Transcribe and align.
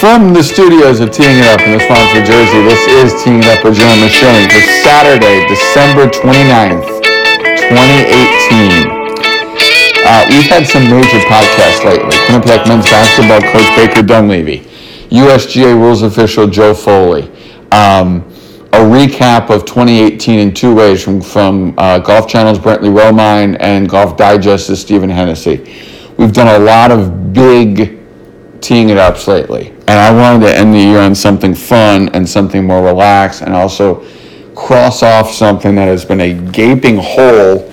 From 0.00 0.32
the 0.32 0.42
studios 0.42 1.00
of 1.00 1.10
Teeing 1.10 1.36
It 1.36 1.46
Up 1.52 1.60
in 1.60 1.72
the 1.72 1.78
New 1.78 2.24
Jersey, 2.24 2.62
this 2.64 2.88
is 2.88 3.22
Teeing 3.22 3.40
It 3.40 3.48
Up 3.48 3.62
with 3.62 3.74
Jeremy 3.74 4.08
Schilling 4.08 4.48
for 4.48 4.62
Saturday, 4.80 5.46
December 5.46 6.08
29th, 6.08 7.04
2018. 7.68 8.88
Uh, 10.00 10.24
we've 10.30 10.48
had 10.48 10.66
some 10.66 10.84
major 10.84 11.20
podcasts 11.28 11.84
lately. 11.84 12.16
Quinnipiac 12.24 12.66
men's 12.66 12.86
basketball 12.86 13.42
coach 13.52 13.76
Baker 13.76 14.00
Dunleavy, 14.00 14.60
USGA 15.10 15.74
rules 15.74 16.00
official 16.00 16.46
Joe 16.46 16.72
Foley, 16.72 17.24
um, 17.70 18.22
a 18.72 18.80
recap 18.80 19.50
of 19.50 19.66
2018 19.66 20.38
in 20.38 20.54
two 20.54 20.74
ways 20.74 21.04
from, 21.04 21.20
from 21.20 21.74
uh, 21.76 21.98
Golf 21.98 22.26
Channel's 22.26 22.58
Brentley 22.58 22.88
Romine 22.88 23.58
and 23.60 23.86
Golf 23.86 24.16
Digest's 24.16 24.80
Stephen 24.80 25.10
Hennessey. 25.10 25.58
We've 26.16 26.32
done 26.32 26.58
a 26.58 26.64
lot 26.64 26.90
of 26.90 27.34
big 27.34 28.00
teeing 28.62 28.88
it 28.88 28.96
ups 28.96 29.28
lately. 29.28 29.74
And 29.90 29.98
I 29.98 30.12
wanted 30.12 30.46
to 30.46 30.56
end 30.56 30.72
the 30.72 30.78
year 30.78 31.00
on 31.00 31.16
something 31.16 31.52
fun 31.52 32.10
and 32.10 32.28
something 32.28 32.64
more 32.64 32.80
relaxed 32.80 33.42
and 33.42 33.52
also 33.52 34.06
cross 34.54 35.02
off 35.02 35.32
something 35.32 35.74
that 35.74 35.88
has 35.88 36.04
been 36.04 36.20
a 36.20 36.32
gaping 36.32 36.96
hole 36.96 37.68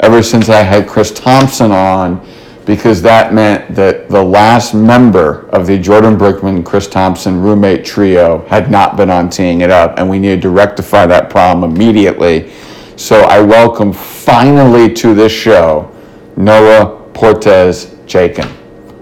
ever 0.00 0.22
since 0.22 0.48
I 0.48 0.62
had 0.62 0.88
Chris 0.88 1.10
Thompson 1.10 1.70
on 1.70 2.26
because 2.64 3.02
that 3.02 3.34
meant 3.34 3.74
that 3.74 4.08
the 4.08 4.22
last 4.22 4.72
member 4.72 5.46
of 5.50 5.66
the 5.66 5.78
Jordan 5.78 6.16
Brickman 6.16 6.64
Chris 6.64 6.88
Thompson 6.88 7.38
roommate 7.38 7.84
trio 7.84 8.46
had 8.46 8.70
not 8.70 8.96
been 8.96 9.10
on 9.10 9.28
teeing 9.28 9.60
it 9.60 9.70
up 9.70 9.98
and 9.98 10.08
we 10.08 10.18
needed 10.18 10.40
to 10.40 10.48
rectify 10.48 11.04
that 11.04 11.28
problem 11.28 11.70
immediately. 11.70 12.50
So 12.96 13.24
I 13.24 13.42
welcome 13.42 13.92
finally 13.92 14.94
to 14.94 15.12
this 15.12 15.32
show 15.32 15.94
Noah 16.34 17.10
Portes 17.12 17.94
Chaikin. 18.06 18.50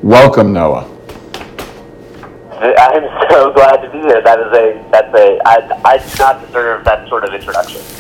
Welcome, 0.03 0.53
Noah. 0.53 0.96
I'm 2.79 3.31
so 3.31 3.53
glad 3.53 3.77
to 3.83 3.91
be 3.91 3.99
here. 3.99 4.21
That 4.23 4.41
is 4.41 4.53
a 4.53 4.89
that's 4.91 5.15
a 5.15 5.39
I, 5.47 5.81
I 5.85 5.99
do 5.99 6.19
not 6.19 6.45
deserve 6.45 6.85
that 6.85 7.09
sort 7.09 7.25
of 7.25 7.35
introduction. 7.35 7.83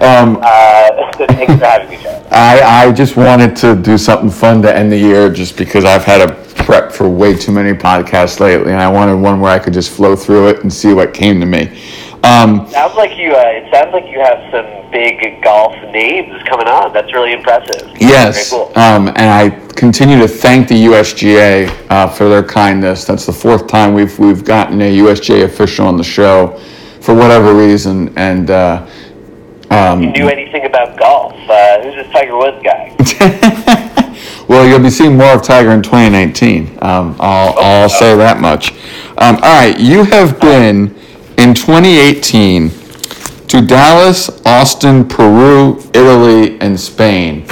Um, 0.00 0.38
uh, 0.42 1.12
thanks 1.28 1.54
for 1.54 1.64
having 1.64 1.90
me, 1.90 2.02
Joe. 2.02 2.26
I 2.30 2.86
I 2.88 2.92
just 2.92 3.16
wanted 3.16 3.56
to 3.56 3.74
do 3.76 3.98
something 3.98 4.30
fun 4.30 4.62
to 4.62 4.74
end 4.74 4.90
the 4.92 4.98
year, 4.98 5.30
just 5.30 5.56
because 5.56 5.84
I've 5.84 6.04
had 6.04 6.28
a 6.28 6.34
prep 6.64 6.92
for 6.92 7.08
way 7.08 7.36
too 7.36 7.52
many 7.52 7.72
podcasts 7.72 8.40
lately, 8.40 8.72
and 8.72 8.80
I 8.80 8.88
wanted 8.88 9.16
one 9.16 9.40
where 9.40 9.50
I 9.50 9.58
could 9.58 9.72
just 9.72 9.90
flow 9.90 10.16
through 10.16 10.48
it 10.48 10.62
and 10.62 10.72
see 10.72 10.92
what 10.92 11.14
came 11.14 11.40
to 11.40 11.46
me. 11.46 11.80
Um, 12.24 12.66
sounds 12.68 12.94
like 12.96 13.16
you. 13.16 13.32
Uh, 13.32 13.42
it 13.44 13.72
sounds 13.72 13.92
like 13.92 14.06
you 14.06 14.18
have 14.20 14.50
some 14.50 14.90
big 14.90 15.42
golf 15.42 15.72
names 15.92 16.42
coming 16.44 16.66
on. 16.66 16.92
That's 16.92 17.12
really 17.12 17.32
impressive. 17.32 17.90
Yes, 18.00 18.50
cool. 18.50 18.72
um, 18.76 19.08
and 19.08 19.18
I 19.18 19.50
continue 19.74 20.18
to 20.18 20.28
thank 20.28 20.68
the 20.68 20.74
USGA 20.86 21.86
uh, 21.90 22.08
for 22.08 22.28
their 22.28 22.42
kindness. 22.42 23.04
That's 23.04 23.24
the 23.24 23.32
fourth 23.32 23.68
time 23.68 23.94
we've 23.94 24.18
we've 24.18 24.44
gotten 24.44 24.80
a 24.82 24.98
USGA 24.98 25.44
official 25.44 25.86
on 25.86 25.96
the 25.96 26.04
show, 26.04 26.58
for 27.00 27.14
whatever 27.14 27.54
reason, 27.54 28.16
and. 28.18 28.50
Uh, 28.50 28.88
um, 29.70 30.02
you 30.02 30.10
knew 30.12 30.28
anything 30.28 30.64
about 30.64 30.98
golf? 30.98 31.34
Uh, 31.34 31.82
who's 31.82 31.94
this 31.94 32.10
Tiger 32.10 32.38
Woods 32.38 32.62
guy? 32.64 32.96
well, 34.48 34.66
you'll 34.66 34.78
be 34.78 34.88
seeing 34.88 35.14
more 35.14 35.34
of 35.34 35.42
Tiger 35.42 35.72
in 35.72 35.82
2019. 35.82 36.78
Um, 36.80 37.14
I'll, 37.20 37.54
oh, 37.54 37.82
I'll 37.82 37.88
say 37.90 38.16
that 38.16 38.40
much. 38.40 38.72
Um, 39.18 39.36
all 39.36 39.60
right, 39.60 39.78
you 39.78 40.04
have 40.04 40.40
been 40.40 40.98
in 41.38 41.54
2018 41.54 42.68
to 43.46 43.60
Dallas, 43.64 44.28
Austin, 44.44 45.08
Peru, 45.08 45.78
Italy, 45.94 46.60
and 46.60 46.78
Spain. 46.78 47.42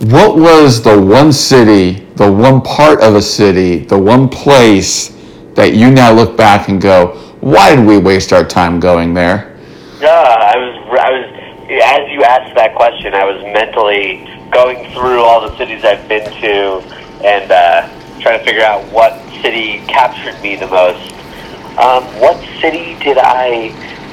What 0.00 0.36
was 0.36 0.82
the 0.82 1.00
one 1.00 1.32
city, 1.32 2.06
the 2.16 2.30
one 2.30 2.60
part 2.60 3.00
of 3.00 3.14
a 3.14 3.22
city, 3.22 3.78
the 3.78 3.96
one 3.96 4.28
place 4.28 5.16
that 5.54 5.74
you 5.74 5.92
now 5.92 6.12
look 6.12 6.36
back 6.36 6.68
and 6.68 6.80
go, 6.80 7.16
why 7.40 7.76
did 7.76 7.86
we 7.86 7.98
waste 7.98 8.32
our 8.32 8.44
time 8.44 8.80
going 8.80 9.14
there? 9.14 9.56
Yeah, 10.00 10.10
I 10.10 10.56
was, 10.56 10.98
I 11.00 11.10
was, 11.10 11.68
as 11.70 12.10
you 12.10 12.24
asked 12.24 12.56
that 12.56 12.74
question, 12.74 13.14
I 13.14 13.24
was 13.24 13.40
mentally 13.54 14.26
going 14.50 14.92
through 14.92 15.22
all 15.22 15.48
the 15.48 15.56
cities 15.56 15.84
I've 15.84 16.08
been 16.08 16.24
to 16.40 16.80
and 17.24 17.50
uh, 17.50 18.20
trying 18.20 18.40
to 18.40 18.44
figure 18.44 18.64
out 18.64 18.84
what 18.92 19.20
city 19.40 19.84
captured 19.86 20.40
me 20.42 20.56
the 20.56 20.66
most. 20.66 21.14
Um, 21.78 22.02
what 22.20 22.36
city 22.60 22.98
did 23.04 23.18
I 23.18 23.70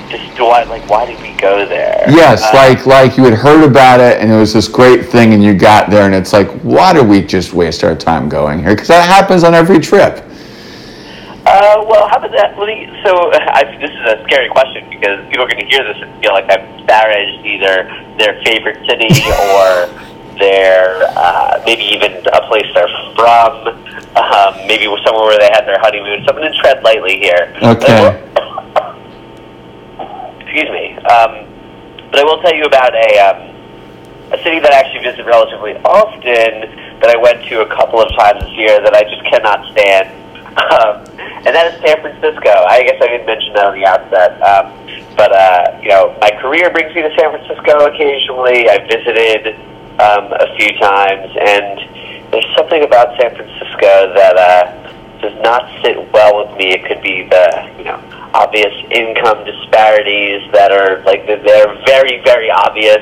just 0.09 0.37
do 0.37 0.45
I 0.45 0.63
like 0.65 0.87
why 0.87 1.05
did 1.05 1.19
we 1.19 1.33
go 1.39 1.65
there? 1.65 2.03
Yes, 2.07 2.43
uh, 2.43 2.51
like 2.53 2.85
like 2.85 3.17
you 3.17 3.23
had 3.23 3.33
heard 3.33 3.63
about 3.63 3.99
it 3.99 4.21
and 4.21 4.31
it 4.31 4.37
was 4.37 4.53
this 4.53 4.67
great 4.67 5.07
thing 5.07 5.33
and 5.33 5.43
you 5.43 5.55
got 5.55 5.89
there 5.89 6.05
and 6.05 6.13
it's 6.13 6.31
like 6.31 6.47
why 6.61 6.93
do 6.93 7.03
we 7.03 7.21
just 7.21 7.53
waste 7.53 7.83
our 7.83 7.95
time 7.95 8.29
going 8.29 8.59
here? 8.59 8.75
Because 8.75 8.87
that 8.89 9.07
happens 9.07 9.43
on 9.43 9.55
every 9.55 9.79
trip. 9.79 10.23
Uh, 11.45 11.85
well, 11.87 12.07
how 12.09 12.17
about 12.17 12.31
that? 12.31 12.57
Well, 12.57 12.65
so 13.05 13.31
I, 13.33 13.77
this 13.81 13.89
is 13.89 14.05
a 14.13 14.23
scary 14.25 14.49
question 14.49 14.89
because 14.89 15.21
people 15.29 15.45
are 15.45 15.49
going 15.49 15.61
to 15.61 15.69
hear 15.69 15.83
this 15.85 15.97
and 16.01 16.09
feel 16.21 16.33
like 16.33 16.49
I've 16.49 16.65
disparaged 16.77 17.45
either 17.45 17.85
their 18.17 18.41
favorite 18.45 18.81
city 18.89 19.09
or 19.53 19.89
their 20.39 21.03
uh, 21.15 21.61
maybe 21.65 21.83
even 21.83 22.11
a 22.33 22.41
place 22.47 22.65
they're 22.73 22.87
from, 23.15 23.67
um, 24.15 24.67
maybe 24.67 24.85
somewhere 25.05 25.27
where 25.27 25.39
they 25.39 25.51
had 25.51 25.65
their 25.65 25.79
honeymoon. 25.79 26.23
So 26.25 26.33
I'm 26.33 26.37
going 26.37 26.51
to 26.51 26.57
tread 26.59 26.83
lightly 26.83 27.17
here. 27.19 27.53
Okay. 27.61 28.21
Excuse 30.41 30.69
me. 30.71 30.95
Um, 31.03 31.47
but 32.11 32.19
I 32.19 32.23
will 32.23 32.41
tell 32.41 32.55
you 32.55 32.63
about 32.63 32.95
a 32.95 33.19
um, 33.19 33.55
a 34.31 34.37
city 34.43 34.59
that 34.59 34.71
I 34.71 34.79
actually 34.79 35.03
visit 35.03 35.25
relatively 35.25 35.75
often 35.83 36.99
that 36.99 37.09
I 37.11 37.17
went 37.17 37.43
to 37.49 37.61
a 37.61 37.67
couple 37.67 38.01
of 38.01 38.09
times 38.15 38.41
this 38.41 38.53
year 38.53 38.81
that 38.81 38.93
I 38.93 39.03
just 39.03 39.23
cannot 39.27 39.61
stand, 39.71 40.09
um, 40.57 41.03
and 41.45 41.51
that 41.53 41.73
is 41.73 41.81
San 41.83 41.99
Francisco. 42.01 42.49
I 42.49 42.83
guess 42.83 42.97
I 43.01 43.07
didn't 43.07 43.27
mention 43.27 43.53
that 43.53 43.65
on 43.65 43.75
the 43.75 43.85
outset. 43.85 44.41
Um, 44.41 44.71
but 45.15 45.31
uh, 45.31 45.79
you 45.81 45.89
know, 45.89 46.15
my 46.21 46.31
career 46.41 46.71
brings 46.71 46.95
me 46.95 47.01
to 47.01 47.11
San 47.19 47.31
Francisco 47.31 47.85
occasionally. 47.85 48.69
I 48.69 48.79
visited 48.87 49.59
um, 49.99 50.33
a 50.33 50.55
few 50.57 50.75
times, 50.79 51.31
and 51.39 52.31
there's 52.31 52.47
something 52.57 52.83
about 52.83 53.15
San 53.19 53.33
Francisco 53.35 54.11
that 54.13 54.35
uh, 54.35 54.85
does 55.21 55.35
not 55.41 55.71
sit 55.81 55.95
well 56.11 56.43
with 56.43 56.57
me. 56.57 56.73
It 56.73 56.83
could 56.83 57.01
be 57.01 57.23
the 57.23 57.47
you 57.77 57.85
know 57.85 57.99
obvious 58.33 58.73
income 58.91 59.45
disparities 59.45 60.43
that 60.51 60.71
are 60.71 60.99
like 61.05 61.25
they're 61.25 61.71
very 61.87 62.19
very 62.23 62.51
obvious 62.51 62.99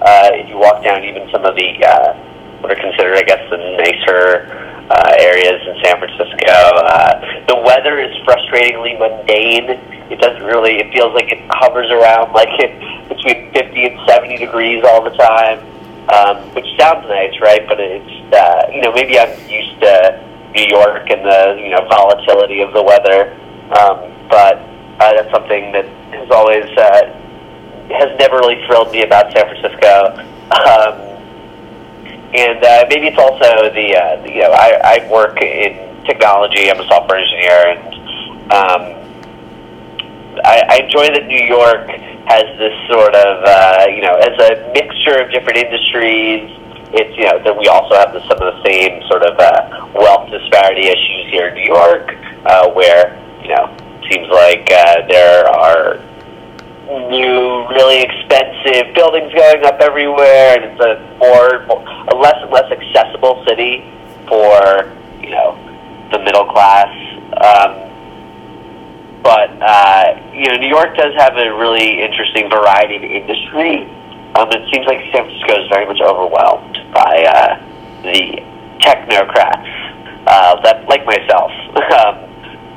uh, 0.00 0.30
if 0.32 0.48
you 0.48 0.56
walk 0.56 0.82
down 0.82 1.04
even 1.04 1.28
some 1.30 1.44
of 1.44 1.54
the 1.56 1.84
uh, 1.84 2.16
what 2.64 2.72
are 2.72 2.80
considered 2.80 3.18
I 3.18 3.22
guess 3.22 3.44
the 3.50 3.60
nicer 3.76 4.48
uh, 4.88 5.12
areas 5.20 5.60
in 5.68 5.76
San 5.84 5.98
Francisco. 6.00 6.56
Uh, 6.56 7.44
the 7.46 7.56
weather 7.56 8.00
is 8.00 8.16
frustratingly 8.24 8.98
mundane. 8.98 9.76
It 10.10 10.18
doesn't 10.18 10.42
really. 10.42 10.80
It 10.80 10.90
feels 10.92 11.12
like 11.12 11.30
it 11.30 11.44
hovers 11.50 11.90
around 11.90 12.32
like 12.32 12.48
it, 12.58 12.72
between 13.08 13.52
50 13.52 13.84
and 13.84 14.08
70 14.08 14.38
degrees 14.38 14.82
all 14.88 15.04
the 15.04 15.14
time 15.20 15.60
um, 16.12 16.36
which 16.54 16.66
sounds 16.78 17.06
nice, 17.08 17.34
right? 17.40 17.66
But 17.66 17.80
it's 17.80 18.34
uh, 18.34 18.70
you 18.72 18.82
know 18.82 18.92
maybe 18.92 19.18
I'm 19.18 19.30
used 19.48 19.80
to 19.80 20.24
New 20.54 20.66
York 20.66 21.10
and 21.10 21.24
the 21.24 21.56
you 21.62 21.70
know 21.70 21.86
volatility 21.88 22.60
of 22.60 22.72
the 22.72 22.82
weather, 22.82 23.32
um, 23.78 24.10
but 24.28 24.58
uh, 25.00 25.14
that's 25.14 25.30
something 25.30 25.72
that 25.72 25.86
has 26.12 26.30
always 26.30 26.66
uh, 26.76 27.20
has 27.94 28.18
never 28.18 28.38
really 28.38 28.64
thrilled 28.66 28.92
me 28.92 29.02
about 29.02 29.32
San 29.32 29.46
Francisco. 29.46 30.26
Um, 30.50 31.10
and 32.34 32.62
uh, 32.62 32.86
maybe 32.88 33.08
it's 33.08 33.18
also 33.18 33.70
the, 33.74 33.94
uh, 33.94 34.22
the 34.22 34.30
you 34.30 34.42
know 34.42 34.50
I, 34.50 34.98
I 35.02 35.10
work 35.10 35.40
in 35.42 36.04
technology. 36.04 36.70
I'm 36.70 36.80
a 36.80 36.86
software 36.86 37.18
engineer, 37.18 37.74
and 37.74 37.94
um, 38.50 38.82
I, 40.44 40.62
I 40.68 40.76
enjoy 40.84 41.06
that 41.10 41.26
New 41.26 41.44
York 41.44 41.88
has 42.30 42.46
this 42.58 42.74
sort 42.86 43.14
of, 43.14 43.42
uh, 43.42 43.86
you 43.90 44.02
know, 44.02 44.14
as 44.14 44.34
a 44.38 44.72
of 44.72 44.94
different 45.30 45.58
industries. 45.58 46.50
It's, 46.92 47.16
you 47.16 47.24
know, 47.24 47.38
that 47.42 47.56
we 47.56 47.68
also 47.68 47.94
have 47.94 48.12
the, 48.12 48.20
some 48.26 48.42
of 48.42 48.50
the 48.54 48.62
same 48.66 49.02
sort 49.06 49.22
of 49.22 49.38
uh, 49.38 49.90
wealth 49.94 50.30
disparity 50.30 50.88
issues 50.88 51.30
here 51.30 51.48
in 51.48 51.54
New 51.54 51.70
York, 51.70 52.16
uh, 52.46 52.70
where, 52.70 53.14
you 53.42 53.54
know, 53.54 53.70
seems 54.10 54.26
like 54.28 54.66
uh, 54.72 55.06
there 55.06 55.46
are 55.46 56.02
new, 57.08 57.68
really 57.70 58.02
expensive 58.02 58.92
buildings 58.94 59.32
going 59.32 59.64
up 59.64 59.78
everywhere, 59.80 60.58
and 60.58 60.64
it's 60.64 60.80
a 60.82 60.98
more, 61.18 61.62
a 61.62 62.14
less 62.16 62.34
and 62.42 62.50
less 62.50 62.66
accessible 62.72 63.44
city 63.46 63.86
for, 64.26 64.90
you 65.22 65.30
know, 65.30 65.54
the 66.10 66.18
middle 66.18 66.44
class. 66.44 66.90
Um, 67.38 67.90
but 69.22 69.50
uh, 69.62 70.18
you 70.32 70.48
know, 70.48 70.56
New 70.56 70.68
York 70.68 70.96
does 70.96 71.14
have 71.18 71.36
a 71.36 71.54
really 71.54 72.02
interesting 72.02 72.50
variety 72.50 72.96
of 72.96 73.04
industry. 73.04 73.88
Um, 74.34 74.48
it 74.52 74.62
seems 74.72 74.86
like 74.86 75.00
San 75.12 75.26
Francisco 75.26 75.62
is 75.62 75.68
very 75.68 75.86
much 75.86 76.00
overwhelmed 76.00 76.78
by 76.94 77.24
uh, 77.26 77.58
the 78.02 78.38
technocrats 78.78 79.66
uh, 80.26 80.60
that 80.62 80.86
like 80.88 81.04
myself. 81.04 81.50
um, 81.98 82.30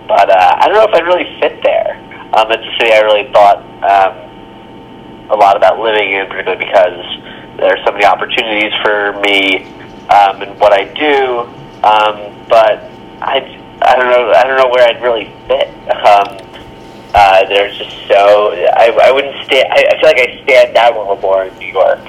but 0.07 0.29
uh, 0.29 0.55
I 0.59 0.67
don't 0.67 0.75
know 0.75 0.87
if 0.89 0.95
I'd 0.95 1.05
really 1.05 1.29
fit 1.39 1.61
there. 1.63 1.99
Um, 2.33 2.51
it's 2.51 2.65
a 2.65 2.73
city 2.79 2.93
I 2.93 3.01
really 3.01 3.31
thought 3.31 3.61
um, 3.85 5.29
a 5.29 5.37
lot 5.37 5.55
about 5.55 5.79
living 5.79 6.13
in, 6.13 6.27
particularly 6.27 6.65
because 6.65 7.05
there 7.57 7.69
are 7.69 7.85
so 7.85 7.91
many 7.91 8.05
opportunities 8.05 8.73
for 8.81 9.13
me 9.21 9.65
um, 10.09 10.41
and 10.41 10.59
what 10.59 10.73
I 10.73 10.85
do. 10.93 11.47
Um, 11.85 12.33
but 12.49 12.89
I 13.21 13.59
I 13.81 13.95
don't 13.95 14.09
know. 14.09 14.31
I 14.31 14.43
don't 14.43 14.57
know 14.57 14.69
where 14.69 14.87
I 14.87 14.93
like 14.93 15.01
really 15.01 15.25
fit. 15.47 15.69
Um, 15.91 16.52
uh, 17.13 17.45
they're 17.47 17.71
just 17.71 17.95
so. 18.07 18.53
I, 18.75 18.89
I 19.03 19.11
wouldn't 19.11 19.45
stand. 19.45 19.71
I, 19.71 19.85
I 19.85 19.99
feel 19.99 20.09
like 20.09 20.19
I 20.19 20.43
stand 20.43 20.77
out 20.77 20.95
a 20.95 20.99
little 20.99 21.17
more 21.17 21.45
in 21.45 21.57
New 21.59 21.71
York 21.71 21.99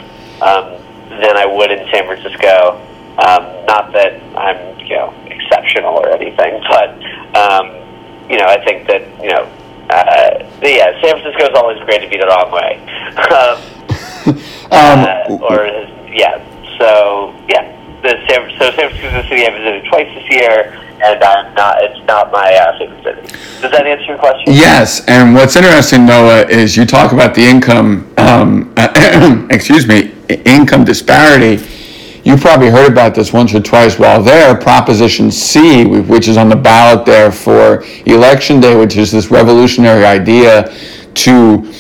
um, 0.40 0.80
than 1.20 1.36
I 1.36 1.46
would 1.46 1.70
in 1.70 1.86
San 1.90 2.06
Francisco. 2.06 2.80
Um, 3.18 3.44
not 3.66 3.92
that 3.92 4.20
I'm 4.36 4.80
you 4.80 4.96
know 4.96 5.14
exceptional 5.26 5.94
or 5.94 6.10
anything, 6.10 6.62
but 6.68 6.90
um, 7.36 7.68
you 8.30 8.38
know 8.38 8.46
I 8.46 8.62
think 8.64 8.86
that 8.88 9.02
you 9.22 9.30
know. 9.30 9.50
Uh, 9.90 10.40
yeah, 10.62 10.98
San 11.02 11.20
Francisco 11.20 11.44
is 11.44 11.54
always 11.54 11.78
great 11.84 12.00
to 12.00 12.08
be 12.08 12.16
the 12.16 12.26
wrong 12.26 12.50
way. 12.50 12.80
um, 14.72 15.04
uh, 15.04 15.36
or 15.44 15.66
yeah, 16.08 16.40
so 16.78 17.34
yeah, 17.48 17.73
the 18.04 18.20
San, 18.28 18.50
so 18.58 18.70
San 18.76 18.90
Francisco 18.90 19.22
City 19.28 19.46
I 19.46 19.50
visited 19.50 19.84
twice 19.88 20.14
this 20.14 20.30
year 20.30 20.84
and 21.02 21.22
I'm 21.22 21.54
not. 21.54 21.82
It's 21.82 22.06
not 22.06 22.30
my 22.30 22.54
uh, 22.54 22.78
favorite 22.78 23.02
city. 23.02 23.20
Does 23.60 23.70
that 23.72 23.86
answer 23.86 24.04
your 24.04 24.18
question? 24.18 24.52
Yes, 24.52 25.04
and 25.06 25.34
what's 25.34 25.56
interesting, 25.56 26.06
Noah, 26.06 26.46
is 26.46 26.76
you 26.76 26.86
talk 26.86 27.12
about 27.12 27.34
the 27.34 27.42
income. 27.42 28.12
Um, 28.16 28.72
excuse 29.50 29.86
me, 29.86 30.14
income 30.44 30.84
disparity. 30.84 31.66
You 32.24 32.38
probably 32.38 32.70
heard 32.70 32.90
about 32.90 33.14
this 33.14 33.32
once 33.32 33.54
or 33.54 33.60
twice 33.60 33.98
while 33.98 34.22
there. 34.22 34.54
Proposition 34.54 35.30
C, 35.30 35.84
which 35.84 36.26
is 36.26 36.38
on 36.38 36.48
the 36.48 36.56
ballot 36.56 37.04
there 37.04 37.30
for 37.30 37.84
election 38.06 38.60
day, 38.60 38.76
which 38.76 38.96
is 38.96 39.12
this 39.12 39.30
revolutionary 39.30 40.04
idea 40.04 40.74
to 41.14 41.70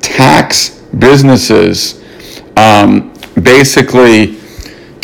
tax 0.00 0.80
businesses, 0.98 2.02
um, 2.56 3.12
basically 3.42 4.41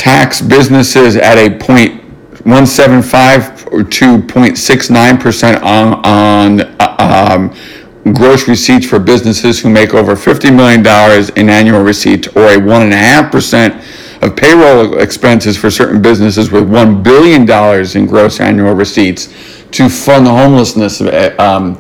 tax 0.09 0.41
businesses 0.41 1.17
at 1.17 1.37
a 1.37 1.51
point 1.59 2.03
175 2.47 3.67
or 3.67 3.81
2.69% 3.81 5.63
on, 5.63 5.93
on 6.03 6.61
uh, 6.81 7.29
um, 7.31 8.15
gross 8.15 8.49
receipts 8.49 8.87
for 8.87 8.99
businesses 8.99 9.61
who 9.61 9.69
make 9.69 9.93
over 9.93 10.15
$50 10.15 10.57
million 10.57 10.81
in 11.37 11.51
annual 11.51 11.83
receipts, 11.83 12.27
or 12.29 12.47
a 12.47 12.57
1.5% 12.57 14.23
of 14.23 14.35
payroll 14.35 14.99
expenses 14.99 15.59
for 15.59 15.71
certain 15.71 16.01
businesses 16.01 16.51
with 16.51 16.67
$1 16.67 17.03
billion 17.03 17.43
in 17.95 18.07
gross 18.07 18.41
annual 18.41 18.73
receipts 18.73 19.27
to 19.73 19.91
fund 19.91 20.25
the 20.25 20.31
homelessness 20.31 21.03
um, 21.39 21.79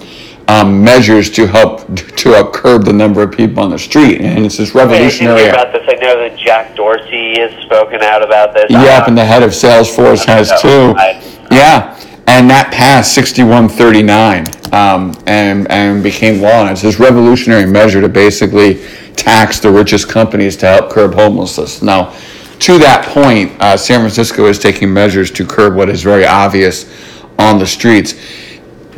um, 0.48 0.82
measures 0.82 1.28
to 1.30 1.46
help 1.46 1.86
to 1.94 2.30
help 2.30 2.54
curb 2.54 2.84
the 2.84 2.92
number 2.92 3.22
of 3.22 3.30
people 3.30 3.62
on 3.62 3.70
the 3.70 3.78
street, 3.78 4.22
and 4.22 4.44
it's 4.46 4.56
this 4.56 4.74
revolutionary. 4.74 5.42
Hey, 5.42 5.50
about 5.50 5.72
this, 5.72 5.84
I 5.86 5.94
know 5.94 6.18
that 6.18 6.36
Jack 6.38 6.74
Dorsey 6.74 7.38
has 7.38 7.52
spoken 7.62 8.02
out 8.02 8.22
about 8.22 8.54
this. 8.54 8.70
Yep, 8.70 9.08
and 9.08 9.16
the 9.16 9.24
head 9.24 9.42
of 9.42 9.50
Salesforce 9.50 10.24
has 10.24 10.50
too. 10.60 10.94
I, 10.96 11.22
yeah, 11.52 12.00
and 12.26 12.48
that 12.48 12.72
passed 12.72 13.14
6139 13.14 14.72
um, 14.72 15.14
and 15.26 15.70
and 15.70 16.02
became 16.02 16.40
law. 16.40 16.62
And 16.62 16.70
it's 16.70 16.82
this 16.82 16.98
revolutionary 16.98 17.66
measure 17.66 18.00
to 18.00 18.08
basically 18.08 18.82
tax 19.16 19.60
the 19.60 19.70
richest 19.70 20.08
companies 20.08 20.56
to 20.58 20.66
help 20.66 20.90
curb 20.90 21.12
homelessness. 21.12 21.82
Now, 21.82 22.16
to 22.60 22.78
that 22.78 23.04
point, 23.12 23.52
uh, 23.60 23.76
San 23.76 24.00
Francisco 24.00 24.46
is 24.46 24.58
taking 24.58 24.92
measures 24.92 25.30
to 25.32 25.44
curb 25.44 25.74
what 25.74 25.90
is 25.90 26.02
very 26.02 26.24
obvious 26.24 26.90
on 27.38 27.58
the 27.58 27.66
streets 27.66 28.14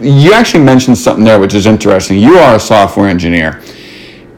you 0.00 0.32
actually 0.32 0.64
mentioned 0.64 0.96
something 0.96 1.24
there 1.24 1.38
which 1.38 1.54
is 1.54 1.66
interesting. 1.66 2.18
You 2.18 2.36
are 2.38 2.56
a 2.56 2.60
software 2.60 3.08
engineer, 3.08 3.62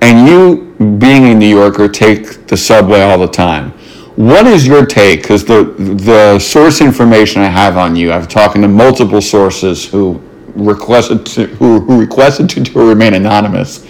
and 0.00 0.26
you, 0.26 0.75
being 0.99 1.26
a 1.26 1.35
New 1.35 1.49
Yorker, 1.49 1.88
take 1.88 2.47
the 2.47 2.56
subway 2.56 3.03
all 3.03 3.19
the 3.19 3.29
time. 3.29 3.70
What 4.17 4.47
is 4.47 4.67
your 4.67 4.85
take? 4.85 5.23
Because 5.23 5.44
the 5.44 5.75
the 5.79 6.38
source 6.38 6.81
information 6.81 7.43
I 7.43 7.47
have 7.47 7.76
on 7.76 7.97
you, 7.97 8.12
I've 8.12 8.29
talked 8.29 8.55
to 8.56 8.69
multiple 8.69 9.23
sources 9.23 9.87
who 9.87 10.20
requested 10.55 11.25
to, 11.26 11.47
who, 11.47 11.81
who 11.81 11.99
requested 12.00 12.50
to, 12.50 12.64
to 12.64 12.88
remain 12.88 13.14
anonymous, 13.14 13.87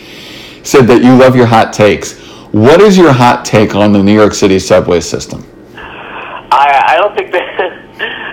said 0.63 0.83
that 0.83 1.03
you 1.03 1.17
love 1.17 1.35
your 1.35 1.47
hot 1.47 1.73
takes. 1.73 2.21
What 2.53 2.81
is 2.81 2.97
your 2.97 3.13
hot 3.13 3.45
take 3.45 3.75
on 3.75 3.93
the 3.93 4.03
New 4.03 4.15
York 4.15 4.35
City 4.35 4.59
subway 4.59 5.01
system? 5.01 5.45
I, 5.75 6.85
I 6.89 6.97
don't 6.97 7.17
think 7.17 7.33
that 7.33 7.52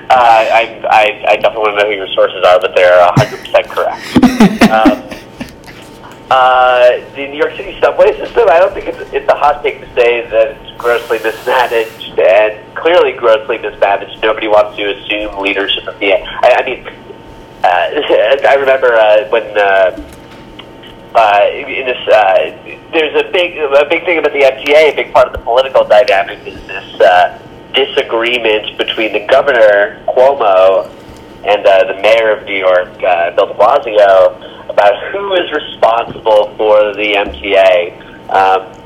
uh, 0.09 0.15
I, 0.15 0.81
I, 0.89 1.31
I 1.33 1.35
definitely 1.37 1.75
know 1.75 1.85
who 1.85 1.95
your 1.95 2.07
sources 2.09 2.43
are, 2.43 2.59
but 2.59 2.75
they're 2.75 3.05
100% 3.11 3.69
correct. 3.69 4.03
um, 4.71 5.09
uh, 6.31 6.99
the 7.15 7.27
New 7.27 7.37
York 7.37 7.55
City 7.55 7.79
subway 7.79 8.15
system, 8.17 8.47
I 8.49 8.59
don't 8.59 8.73
think 8.73 8.87
it's, 8.87 9.13
it's 9.13 9.27
a 9.29 9.35
hot 9.35 9.63
take 9.63 9.79
to 9.81 9.87
say 9.93 10.27
that 10.29 10.57
it's 10.57 10.77
grossly 10.77 11.19
mismanaged 11.19 12.19
and 12.19 12.75
clearly 12.75 13.13
grossly 13.13 13.57
mismanaged. 13.57 14.21
Nobody 14.21 14.47
wants 14.47 14.77
to 14.77 14.95
assume 14.95 15.37
leadership 15.41 15.87
of 15.87 15.99
the. 15.99 16.13
I, 16.13 16.57
I 16.57 16.65
mean, 16.65 16.87
uh, 17.63 18.47
I 18.49 18.55
remember 18.59 18.93
uh, 18.93 19.27
when 19.29 19.57
uh, 19.57 20.13
uh, 21.15 21.45
in 21.51 21.85
this, 21.85 22.07
uh, 22.07 22.51
there's 22.93 23.15
a 23.15 23.31
big 23.31 23.57
a 23.57 23.85
big 23.89 24.05
thing 24.05 24.19
about 24.19 24.33
the 24.33 24.41
MTA. 24.41 24.93
A 24.93 24.95
big 24.95 25.11
part 25.13 25.27
of 25.27 25.33
the 25.33 25.39
political 25.39 25.83
dynamic 25.83 26.45
is 26.45 26.61
this. 26.67 27.01
Uh, 27.01 27.39
disagreement 27.73 28.77
between 28.77 29.13
the 29.13 29.25
governor 29.27 30.03
Cuomo 30.07 30.89
and 31.45 31.65
uh, 31.65 31.85
the 31.85 32.01
mayor 32.01 32.31
of 32.31 32.45
New 32.45 32.57
York, 32.57 32.89
uh, 33.03 33.31
Bill 33.35 33.47
De 33.47 33.53
Blasio, 33.53 34.69
about 34.69 35.11
who 35.11 35.33
is 35.33 35.51
responsible 35.51 36.53
for 36.57 36.93
the 36.93 37.13
MTA. 37.15 37.99
Um, 38.29 38.79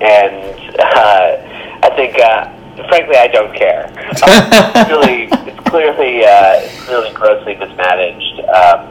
and 0.00 0.80
uh, 0.80 1.78
I 1.82 1.90
think, 1.96 2.18
uh, 2.18 2.88
frankly, 2.88 3.16
I 3.16 3.28
don't 3.28 3.54
care. 3.54 3.86
Um, 3.86 4.48
it's 4.74 4.90
really, 4.90 5.28
it's 5.50 5.68
clearly, 5.68 6.24
uh, 6.24 6.60
it's 6.62 6.84
clearly 6.84 7.12
grossly 7.12 7.56
mismanaged. 7.56 8.40
Um, 8.48 8.88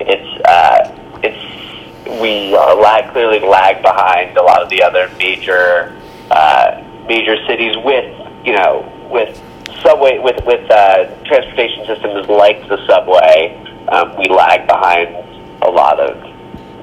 it's, 0.00 0.44
uh, 0.44 1.20
it's, 1.22 2.20
we 2.20 2.54
are 2.54 2.74
lag, 2.74 3.12
clearly 3.12 3.40
lag 3.40 3.80
behind 3.82 4.36
a 4.36 4.42
lot 4.42 4.62
of 4.62 4.68
the 4.68 4.82
other 4.82 5.10
major, 5.16 5.98
uh, 6.30 6.82
major 7.08 7.36
cities 7.46 7.76
with 7.84 8.22
you 8.44 8.52
know, 8.54 8.88
with 9.10 9.40
subway 9.82 10.18
with 10.18 10.44
with 10.44 10.68
uh, 10.70 11.06
transportation 11.24 11.86
systems 11.86 12.28
like 12.28 12.66
the 12.68 12.84
subway, 12.86 13.56
um, 13.88 14.16
we 14.16 14.26
lag 14.28 14.66
behind 14.66 15.14
a 15.62 15.70
lot 15.70 16.00
of 16.00 16.16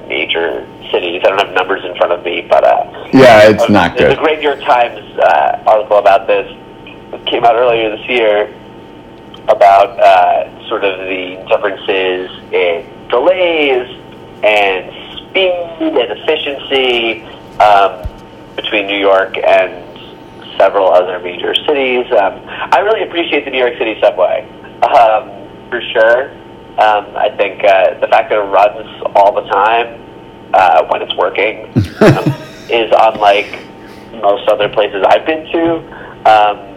major 0.08 0.66
cities. 0.90 1.22
I 1.24 1.28
don't 1.28 1.38
have 1.38 1.54
numbers 1.54 1.84
in 1.84 1.94
front 1.96 2.12
of 2.12 2.24
me, 2.24 2.46
but 2.48 2.64
uh, 2.64 3.08
yeah, 3.12 3.48
it's 3.48 3.64
uh, 3.64 3.68
not 3.68 3.96
good. 3.96 4.06
There's 4.06 4.18
a 4.18 4.20
great 4.20 4.38
New 4.40 4.48
York 4.48 4.60
Times 4.60 5.18
uh, 5.18 5.62
article 5.66 5.98
about 5.98 6.26
this. 6.26 6.48
Came 7.26 7.44
out 7.44 7.54
earlier 7.56 7.96
this 7.96 8.08
year 8.08 8.54
about 9.48 9.98
uh, 9.98 10.68
sort 10.68 10.84
of 10.84 10.98
the 11.00 11.44
differences 11.48 12.30
in 12.52 13.08
delays 13.08 13.86
and 14.42 15.18
speed 15.18 15.94
and 15.98 16.18
efficiency 16.18 17.22
um, 17.60 18.06
between 18.56 18.86
New 18.86 18.98
York 18.98 19.36
and 19.36 19.89
several 20.60 20.92
other 20.92 21.18
major 21.20 21.54
cities. 21.54 22.04
Um, 22.12 22.44
I 22.46 22.80
really 22.80 23.02
appreciate 23.02 23.46
the 23.46 23.50
New 23.50 23.58
York 23.58 23.78
City 23.78 23.98
subway, 24.00 24.44
um, 24.82 25.32
for 25.70 25.80
sure. 25.92 26.30
Um, 26.76 27.16
I 27.16 27.32
think 27.36 27.64
uh, 27.64 27.98
the 28.00 28.08
fact 28.08 28.28
that 28.28 28.38
it 28.38 28.48
runs 28.52 29.02
all 29.16 29.32
the 29.32 29.48
time 29.48 30.00
uh, 30.52 30.84
when 30.88 31.00
it's 31.00 31.14
working 31.16 31.66
um, 32.00 32.24
is 32.68 32.92
unlike 32.92 33.48
most 34.20 34.48
other 34.48 34.68
places 34.68 35.04
I've 35.08 35.24
been 35.24 35.46
to. 35.50 35.76
Um, 36.28 36.70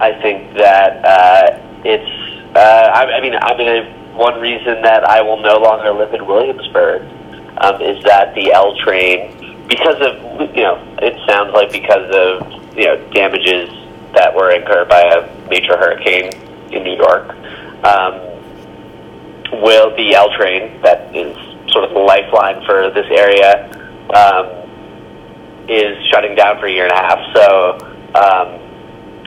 I 0.00 0.12
think 0.20 0.54
that 0.58 1.04
uh, 1.04 1.80
it's. 1.84 2.54
Uh, 2.54 2.58
I, 2.58 3.16
I 3.16 3.20
mean, 3.20 3.34
I 3.34 3.56
mean, 3.56 4.14
one 4.14 4.40
reason 4.40 4.82
that 4.82 5.04
I 5.04 5.22
will 5.22 5.40
no 5.40 5.58
longer 5.58 5.92
live 5.92 6.12
in 6.12 6.26
Williamsburg 6.26 7.02
um, 7.58 7.80
is 7.80 8.02
that 8.04 8.34
the 8.34 8.52
L 8.52 8.76
train, 8.76 9.66
because 9.66 9.96
of 10.00 10.54
you 10.54 10.62
know, 10.62 10.82
it 11.00 11.16
sounds 11.26 11.52
like 11.52 11.72
because 11.72 12.08
of 12.14 12.65
you 12.76 12.86
know 12.86 13.10
damages 13.10 13.70
that 14.14 14.34
were 14.34 14.50
incurred 14.50 14.88
by 14.88 15.02
a 15.02 15.48
major 15.48 15.76
hurricane 15.76 16.32
in 16.72 16.82
New 16.82 16.96
York. 16.96 17.30
Um, 17.84 18.20
will 19.62 19.94
the 19.96 20.14
L 20.14 20.30
train 20.36 20.80
that 20.82 21.14
is 21.14 21.36
sort 21.70 21.84
of 21.84 21.90
the 21.90 22.00
lifeline 22.00 22.64
for 22.64 22.90
this 22.90 23.06
area 23.10 23.68
um, 24.14 24.46
is 25.68 25.96
shutting 26.10 26.34
down 26.34 26.58
for 26.58 26.66
a 26.66 26.72
year 26.72 26.84
and 26.84 26.92
a 26.92 26.96
half. 26.96 27.20
So 27.34 27.78
um, 28.14 28.48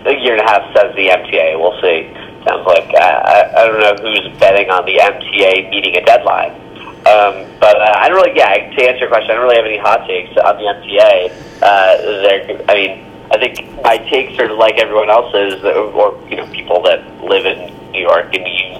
a 0.06 0.16
year 0.16 0.34
and 0.34 0.42
a 0.42 0.50
half 0.50 0.64
says 0.76 0.96
the 0.96 1.08
MTA. 1.08 1.60
We'll 1.60 1.80
see. 1.82 2.10
Sounds 2.48 2.66
like 2.66 2.88
uh, 2.96 3.04
I, 3.04 3.52
I 3.58 3.68
don't 3.68 3.80
know 3.80 3.96
who's 4.02 4.40
betting 4.40 4.70
on 4.70 4.86
the 4.86 4.98
MTA 4.98 5.70
meeting 5.70 5.96
a 5.98 6.06
deadline. 6.06 6.52
Um, 7.00 7.48
but 7.60 7.80
uh, 7.80 7.96
I 8.00 8.10
don't 8.10 8.18
really, 8.18 8.38
yeah. 8.38 8.54
To 8.54 8.88
answer 8.88 9.00
your 9.00 9.10
question, 9.10 9.32
I 9.32 9.34
don't 9.36 9.44
really 9.44 9.58
have 9.58 9.66
any 9.66 9.78
hot 9.78 10.08
takes 10.08 10.36
on 10.38 10.56
the 10.58 10.68
MTA. 10.68 11.32
Uh, 11.62 12.72
I 12.72 12.76
mean, 12.76 13.09
I 13.32 13.38
think 13.38 13.84
my 13.84 13.98
takes 13.98 14.40
are 14.40 14.52
like 14.54 14.78
everyone 14.80 15.10
else's, 15.10 15.64
or 15.64 16.20
you 16.30 16.38
know, 16.38 16.48
people 16.48 16.82
that 16.84 17.24
live 17.24 17.46
in 17.46 17.92
New 17.92 18.02
York 18.02 18.34
and 18.34 18.48
use 18.48 18.78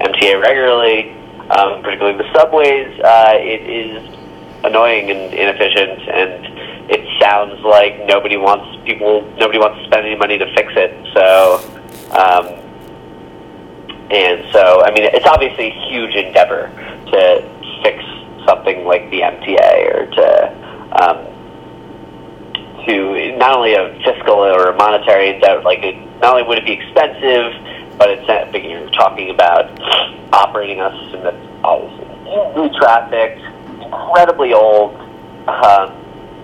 MTA 0.00 0.40
regularly, 0.40 1.10
um, 1.50 1.82
particularly 1.82 2.18
the 2.18 2.32
subways. 2.32 2.98
Uh, 3.00 3.34
it 3.36 3.62
is 3.62 4.16
annoying 4.64 5.10
and 5.10 5.32
inefficient, 5.32 6.00
and 6.08 6.90
it 6.90 7.20
sounds 7.20 7.60
like 7.62 8.06
nobody 8.06 8.36
wants 8.36 8.82
people. 8.84 9.22
Nobody 9.38 9.58
wants 9.58 9.78
to 9.78 9.84
spend 9.86 10.06
any 10.06 10.16
money 10.16 10.38
to 10.38 10.46
fix 10.54 10.72
it. 10.74 10.90
So, 11.14 11.62
um, 12.10 12.60
and 14.10 14.44
so, 14.52 14.82
I 14.82 14.90
mean, 14.90 15.04
it's 15.04 15.26
obviously 15.26 15.68
a 15.70 15.88
huge 15.88 16.14
endeavor 16.16 16.66
to 17.12 17.48
fix 17.84 18.02
something 18.44 18.84
like 18.84 19.08
the 19.10 19.20
MTA 19.20 19.94
or 19.94 20.06
to 20.06 20.60
um, 21.00 21.39
to 22.86 23.36
not 23.36 23.56
only 23.56 23.74
a 23.74 23.92
fiscal 24.04 24.34
or 24.34 24.70
a 24.70 24.76
monetary 24.76 25.30
endeavor. 25.30 25.62
Like, 25.62 25.80
it, 25.82 25.96
not 26.20 26.34
only 26.34 26.42
would 26.48 26.58
it 26.58 26.64
be 26.64 26.72
expensive, 26.72 27.52
but 27.98 28.10
it's 28.10 28.26
not, 28.26 28.50
but 28.52 28.64
you're 28.64 28.88
talking 28.90 29.30
about 29.30 29.68
operating 30.32 30.80
a 30.80 30.90
system 31.02 31.22
that's 31.22 31.46
obviously 31.64 32.06
hugely 32.24 32.78
trafficked, 32.78 33.40
incredibly 33.82 34.54
old, 34.54 34.96
um, 35.48 35.92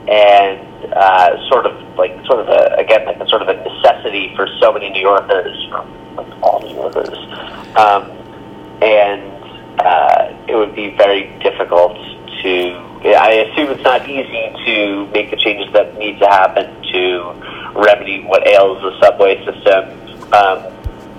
and 0.08 0.92
uh, 0.92 1.48
sort 1.48 1.66
of 1.66 1.96
like 1.96 2.12
sort 2.26 2.40
of 2.40 2.48
a 2.48 2.76
again 2.78 3.06
like 3.06 3.18
a 3.18 3.28
sort 3.28 3.42
of 3.42 3.48
a 3.48 3.54
necessity 3.54 4.34
for 4.36 4.46
so 4.60 4.72
many 4.72 4.90
New 4.90 5.00
Yorkers, 5.00 5.56
like 6.16 6.42
all 6.42 6.60
New 6.60 6.74
Yorkers, 6.74 7.16
um, 7.76 8.10
and 8.82 9.80
uh, 9.80 10.36
it 10.48 10.54
would 10.56 10.74
be 10.74 10.90
very 10.96 11.36
difficult 11.40 11.96
to. 12.42 12.86
I 13.06 13.46
assume 13.46 13.70
it's 13.70 13.82
not 13.82 14.08
easy 14.08 14.52
to 14.66 15.06
make 15.12 15.30
the 15.30 15.36
changes 15.36 15.72
that 15.72 15.96
need 15.96 16.18
to 16.18 16.26
happen 16.26 16.82
to 16.92 17.32
remedy 17.74 18.24
what 18.24 18.46
ails 18.46 18.82
the 18.82 18.98
subway 19.00 19.36
system. 19.44 19.90
Um, 20.32 20.72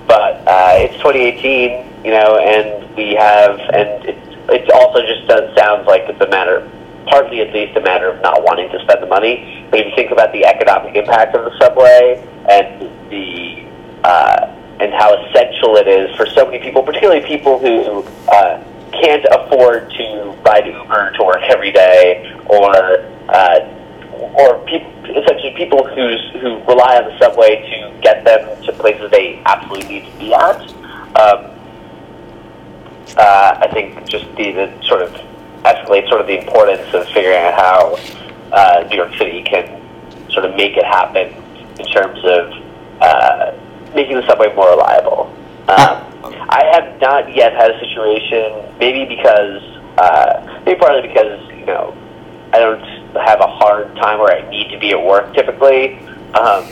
but 0.08 0.44
uh, 0.48 0.74
it's 0.78 0.96
2018, 0.98 2.06
you 2.06 2.12
know, 2.12 2.38
and 2.38 2.96
we 2.96 3.14
have, 3.16 3.60
and 3.60 4.06
it, 4.06 4.18
it 4.50 4.72
also 4.72 5.02
just 5.06 5.28
does 5.28 5.56
sounds 5.58 5.86
like 5.88 6.04
it's 6.08 6.22
a 6.22 6.30
matter, 6.30 6.70
partly 7.08 7.42
at 7.42 7.54
least 7.54 7.78
a 7.78 7.82
matter 7.82 8.10
of 8.10 8.22
not 8.22 8.44
wanting 8.44 8.70
to 8.72 8.80
spend 8.80 9.04
the 9.04 9.08
money. 9.08 9.68
But 9.70 9.82
if 9.82 9.88
you 9.88 9.96
think 9.96 10.12
about 10.12 10.32
the 10.32 10.46
economic 10.46 10.96
impact 10.96 11.36
of 11.36 11.46
the 11.46 11.58
subway 11.60 12.24
and 12.50 12.90
the 13.12 13.68
uh, 14.04 14.54
and 14.80 14.94
how 14.94 15.14
essential 15.26 15.76
it 15.76 15.88
is 15.88 16.16
for 16.16 16.26
so 16.28 16.46
many 16.46 16.60
people, 16.60 16.84
particularly 16.84 17.26
people 17.26 17.60
who 17.60 18.04
uh, 18.32 18.64
can't 19.02 19.26
afford 19.32 19.90
to 19.92 20.36
ride 20.46 20.66
Uber 20.68 21.12
to 21.18 21.24
work 21.24 21.42
every 21.50 21.72
day, 21.72 22.34
or 22.48 22.76
uh, 23.30 23.60
or 24.38 24.60
people, 24.66 24.92
essentially 25.06 25.54
people 25.56 25.86
who's 25.88 26.32
who 26.42 26.58
rely 26.66 26.98
on 26.98 27.06
the 27.06 27.18
subway 27.20 27.62
to 27.70 28.02
get 28.02 28.24
them 28.24 28.62
to 28.64 28.72
places 28.74 29.10
they 29.12 29.42
absolutely 29.46 30.00
need 30.00 30.12
to 30.12 30.18
be 30.18 30.34
at. 30.34 30.62
Um, 31.18 31.52
uh, 33.18 33.58
I 33.62 33.68
think 33.74 34.08
just 34.08 34.26
the, 34.36 34.52
the 34.52 34.84
sort 34.86 35.02
of 35.02 35.12
escalate 35.64 36.08
sort 36.10 36.22
of 36.22 36.28
the 36.28 36.40
importance 36.40 36.94
of 36.94 37.08
figuring 37.08 37.38
out 37.38 37.54
how 37.54 37.98
uh, 38.52 38.88
New 38.90 38.98
York 38.98 39.14
City 39.18 39.44
can 39.44 39.82
sort 40.32 40.46
of 40.46 40.56
make 40.56 40.78
it 40.78 40.86
happen 40.86 41.34
in 41.80 41.86
terms 41.88 42.20
of 42.24 42.54
uh, 43.02 43.52
making 43.96 44.16
the 44.16 44.26
subway 44.28 44.54
more 44.56 44.70
reliable. 44.70 45.34
Um, 45.68 46.17
I 46.50 46.64
have 46.74 47.00
not 47.02 47.36
yet 47.36 47.54
had 47.54 47.72
a 47.72 47.80
situation, 47.80 48.78
maybe 48.80 49.06
because, 49.06 49.62
uh, 49.98 50.62
maybe 50.66 50.80
partly 50.80 51.08
because, 51.08 51.50
you 51.52 51.66
know, 51.66 51.96
I 52.54 52.60
don't 52.60 52.82
have 53.16 53.42
a 53.42 53.48
hard 53.48 53.96
time 53.96 54.20
where 54.20 54.34
I 54.34 54.50
need 54.50 54.70
to 54.72 54.80
be 54.80 54.92
at 54.92 55.04
work 55.04 55.34
typically. 55.34 56.00
Um, 56.34 56.68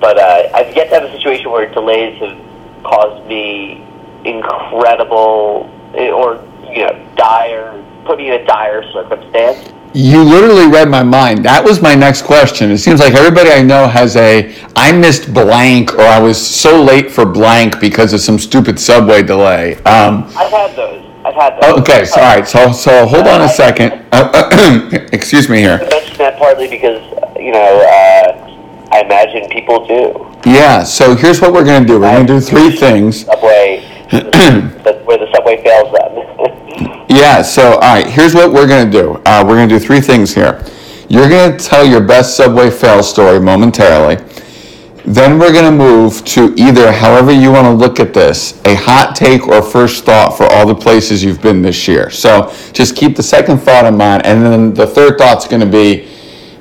but 0.00 0.18
uh, 0.18 0.50
I've 0.54 0.74
yet 0.74 0.88
to 0.90 1.00
have 1.00 1.04
a 1.04 1.12
situation 1.12 1.50
where 1.50 1.70
delays 1.72 2.18
have 2.20 2.38
caused 2.84 3.26
me 3.26 3.82
incredible 4.24 5.70
or, 5.94 6.44
you 6.70 6.86
know, 6.86 7.12
dire, 7.16 7.84
put 8.04 8.18
me 8.18 8.28
in 8.28 8.40
a 8.40 8.44
dire 8.46 8.82
circumstance. 8.92 9.73
You 9.96 10.24
literally 10.24 10.66
read 10.66 10.88
my 10.88 11.04
mind. 11.04 11.44
That 11.44 11.62
was 11.62 11.80
my 11.80 11.94
next 11.94 12.22
question. 12.22 12.72
It 12.72 12.78
seems 12.78 12.98
like 12.98 13.14
everybody 13.14 13.50
I 13.50 13.62
know 13.62 13.86
has 13.86 14.16
a 14.16 14.52
I 14.74 14.90
missed 14.90 15.32
blank 15.32 15.94
or 15.94 16.00
I 16.00 16.18
was 16.18 16.36
so 16.44 16.82
late 16.82 17.12
for 17.12 17.24
blank 17.24 17.78
because 17.78 18.12
of 18.12 18.20
some 18.20 18.36
stupid 18.40 18.80
subway 18.80 19.22
delay. 19.22 19.76
Um, 19.84 20.24
I've 20.36 20.50
had 20.50 20.74
those. 20.74 21.04
I've 21.24 21.34
had 21.34 21.62
those. 21.62 21.80
okay, 21.80 22.04
so, 22.04 22.20
all 22.20 22.26
right. 22.26 22.46
So 22.46 22.72
so 22.72 23.06
hold 23.06 23.28
on 23.28 23.42
a 23.42 23.48
second. 23.48 24.04
excuse 25.14 25.48
me 25.48 25.58
here. 25.58 25.78
I 25.80 25.88
mention 25.88 26.18
that 26.18 26.38
partly 26.38 26.66
because, 26.66 27.00
you 27.36 27.52
know, 27.52 27.60
uh, 27.60 28.88
I 28.90 29.00
imagine 29.00 29.48
people 29.48 29.86
do. 29.86 30.26
Yeah. 30.44 30.82
So 30.82 31.14
here's 31.14 31.40
what 31.40 31.52
we're 31.52 31.64
gonna 31.64 31.86
do. 31.86 32.00
We're 32.00 32.12
gonna 32.12 32.26
do 32.26 32.40
three 32.40 32.74
things. 32.74 33.26
Subway, 33.26 33.86
the, 34.10 35.00
where 35.04 35.18
the 35.18 35.32
subway 35.32 35.62
fails 35.62 35.92
them. 35.92 36.50
Yeah, 37.08 37.42
so 37.42 37.74
all 37.74 37.80
right, 37.80 38.06
here's 38.06 38.34
what 38.34 38.52
we're 38.52 38.66
gonna 38.66 38.90
do. 38.90 39.20
Uh, 39.24 39.44
we're 39.46 39.56
gonna 39.56 39.68
do 39.68 39.78
three 39.78 40.00
things 40.00 40.34
here. 40.34 40.64
You're 41.08 41.28
gonna 41.28 41.58
tell 41.58 41.86
your 41.86 42.00
best 42.00 42.36
subway 42.36 42.70
fail 42.70 43.02
story 43.02 43.38
momentarily. 43.40 44.16
Then 45.04 45.38
we're 45.38 45.52
gonna 45.52 45.70
move 45.70 46.24
to 46.24 46.54
either, 46.56 46.90
however 46.90 47.30
you 47.30 47.52
want 47.52 47.66
to 47.66 47.72
look 47.72 48.00
at 48.00 48.14
this, 48.14 48.60
a 48.64 48.74
hot 48.74 49.14
take 49.14 49.46
or 49.46 49.62
first 49.62 50.04
thought 50.04 50.36
for 50.36 50.44
all 50.46 50.66
the 50.66 50.74
places 50.74 51.22
you've 51.22 51.42
been 51.42 51.60
this 51.60 51.86
year. 51.86 52.10
So 52.10 52.52
just 52.72 52.96
keep 52.96 53.14
the 53.14 53.22
second 53.22 53.58
thought 53.58 53.84
in 53.84 53.96
mind, 53.96 54.24
and 54.24 54.44
then 54.44 54.72
the 54.72 54.86
third 54.86 55.18
thought's 55.18 55.46
gonna 55.46 55.66
be, 55.66 56.08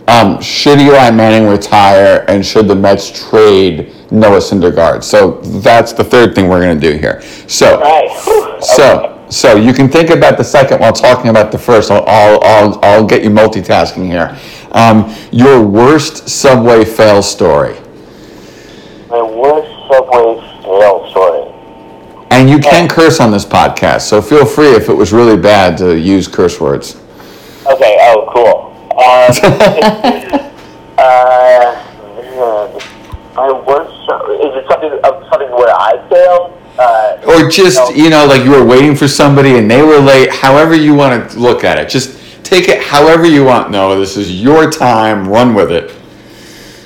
um, 0.10 0.42
should 0.42 0.80
Eli 0.80 1.10
Manning 1.12 1.48
retire, 1.48 2.26
and 2.28 2.46
should 2.46 2.68
the 2.68 2.76
Mets 2.76 3.30
trade 3.30 3.94
Noah 4.12 4.40
Syndergaard? 4.40 5.04
So 5.04 5.40
that's 5.62 5.94
the 5.94 6.04
third 6.04 6.36
thing 6.36 6.50
we're 6.50 6.62
gonna 6.62 6.80
do 6.80 6.98
here. 6.98 7.22
So. 7.48 7.80
right. 7.80 8.60
So, 8.64 9.13
so 9.34 9.56
you 9.56 9.74
can 9.74 9.90
think 9.90 10.10
about 10.10 10.38
the 10.38 10.44
second 10.44 10.80
while 10.80 10.94
talking 10.94 11.30
about 11.30 11.52
the 11.52 11.58
first. 11.58 11.90
I'll, 11.92 12.04
I'll, 12.08 12.44
I'll, 12.44 12.80
I'll 12.84 13.06
get 13.06 13.24
you 13.24 13.30
multitasking 13.30 14.06
here. 14.06 14.38
Um, 14.72 15.14
your 15.32 15.62
worst 15.62 16.30
subway 16.30 16.86
fail 16.86 17.22
story, 17.22 17.76
My 19.10 19.22
worst 19.22 19.70
subway 19.90 20.40
fail 20.64 21.10
story. 21.10 22.28
and 22.32 22.50
you 22.50 22.60
can 22.60 22.88
curse 22.88 23.20
on 23.20 23.32
this 23.32 23.46
podcast, 23.46 24.02
so 24.02 24.22
feel 24.22 24.46
free 24.46 24.70
if 24.76 24.90
it 24.90 24.94
was 24.94 25.12
really 25.14 25.38
bad 25.38 25.78
to 25.80 25.98
use 25.98 26.28
curse 26.28 26.60
words. 26.60 26.96
Okay. 27.66 27.98
Oh, 28.02 28.30
cool. 28.34 28.72
Um, 28.94 29.32
uh, 30.98 31.84
my 33.36 33.52
worst. 33.66 33.94
Is 34.44 34.54
it 34.56 34.66
something? 34.70 34.92
Something 35.30 35.52
where 35.52 35.74
I 35.74 36.06
failed? 36.10 36.63
Uh, 36.78 37.22
Or 37.28 37.50
just 37.50 37.96
you 37.96 38.10
know, 38.10 38.26
like 38.26 38.44
you 38.44 38.52
were 38.52 38.66
waiting 38.66 38.96
for 38.96 39.08
somebody 39.08 39.58
and 39.58 39.70
they 39.70 39.84
were 39.84 40.00
late. 40.00 40.32
However 40.32 40.76
you 40.76 40.96
want 40.96 41.32
to 41.32 41.40
look 41.40 41.64
at 41.64 41.78
it, 41.78 41.90
just 41.90 42.44
take 42.44 42.68
it 42.68 42.82
however 42.82 43.26
you 43.26 43.44
want. 43.44 43.70
No, 43.72 44.00
this 44.00 44.18
is 44.18 44.42
your 44.42 44.72
time. 44.72 45.28
Run 45.28 45.54
with 45.54 45.72
it. 45.72 45.96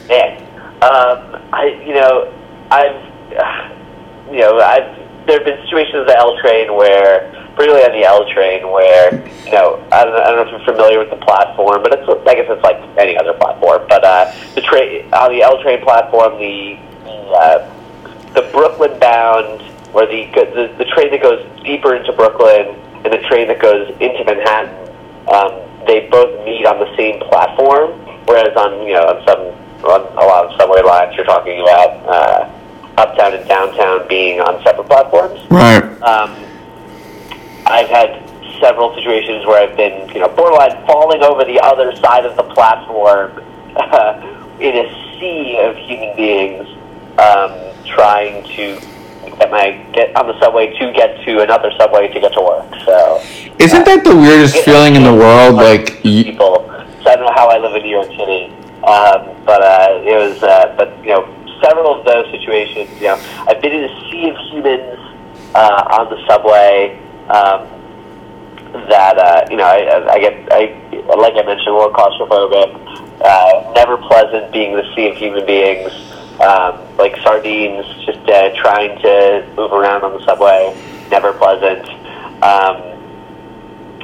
Man, 0.07 0.43
um, 0.83 1.41
I 1.53 1.81
you 1.85 1.93
know 1.93 2.33
I've 2.69 2.99
you 4.31 4.39
know 4.39 4.59
I've 4.59 4.97
there 5.25 5.37
have 5.39 5.45
been 5.45 5.61
situations 5.63 6.07
the 6.07 6.17
L 6.17 6.37
train 6.39 6.73
where 6.75 7.31
particularly 7.55 7.83
on 7.85 7.91
the 7.91 8.05
L 8.05 8.29
train 8.33 8.69
where 8.69 9.13
you 9.45 9.51
know 9.51 9.83
I 9.91 10.03
don't, 10.03 10.15
I 10.15 10.31
don't 10.31 10.35
know 10.35 10.41
if 10.43 10.51
you're 10.51 10.75
familiar 10.75 10.99
with 10.99 11.09
the 11.09 11.23
platform, 11.25 11.81
but 11.81 11.93
it's 11.93 12.07
I 12.27 12.35
guess 12.35 12.47
it's 12.49 12.63
like 12.63 12.77
any 12.97 13.17
other 13.17 13.33
platform. 13.33 13.85
But 13.87 14.03
uh, 14.03 14.33
the 14.53 14.61
train 14.61 15.11
on 15.13 15.31
the 15.31 15.43
L 15.43 15.61
train 15.63 15.81
platform, 15.81 16.37
the 16.39 16.77
uh, 17.07 17.73
the 18.33 18.49
Brooklyn 18.51 18.99
bound 18.99 19.63
or 19.93 20.05
the, 20.05 20.25
the 20.33 20.73
the 20.77 20.85
train 20.85 21.11
that 21.11 21.21
goes 21.21 21.45
deeper 21.63 21.95
into 21.95 22.13
Brooklyn 22.13 22.75
and 23.03 23.13
the 23.13 23.21
train 23.27 23.47
that 23.47 23.59
goes 23.59 23.89
into 23.99 24.23
Manhattan, 24.25 24.73
um, 25.27 25.51
they 25.85 26.07
both 26.09 26.43
meet 26.45 26.65
on 26.65 26.79
the 26.79 26.95
same 26.95 27.19
platform. 27.21 27.91
Whereas 28.25 28.55
on 28.57 28.85
you 28.85 28.93
know 28.93 29.07
on 29.07 29.23
some 29.27 29.39
on 29.85 30.01
a 30.01 30.25
lot 30.25 30.45
of 30.45 30.57
subway 30.59 30.81
lines, 30.81 31.15
you're 31.15 31.25
talking 31.25 31.61
about 31.61 31.91
uh, 32.05 32.57
uptown 32.97 33.33
and 33.33 33.47
downtown 33.47 34.07
being 34.07 34.41
on 34.41 34.61
separate 34.63 34.87
platforms. 34.87 35.39
Right. 35.49 35.83
Um, 36.01 36.35
I've 37.65 37.89
had 37.89 38.23
several 38.59 38.93
situations 38.95 39.45
where 39.45 39.61
I've 39.61 39.77
been, 39.77 40.09
you 40.09 40.19
know, 40.19 40.29
borderline 40.29 40.85
falling 40.87 41.21
over 41.21 41.43
the 41.43 41.59
other 41.59 41.95
side 41.97 42.25
of 42.25 42.35
the 42.35 42.43
platform 42.43 43.43
uh, 43.75 44.55
in 44.59 44.75
a 44.75 45.19
sea 45.19 45.59
of 45.61 45.75
human 45.77 46.15
beings 46.15 46.67
um, 47.19 47.53
trying 47.85 48.43
to 48.55 48.79
get 49.35 49.51
my 49.51 49.71
get 49.93 50.15
on 50.15 50.27
the 50.27 50.39
subway 50.39 50.67
to 50.79 50.91
get 50.93 51.23
to 51.25 51.41
another 51.41 51.71
subway 51.77 52.07
to 52.07 52.19
get 52.19 52.33
to 52.33 52.41
work. 52.41 52.69
So 52.85 53.21
Isn't 53.59 53.85
that 53.85 54.03
the 54.03 54.15
weirdest 54.15 54.57
feeling 54.63 54.95
in 54.95 55.03
the 55.03 55.13
world? 55.13 55.55
Like, 55.55 56.01
people. 56.01 56.65
So 57.03 57.11
I 57.11 57.15
don't 57.15 57.25
know 57.25 57.33
how 57.35 57.49
I 57.49 57.57
live 57.57 57.75
in 57.75 57.83
New 57.83 57.89
York 57.89 58.07
City, 58.07 58.45
um, 58.83 59.35
but 59.45 59.61
uh, 59.61 60.01
it 60.03 60.15
was. 60.15 60.41
Uh, 60.43 60.73
but 60.77 60.97
you 61.03 61.11
know, 61.11 61.23
several 61.63 61.99
of 61.99 62.05
those 62.05 62.29
situations. 62.31 62.89
You 62.99 63.07
know, 63.07 63.19
I've 63.47 63.61
been 63.61 63.73
in 63.73 63.83
a 63.85 64.09
sea 64.09 64.29
of 64.29 64.37
humans 64.51 64.99
uh, 65.55 65.97
on 65.99 66.09
the 66.09 66.19
subway. 66.27 66.99
Um, 67.29 67.77
that 68.89 69.17
uh, 69.17 69.45
you 69.49 69.57
know, 69.57 69.65
I, 69.65 70.13
I 70.13 70.19
get, 70.19 70.51
I 70.51 70.77
like 71.15 71.33
I 71.35 71.43
mentioned, 71.43 71.69
a 71.69 71.77
little 71.77 71.91
claustrophobic. 71.93 72.97
Uh, 73.21 73.71
never 73.73 73.97
pleasant 73.97 74.51
being 74.51 74.75
the 74.75 74.83
sea 74.95 75.07
of 75.09 75.17
human 75.17 75.45
beings, 75.45 75.91
um, 76.41 76.97
like 76.97 77.15
sardines, 77.17 77.85
just 78.05 78.19
uh, 78.29 78.53
trying 78.55 78.99
to 79.01 79.53
move 79.55 79.71
around 79.71 80.03
on 80.03 80.13
the 80.13 80.23
subway. 80.25 80.75
Never 81.09 81.33
pleasant. 81.33 81.87
Um, 82.43 82.97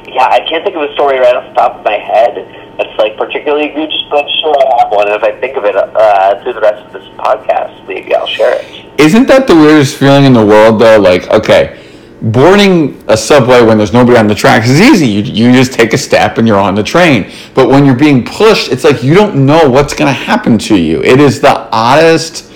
yeah, 0.07 0.27
I 0.29 0.45
can't 0.47 0.63
think 0.63 0.75
of 0.75 0.83
a 0.83 0.93
story 0.93 1.19
right 1.19 1.35
off 1.35 1.47
the 1.49 1.55
top 1.55 1.75
of 1.77 1.85
my 1.85 1.97
head 1.97 2.73
that's 2.77 2.97
like 2.97 3.17
particularly 3.17 3.69
egregious, 3.69 4.03
but 4.09 4.27
sure 4.41 4.55
I 4.59 4.83
have 4.83 4.91
one. 4.91 5.07
And 5.07 5.15
if 5.15 5.23
I 5.23 5.39
think 5.39 5.57
of 5.57 5.65
it 5.65 5.75
uh, 5.75 6.41
through 6.43 6.53
the 6.53 6.61
rest 6.61 6.85
of 6.85 6.93
this 6.93 7.07
podcast, 7.15 7.87
maybe 7.87 8.15
I'll 8.15 8.27
share 8.27 8.59
it. 8.59 8.85
Isn't 8.99 9.27
that 9.27 9.47
the 9.47 9.55
weirdest 9.55 9.97
feeling 9.97 10.25
in 10.25 10.33
the 10.33 10.45
world, 10.45 10.79
though? 10.79 10.99
Like, 10.99 11.29
okay, 11.29 11.79
boarding 12.23 13.03
a 13.09 13.17
subway 13.17 13.61
when 13.61 13.77
there's 13.77 13.91
nobody 13.91 14.17
on 14.17 14.27
the 14.27 14.35
tracks 14.35 14.69
is 14.69 14.79
easy. 14.79 15.07
You, 15.07 15.21
you 15.21 15.51
just 15.51 15.73
take 15.73 15.93
a 15.93 15.97
step 15.97 16.37
and 16.37 16.47
you're 16.47 16.59
on 16.59 16.73
the 16.73 16.83
train. 16.83 17.29
But 17.53 17.67
when 17.67 17.85
you're 17.85 17.95
being 17.95 18.23
pushed, 18.23 18.71
it's 18.71 18.85
like 18.85 19.03
you 19.03 19.13
don't 19.13 19.45
know 19.45 19.69
what's 19.69 19.93
going 19.93 20.07
to 20.07 20.13
happen 20.13 20.57
to 20.59 20.77
you. 20.77 21.03
It 21.03 21.19
is 21.19 21.41
the 21.41 21.69
oddest. 21.71 22.51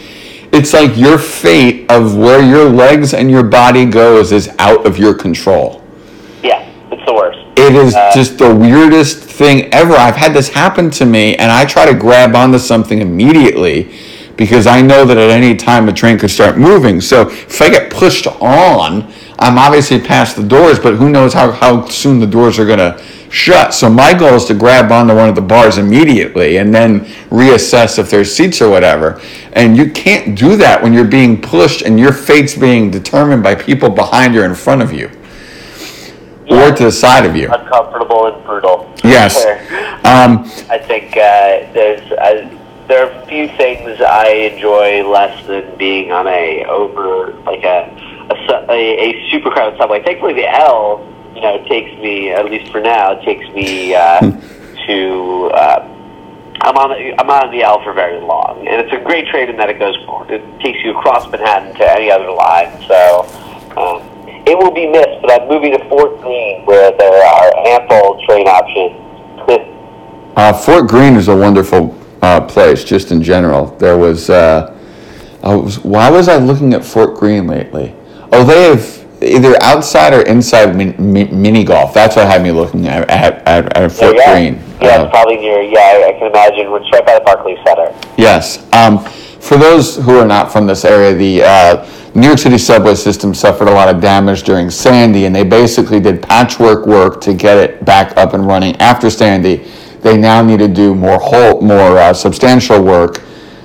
It's 0.54 0.74
like 0.74 0.96
your 0.96 1.18
fate 1.18 1.92
of 1.92 2.16
where 2.16 2.42
your 2.42 2.70
legs 2.70 3.14
and 3.14 3.30
your 3.30 3.44
body 3.44 3.86
goes 3.86 4.32
is 4.32 4.50
out 4.58 4.86
of 4.86 4.98
your 4.98 5.14
control. 5.14 5.84
Yeah, 6.42 6.62
it's 6.90 7.06
the 7.06 7.14
worst. 7.14 7.40
It 7.58 7.76
is 7.76 7.94
uh, 7.94 8.12
just 8.14 8.38
the 8.38 8.56
weirdest 8.56 9.22
thing 9.22 9.74
ever. 9.74 9.94
I've 9.94 10.16
had 10.16 10.34
this 10.34 10.48
happen 10.48 10.90
to 10.92 11.06
me, 11.06 11.36
and 11.36 11.52
I 11.52 11.66
try 11.66 11.86
to 11.86 11.94
grab 11.94 12.36
onto 12.36 12.60
something 12.60 13.00
immediately 13.00 13.94
because 14.38 14.68
I 14.68 14.82
know 14.82 15.04
that 15.06 15.18
at 15.18 15.30
any 15.30 15.56
time 15.56 15.90
a 15.90 15.94
train 15.94 16.18
could 16.18 16.30
start 16.30 16.58
moving. 16.58 17.02
So 17.02 17.30
if 17.30 17.62
I 17.62 17.70
get 17.70 17.92
pushed 17.92 18.28
on, 18.28 19.12
I'm 19.40 19.58
obviously 19.58 20.00
past 20.00 20.36
the 20.36 20.44
doors, 20.44 20.80
but 20.80 20.96
who 20.96 21.10
knows 21.10 21.34
how, 21.34 21.52
how 21.52 21.86
soon 21.86 22.20
the 22.20 22.28
doors 22.28 22.58
are 22.60 22.66
going 22.66 22.80
to 22.80 23.04
shut. 23.30 23.74
So 23.74 23.90
my 23.90 24.14
goal 24.14 24.36
is 24.36 24.46
to 24.46 24.54
grab 24.54 24.92
onto 24.92 25.16
one 25.16 25.28
of 25.28 25.36
the 25.36 25.42
bars 25.42 25.78
immediately 25.78 26.58
and 26.58 26.74
then 26.74 27.02
reassess 27.30 28.00
if 28.00 28.10
there's 28.10 28.34
seats 28.34 28.62
or 28.62 28.70
whatever. 28.70 29.22
And 29.54 29.76
you 29.76 29.92
can't 29.92 30.38
do 30.38 30.56
that 30.58 30.82
when 30.82 30.94
you're 30.94 31.06
being 31.06 31.42
pushed 31.42 31.82
and 31.82 32.00
your 32.00 32.14
fate's 32.14 32.56
being 32.56 32.90
determined 32.90 33.44
by 33.44 33.56
people 33.56 33.90
behind 33.90 34.34
you 34.34 34.42
or 34.42 34.46
in 34.46 34.56
front 34.56 34.82
of 34.82 34.94
you. 34.94 35.12
Yeah. 36.46 36.70
Or 36.70 36.76
to 36.76 36.84
the 36.86 36.92
side 36.92 37.26
of 37.26 37.36
you. 37.36 37.52
Uncomfortable 37.52 38.28
and 38.28 38.46
brutal. 38.46 38.94
Yes. 39.04 39.46
Um, 40.08 40.50
I 40.70 40.78
think 40.78 41.18
uh, 41.18 41.70
there's 41.74 42.12
uh, 42.14 42.57
there 42.88 43.06
are 43.06 43.12
a 43.12 43.26
few 43.28 43.48
things 43.50 44.00
I 44.02 44.30
enjoy 44.52 45.08
less 45.08 45.46
than 45.46 45.78
being 45.78 46.12
on 46.12 46.28
a 46.28 46.64
over 46.66 47.34
like 47.42 47.64
a 47.64 47.92
a, 48.30 48.72
a, 48.72 49.12
a 49.12 49.30
super 49.30 49.50
crowded 49.52 49.78
subway. 49.78 50.04
Thankfully, 50.04 50.34
the 50.34 50.48
L, 50.48 51.06
you 51.36 51.42
know, 51.42 51.64
takes 51.68 51.92
me 52.02 52.32
at 52.32 52.46
least 52.46 52.72
for 52.72 52.80
now 52.82 53.16
takes 53.22 53.48
me 53.54 53.94
uh, 53.94 54.20
to. 54.88 55.52
Uh, 55.54 55.94
I'm 56.60 56.76
on 56.76 56.92
I'm 56.92 57.30
on 57.30 57.52
the 57.52 57.62
L 57.62 57.84
for 57.84 57.94
very 57.94 58.20
long, 58.20 58.66
and 58.68 58.82
it's 58.82 58.92
a 58.92 59.04
great 59.04 59.28
train 59.28 59.50
in 59.50 59.58
that 59.58 59.70
it 59.70 59.78
goes 59.78 59.96
it 60.30 60.42
takes 60.62 60.80
you 60.84 60.98
across 60.98 61.30
Manhattan 61.30 61.76
to 61.76 61.92
any 61.92 62.10
other 62.10 62.32
line. 62.32 62.72
So 62.88 63.22
um, 63.78 64.02
it 64.48 64.58
will 64.58 64.72
be 64.72 64.88
missed, 64.88 65.22
but 65.22 65.32
I'm 65.32 65.48
moving 65.48 65.78
to 65.78 65.90
Fort 65.90 66.20
Greene 66.22 66.66
where 66.66 66.92
there 66.98 67.24
are 67.24 67.68
ample 67.68 68.20
train 68.26 68.48
options. 68.48 68.96
uh, 70.36 70.54
Fort 70.54 70.88
Greene 70.88 71.16
is 71.16 71.28
a 71.28 71.36
wonderful 71.36 71.96
uh, 72.28 72.42
place, 72.42 72.84
just 72.84 73.12
in 73.12 73.24
general. 73.24 73.68
There 73.78 73.98
was, 73.98 74.30
uh, 74.30 74.76
was, 75.42 75.80
why 75.80 76.10
was 76.10 76.28
I 76.28 76.38
looking 76.38 76.74
at 76.74 76.84
Fort 76.84 77.16
Greene 77.16 77.48
lately? 77.48 77.96
Oh, 78.34 78.44
they 78.44 78.64
have 78.70 79.24
either 79.24 79.56
outside 79.64 80.14
or 80.14 80.22
inside 80.24 80.76
min, 80.76 80.94
min, 81.00 81.42
mini 81.42 81.64
golf. 81.64 81.94
That's 81.94 82.18
what 82.18 82.28
had 82.28 82.44
me 82.44 82.52
looking 82.52 82.88
at 82.88 83.10
at, 83.10 83.48
at, 83.48 83.78
at 83.78 83.92
Fort 83.92 84.18
yeah, 84.18 84.34
Greene. 84.34 84.56
Yeah, 84.82 84.88
uh, 84.88 85.04
it's 85.04 85.12
probably 85.12 85.38
near. 85.38 85.62
Yeah, 85.62 86.06
I 86.06 86.12
can 86.20 86.28
imagine. 86.28 86.68
It's 86.68 86.92
right 86.92 87.06
by 87.06 87.14
the 87.14 87.22
Barclays 87.22 87.60
Center. 87.66 87.96
Yes. 88.18 88.72
Um, 88.74 89.00
for 89.40 89.58
those 89.58 89.96
who 89.96 90.18
are 90.18 90.28
not 90.28 90.52
from 90.52 90.68
this 90.68 90.84
area, 90.84 91.14
the 91.14 91.44
uh, 91.44 92.12
New 92.14 92.28
York 92.28 92.40
City 92.40 92.58
subway 92.58 92.96
system 92.96 93.34
suffered 93.34 93.70
a 93.70 93.74
lot 93.74 93.88
of 93.94 94.02
damage 94.02 94.44
during 94.44 94.70
Sandy, 94.70 95.26
and 95.26 95.34
they 95.34 95.46
basically 95.46 96.02
did 96.02 96.22
patchwork 96.22 96.86
work 96.86 97.22
to 97.22 97.34
get 97.34 97.58
it 97.58 97.86
back 97.86 98.18
up 98.18 98.34
and 98.34 98.46
running 98.46 98.76
after 98.78 99.10
Sandy 99.10 99.72
they 100.02 100.18
now 100.18 100.42
need 100.42 100.60
to 100.60 100.68
do 100.68 100.94
more 100.96 101.20
whole, 101.20 101.62
more 101.62 101.98
uh, 101.98 102.14
substantial 102.14 102.82
work 102.84 103.22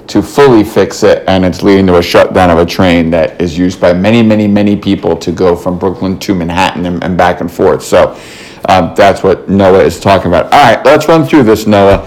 to 0.08 0.22
fully 0.22 0.64
fix 0.64 1.02
it, 1.02 1.24
and 1.28 1.44
it's 1.44 1.62
leading 1.62 1.86
to 1.86 1.98
a 1.98 2.02
shutdown 2.02 2.50
of 2.50 2.58
a 2.58 2.66
train 2.66 3.10
that 3.10 3.40
is 3.40 3.56
used 3.56 3.80
by 3.80 3.92
many, 3.92 4.22
many, 4.22 4.46
many 4.46 4.76
people 4.76 5.16
to 5.16 5.32
go 5.32 5.56
from 5.56 5.78
Brooklyn 5.78 6.18
to 6.18 6.34
Manhattan 6.34 6.84
and, 6.86 7.02
and 7.02 7.16
back 7.16 7.40
and 7.40 7.50
forth. 7.50 7.82
So 7.82 8.18
um, 8.68 8.92
that's 8.96 9.22
what 9.22 9.48
Noah 9.48 9.82
is 9.82 9.98
talking 9.98 10.26
about. 10.26 10.46
All 10.46 10.62
right, 10.62 10.84
let's 10.84 11.08
run 11.08 11.24
through 11.24 11.44
this, 11.44 11.66
Noah. 11.66 12.06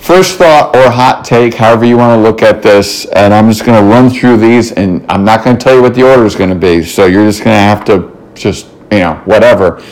First 0.00 0.38
thought 0.38 0.74
or 0.74 0.90
hot 0.90 1.24
take, 1.24 1.54
however 1.54 1.84
you 1.84 1.96
want 1.96 2.18
to 2.18 2.22
look 2.22 2.42
at 2.42 2.62
this, 2.62 3.04
and 3.06 3.34
I'm 3.34 3.48
just 3.48 3.64
going 3.64 3.80
to 3.80 3.88
run 3.88 4.08
through 4.10 4.38
these, 4.38 4.72
and 4.72 5.04
I'm 5.10 5.24
not 5.24 5.44
going 5.44 5.56
to 5.56 5.62
tell 5.62 5.74
you 5.74 5.82
what 5.82 5.94
the 5.94 6.02
order 6.02 6.24
is 6.24 6.34
going 6.34 6.50
to 6.50 6.56
be. 6.56 6.82
So 6.82 7.06
you're 7.06 7.26
just 7.26 7.44
going 7.44 7.54
to 7.54 7.60
have 7.60 7.84
to 7.84 8.16
just, 8.34 8.66
you 8.90 9.00
know, 9.00 9.20
whatever. 9.26 9.82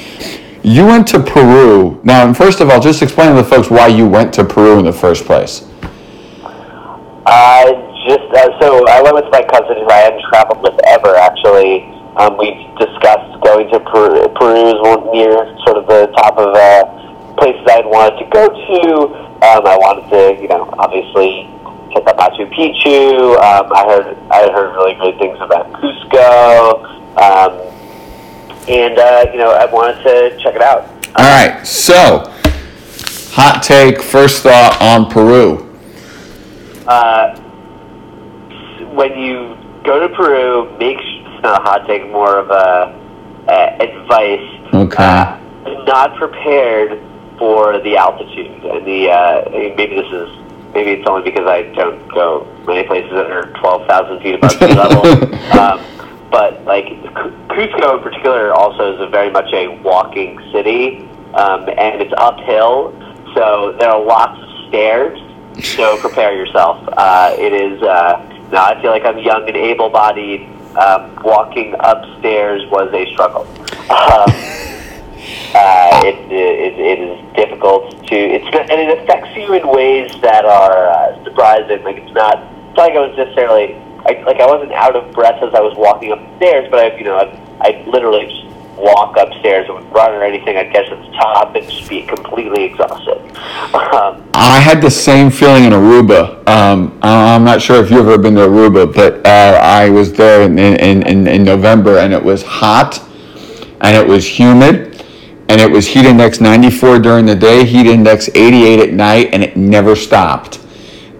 You 0.62 0.86
went 0.86 1.06
to 1.08 1.20
Peru. 1.20 2.00
Now, 2.02 2.32
first 2.34 2.60
of 2.60 2.68
all, 2.68 2.80
just 2.80 3.02
explain 3.02 3.30
to 3.30 3.36
the 3.36 3.44
folks 3.44 3.70
why 3.70 3.86
you 3.86 4.06
went 4.06 4.34
to 4.34 4.44
Peru 4.44 4.78
in 4.78 4.84
the 4.84 4.92
first 4.92 5.24
place. 5.24 5.66
I 7.26 7.72
just 8.08 8.24
uh, 8.34 8.58
so 8.60 8.86
I 8.88 9.02
went 9.02 9.14
with 9.14 9.30
my 9.30 9.42
cousin 9.42 9.76
who 9.76 9.88
I 9.88 10.08
hadn't 10.08 10.22
traveled 10.28 10.62
with 10.62 10.74
ever. 10.86 11.14
Actually, 11.14 11.84
um, 12.16 12.36
we 12.38 12.56
discussed 12.80 13.40
going 13.44 13.70
to 13.70 13.80
Peru. 13.80 14.26
Peru 14.34 14.72
is 14.72 14.80
near 15.12 15.36
sort 15.64 15.76
of 15.76 15.86
the 15.86 16.10
top 16.16 16.38
of 16.38 16.54
uh, 16.56 17.36
places 17.36 17.62
I'd 17.68 17.86
wanted 17.86 18.18
to 18.18 18.26
go 18.32 18.48
to. 18.48 19.28
Um, 19.44 19.62
I 19.66 19.76
wanted 19.76 20.10
to, 20.10 20.42
you 20.42 20.48
know, 20.48 20.72
obviously 20.78 21.46
check 21.92 22.02
out 22.08 22.18
Machu 22.18 22.50
Picchu. 22.50 23.36
Um, 23.38 23.70
I 23.72 23.84
heard 23.86 24.16
I 24.30 24.50
heard 24.50 24.74
really 24.74 24.94
great 24.94 25.18
things 25.18 25.38
about 25.40 25.70
Cusco. 25.78 26.82
Um, 27.14 27.77
and 28.68 28.98
uh, 28.98 29.26
you 29.32 29.38
know 29.38 29.50
I 29.52 29.64
wanted 29.66 30.02
to 30.02 30.38
check 30.42 30.54
it 30.54 30.62
out. 30.62 30.88
All 31.16 31.24
right, 31.24 31.66
so 31.66 32.30
hot 33.32 33.62
take, 33.62 34.02
first 34.02 34.42
thought 34.42 34.76
on 34.80 35.10
Peru. 35.10 35.64
Uh, 36.86 37.38
when 38.94 39.18
you 39.18 39.56
go 39.84 40.00
to 40.00 40.14
Peru, 40.14 40.76
make 40.78 40.98
it's 40.98 41.42
not 41.42 41.60
a 41.60 41.62
hot 41.62 41.86
take, 41.86 42.10
more 42.10 42.38
of 42.38 42.50
a, 42.50 42.94
advice. 43.80 44.74
Okay. 44.74 45.04
Uh, 45.04 45.38
not 45.84 46.16
prepared 46.16 47.00
for 47.38 47.78
the 47.80 47.96
altitude 47.96 48.64
and 48.64 48.86
the 48.86 49.10
uh, 49.10 49.48
maybe 49.50 49.94
this 49.94 50.12
is 50.12 50.28
maybe 50.74 50.90
it's 50.90 51.08
only 51.08 51.22
because 51.22 51.46
I 51.46 51.62
don't 51.72 52.06
go 52.08 52.46
many 52.66 52.86
places 52.86 53.10
that 53.12 53.30
are 53.30 53.52
twelve 53.60 53.86
thousand 53.86 54.20
feet 54.20 54.34
above 54.34 54.52
sea 54.52 54.74
level. 54.74 55.06
um, 55.58 55.97
but 56.38 56.64
like 56.66 56.86
Cusco 57.50 57.96
in 57.96 58.02
particular 58.04 58.54
also 58.54 58.94
is 58.94 59.00
a 59.00 59.08
very 59.08 59.28
much 59.28 59.52
a 59.52 59.66
walking 59.82 60.38
city, 60.52 61.00
um, 61.34 61.68
and 61.68 62.00
it's 62.00 62.14
uphill, 62.16 62.94
so 63.34 63.74
there 63.80 63.90
are 63.90 64.00
lots 64.00 64.40
of 64.40 64.68
stairs. 64.68 65.18
So 65.74 65.96
prepare 66.00 66.36
yourself. 66.36 66.88
Uh, 66.96 67.34
it 67.36 67.52
is 67.52 67.82
uh, 67.82 68.22
now. 68.52 68.66
I 68.66 68.80
feel 68.80 68.92
like 68.92 69.04
I'm 69.04 69.18
young 69.18 69.48
and 69.48 69.56
able-bodied. 69.56 70.48
Um, 70.76 71.18
walking 71.24 71.74
upstairs 71.80 72.62
was 72.70 72.88
a 72.94 73.12
struggle. 73.14 73.42
Um, 73.90 74.30
uh, 75.58 76.06
it, 76.06 76.14
it, 76.30 76.78
it 76.78 76.98
is 77.00 77.34
difficult 77.34 78.06
to 78.06 78.14
it's 78.14 78.46
and 78.46 78.80
it 78.80 78.96
affects 78.96 79.34
you 79.34 79.54
in 79.54 79.66
ways 79.66 80.12
that 80.22 80.44
are 80.44 80.88
uh, 80.88 81.24
surprising. 81.24 81.82
Like 81.82 81.96
it's 81.96 82.14
not. 82.14 82.38
It's 82.68 82.76
not 82.76 82.84
like 82.86 82.92
I 82.92 83.08
was 83.08 83.16
necessarily 83.16 83.74
I, 84.06 84.22
like 84.26 84.40
I 84.40 84.46
wasn't 84.46 84.72
out 84.72 84.96
of 84.96 85.12
breath 85.12 85.42
as 85.42 85.54
I 85.54 85.60
was 85.60 85.76
walking 85.76 86.12
upstairs, 86.12 86.68
but 86.70 86.78
I, 86.78 86.96
you 86.96 87.04
know, 87.04 87.16
I, 87.16 87.24
I 87.60 87.84
literally 87.86 88.26
just 88.26 88.48
walk 88.78 89.16
upstairs 89.16 89.68
and 89.68 89.92
run 89.92 90.12
or 90.12 90.22
anything. 90.22 90.56
I'd 90.56 90.72
get 90.72 90.88
to 90.88 90.96
the 90.96 91.10
top 91.12 91.54
and 91.54 91.68
just 91.68 91.88
be 91.88 92.02
completely 92.02 92.64
exhausted. 92.64 93.18
Um, 93.74 94.28
I 94.34 94.60
had 94.60 94.80
the 94.80 94.90
same 94.90 95.30
feeling 95.30 95.64
in 95.64 95.72
Aruba. 95.72 96.46
Um, 96.48 96.98
I'm 97.02 97.44
not 97.44 97.60
sure 97.60 97.82
if 97.82 97.90
you've 97.90 98.06
ever 98.06 98.18
been 98.18 98.34
to 98.36 98.42
Aruba, 98.42 98.94
but 98.94 99.26
uh, 99.26 99.58
I 99.60 99.90
was 99.90 100.12
there 100.12 100.42
in, 100.42 100.58
in, 100.58 101.06
in, 101.06 101.26
in 101.26 101.44
November 101.44 101.98
and 101.98 102.12
it 102.12 102.22
was 102.22 102.42
hot 102.42 103.04
and 103.80 103.96
it 103.96 104.06
was 104.06 104.26
humid 104.26 105.04
and 105.48 105.60
it 105.60 105.70
was 105.70 105.86
heat 105.86 106.04
index 106.04 106.40
94 106.40 106.98
during 107.00 107.26
the 107.26 107.34
day, 107.34 107.64
heat 107.64 107.86
index 107.86 108.28
88 108.34 108.80
at 108.80 108.92
night, 108.92 109.30
and 109.32 109.42
it 109.42 109.56
never 109.56 109.96
stopped. 109.96 110.60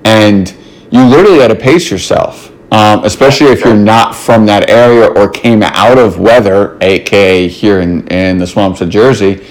And 0.04 0.54
you 0.90 1.02
literally 1.04 1.38
had 1.38 1.48
to 1.48 1.54
pace 1.54 1.90
yourself 1.90 2.52
um, 2.70 3.04
especially 3.04 3.48
if 3.48 3.64
you're 3.64 3.74
not 3.74 4.14
from 4.14 4.44
that 4.46 4.68
area 4.68 5.07
or 5.07 5.28
came 5.28 5.62
out 5.62 5.98
of 5.98 6.18
weather, 6.18 6.76
aka 6.81 7.48
here 7.48 7.81
in, 7.81 8.07
in 8.09 8.38
the 8.38 8.46
swamps 8.46 8.81
of 8.81 8.90
Jersey, 8.90 9.46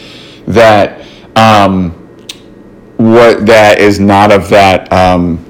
that 0.46 1.06
um, 1.36 1.92
what 2.98 3.46
that 3.46 3.80
is 3.80 4.00
not 4.00 4.32
of 4.32 4.50
that 4.50 4.92
um, 4.92 5.44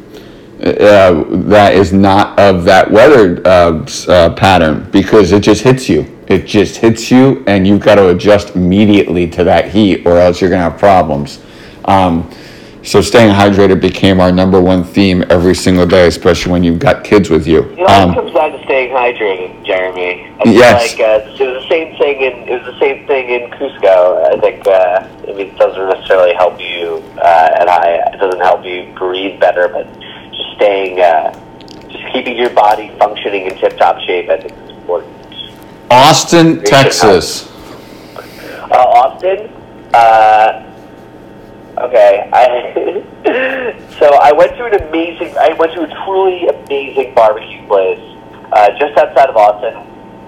uh, 0.61 1.23
that 1.27 1.75
is 1.75 1.93
not 1.93 2.37
of 2.39 2.63
that 2.65 2.89
weather 2.89 3.41
uh, 3.45 3.85
uh, 4.07 4.33
pattern 4.33 4.89
because 4.91 5.31
it 5.31 5.41
just 5.41 5.61
hits 5.61 5.87
you. 5.87 6.13
It 6.27 6.45
just 6.45 6.77
hits 6.77 7.11
you, 7.11 7.43
and 7.47 7.67
you've 7.67 7.79
got 7.79 7.95
to 7.95 8.09
adjust 8.09 8.55
immediately 8.55 9.29
to 9.29 9.43
that 9.45 9.69
heat, 9.69 10.05
or 10.05 10.17
else 10.17 10.41
you're 10.41 10.49
to 10.49 10.57
have 10.57 10.77
problems. 10.77 11.41
So 12.87 13.01
staying 13.01 13.33
hydrated 13.33 13.81
became 13.81 14.21
our 14.21 14.31
number 14.31 14.61
one 14.61 14.81
theme 14.81 15.21
every 15.29 15.55
single 15.55 15.85
day, 15.85 16.07
especially 16.07 16.53
when 16.53 16.63
you've 16.63 16.79
got 16.79 17.03
kids 17.03 17.29
with 17.29 17.45
you. 17.45 17.69
You 17.71 17.75
know, 17.79 17.87
um, 17.87 18.11
it 18.11 18.13
comes 18.13 18.31
down 18.31 18.53
to 18.53 18.63
staying 18.63 18.91
hydrated, 18.91 19.65
Jeremy. 19.65 20.25
I 20.39 20.49
yes. 20.49 20.93
Like, 20.93 21.01
uh, 21.01 21.27
it 21.27 21.53
was 21.53 21.63
the 21.63 21.67
same 21.67 21.97
thing 21.97 22.21
in 22.21 22.47
it 22.47 22.63
was 22.63 22.73
the 22.73 22.79
same 22.79 23.05
thing 23.05 23.29
in 23.29 23.51
Cusco. 23.51 24.33
I 24.33 24.39
think 24.39 24.65
uh, 24.65 25.05
I 25.27 25.33
mean 25.33 25.47
it 25.47 25.57
doesn't 25.57 25.89
necessarily 25.89 26.33
help 26.35 26.61
you 26.61 27.03
uh, 27.17 27.57
at 27.59 27.67
high. 27.67 28.13
It 28.13 28.19
doesn't 28.21 28.39
help 28.39 28.63
you 28.63 28.93
breathe 28.97 29.37
better, 29.37 29.67
but 29.67 29.85
just 30.31 30.55
staying, 30.55 31.01
uh, 31.01 31.33
just 31.89 31.91
keeping 31.91 32.13
keeping 32.13 32.37
your 32.37 32.51
body 32.51 32.95
functioning 32.99 33.47
in 33.47 33.57
tip-top 33.57 33.99
shape, 33.99 34.29
I 34.29 34.37
think 34.37 34.53
is 34.63 34.69
important. 34.77 35.13
Austin, 35.91 36.63
Texas. 36.63 37.51
Uh, 38.15 38.71
Austin. 38.71 39.53
Uh, 39.93 40.66
okay. 41.85 42.29
I 42.33 43.03
so 43.99 44.13
I 44.15 44.31
went 44.31 44.55
to 44.57 44.65
an 44.65 44.81
amazing. 44.87 45.35
I 45.37 45.53
went 45.53 45.73
to 45.73 45.81
a 45.83 46.05
truly 46.05 46.47
amazing 46.47 47.13
barbecue 47.13 47.65
place 47.67 47.99
uh, 48.51 48.69
just 48.79 48.97
outside 48.97 49.29
of 49.29 49.35
Austin. 49.37 49.75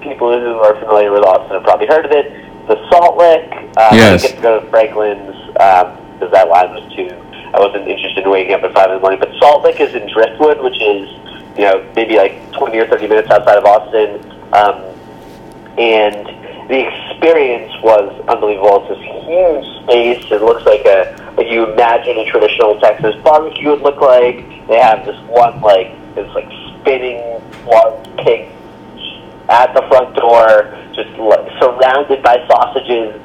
People 0.02 0.32
who 0.40 0.60
are 0.60 0.76
familiar 0.80 1.12
with 1.12 1.24
Austin 1.24 1.52
have 1.52 1.64
probably 1.64 1.88
heard 1.88 2.06
of 2.06 2.12
it. 2.12 2.32
The 2.68 2.78
Salt 2.90 3.18
Lick. 3.18 3.52
Uh, 3.78 3.90
Yes. 3.94 3.94
I 3.94 4.18
didn't 4.18 4.22
get 4.22 4.36
to 4.36 4.42
go 4.42 4.60
to 4.60 4.70
Franklin's 4.70 5.36
because 6.20 6.32
that 6.32 6.48
line 6.50 6.74
was 6.74 6.84
too. 6.96 7.10
I 7.54 7.60
wasn't 7.60 7.88
interested 7.88 8.24
in 8.24 8.30
waking 8.30 8.54
up 8.54 8.64
at 8.64 8.74
five 8.74 8.90
in 8.92 8.96
the 8.98 9.02
morning. 9.02 9.20
But 9.20 9.34
Salt 9.40 9.64
Lick 9.64 9.80
is 9.80 9.96
in 9.96 10.08
Driftwood, 10.12 10.62
which 10.62 10.80
is 10.82 11.10
you 11.58 11.66
know 11.66 11.86
maybe 11.96 12.18
like 12.18 12.52
twenty 12.54 12.78
or 12.78 12.88
thirty 12.88 13.08
minutes 13.08 13.30
outside 13.30 13.58
of 13.58 13.66
Austin. 13.66 14.22
Um, 14.54 14.86
and 15.80 16.28
the 16.70 16.86
experience 16.86 17.72
was 17.82 18.12
unbelievable. 18.28 18.86
It's 18.86 19.00
this 19.00 19.06
huge 19.26 19.66
space. 19.84 20.32
It 20.32 20.42
looks 20.44 20.66
like 20.66 20.86
a 20.86 21.16
like 21.40 21.48
you 21.48 21.72
imagine 21.72 22.18
a 22.18 22.26
traditional 22.26 22.78
Texas 22.82 23.16
barbecue 23.24 23.70
would 23.70 23.82
look 23.82 24.02
like. 24.02 24.68
They 24.68 24.78
have 24.78 25.06
this 25.06 25.16
one 25.30 25.62
like 25.62 25.96
this 26.14 26.28
like 26.36 26.52
spinning 26.82 27.42
large 27.66 28.04
cake 28.18 28.50
at 29.48 29.74
the 29.74 29.82
front 29.88 30.14
door, 30.18 30.68
just 30.94 31.10
like, 31.18 31.48
surrounded 31.60 32.22
by 32.22 32.46
sausages. 32.46 33.16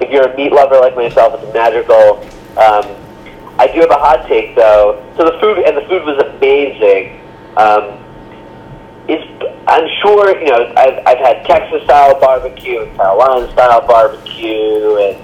If 0.00 0.10
you're 0.10 0.26
a 0.26 0.36
meat 0.36 0.50
lover 0.50 0.80
like 0.80 0.96
myself, 0.96 1.40
it's 1.40 1.54
magical. 1.54 2.18
Um, 2.58 2.98
I 3.60 3.70
do 3.72 3.78
have 3.78 3.90
a 3.90 3.94
hot 3.94 4.26
take 4.26 4.56
though. 4.56 4.98
So 5.16 5.24
the 5.24 5.38
food 5.38 5.58
and 5.58 5.76
the 5.76 5.82
food 5.82 6.02
was 6.02 6.18
amazing. 6.18 7.20
Um, 7.56 8.02
it's, 9.06 9.22
I'm 9.68 9.86
sure, 10.02 10.36
you 10.36 10.48
know, 10.48 10.74
I've, 10.76 10.98
I've 11.06 11.18
had 11.18 11.46
Texas 11.46 11.84
style 11.84 12.18
barbecue 12.18 12.82
and 12.82 12.96
Carolina 12.96 13.50
style 13.52 13.86
barbecue 13.86 14.96
and, 14.96 15.16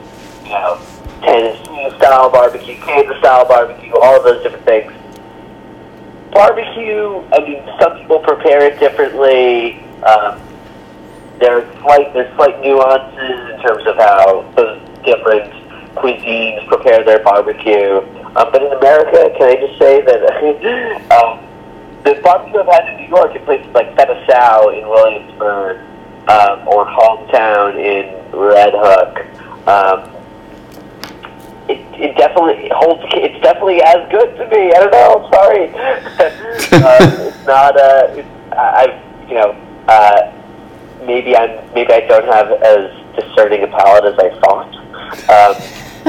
you 0.45 0.51
know, 0.51 0.81
Tennessee 1.23 1.97
style 1.97 2.31
barbecue, 2.31 2.77
Kansas 2.77 3.19
style 3.19 3.47
barbecue, 3.47 3.93
all 3.95 4.17
of 4.17 4.25
those 4.25 4.43
different 4.43 4.65
things. 4.65 4.93
Barbecue, 6.33 7.23
I 7.33 7.41
mean, 7.41 7.63
some 7.81 7.99
people 7.99 8.21
prepare 8.21 8.65
it 8.65 8.79
differently. 8.79 9.81
Um, 10.03 10.41
there's 11.41 11.67
slight, 11.81 12.13
there's 12.13 12.35
slight 12.37 12.61
nuances 12.61 13.55
in 13.55 13.61
terms 13.63 13.87
of 13.87 13.97
how 13.97 14.43
those 14.57 14.81
different 15.05 15.53
cuisines 15.97 16.67
prepare 16.69 17.05
their 17.05 17.23
barbecue. 17.23 17.99
Um, 18.37 18.53
but 18.53 18.63
in 18.63 18.73
America, 18.73 19.35
can 19.39 19.49
I 19.49 19.57
just 19.57 19.79
say 19.79 20.01
that 20.03 21.11
um, 21.13 21.45
the 22.05 22.21
barbecue 22.23 22.61
I've 22.61 22.67
had 22.67 22.89
in 22.95 23.03
New 23.03 23.09
York 23.09 23.35
in 23.35 23.45
places 23.45 23.73
like 23.75 23.95
Fette 23.97 24.11
in 24.11 24.89
Williamsburg 24.89 25.79
um, 26.29 26.69
or 26.69 26.87
Hometown 26.87 27.75
in 27.77 28.39
Red 28.39 28.75
Hook, 28.77 29.67
um, 29.67 30.18
it, 31.69 31.81
it 32.01 32.17
definitely 32.17 32.71
holds. 32.75 33.03
It's 33.15 33.41
definitely 33.43 33.83
as 33.83 34.09
good 34.11 34.37
to 34.37 34.49
me. 34.49 34.73
I 34.73 34.81
don't 34.81 34.93
know. 34.93 35.25
I'm 35.25 35.33
sorry. 35.33 35.69
uh, 35.75 37.29
it's 37.29 37.47
not. 37.47 37.77
Uh, 37.77 38.07
it's, 38.17 38.29
I- 38.53 38.87
I've 38.89 39.29
you 39.29 39.35
know. 39.35 39.51
Uh, 39.89 40.33
maybe 41.05 41.37
I'm. 41.37 41.51
Maybe 41.75 41.93
I 41.93 42.01
don't 42.01 42.27
have 42.27 42.51
as 42.63 42.91
discerning 43.17 43.63
a 43.65 43.69
palate 43.69 44.05
as 44.05 44.19
I 44.19 44.31
thought. 44.41 44.75
Um, 45.29 45.55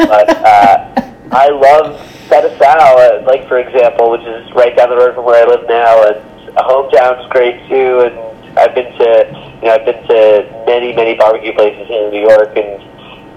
but 0.08 0.30
uh, 0.30 1.12
I 1.32 1.50
love 1.50 2.00
Fette 2.28 2.58
Sau, 2.60 2.98
uh, 2.98 3.24
like 3.26 3.48
for 3.48 3.60
example, 3.60 4.12
which 4.12 4.22
is 4.22 4.52
right 4.54 4.76
down 4.76 4.90
the 4.90 4.98
road 4.98 5.16
from 5.16 5.26
where 5.26 5.46
I 5.46 5.50
live 5.50 5.68
now, 5.68 6.04
and 6.08 6.22
hometown's 6.58 7.28
great 7.30 7.68
too. 7.70 8.02
And 8.02 8.58
I've 8.58 8.76
been 8.76 8.92
to, 8.98 9.58
you 9.62 9.68
know, 9.68 9.74
I've 9.76 9.86
been 9.86 10.04
to 10.08 10.64
many, 10.66 10.94
many 10.94 11.16
barbecue 11.16 11.54
places 11.54 11.88
in 11.90 12.10
New 12.12 12.22
York, 12.22 12.56
and 12.58 12.82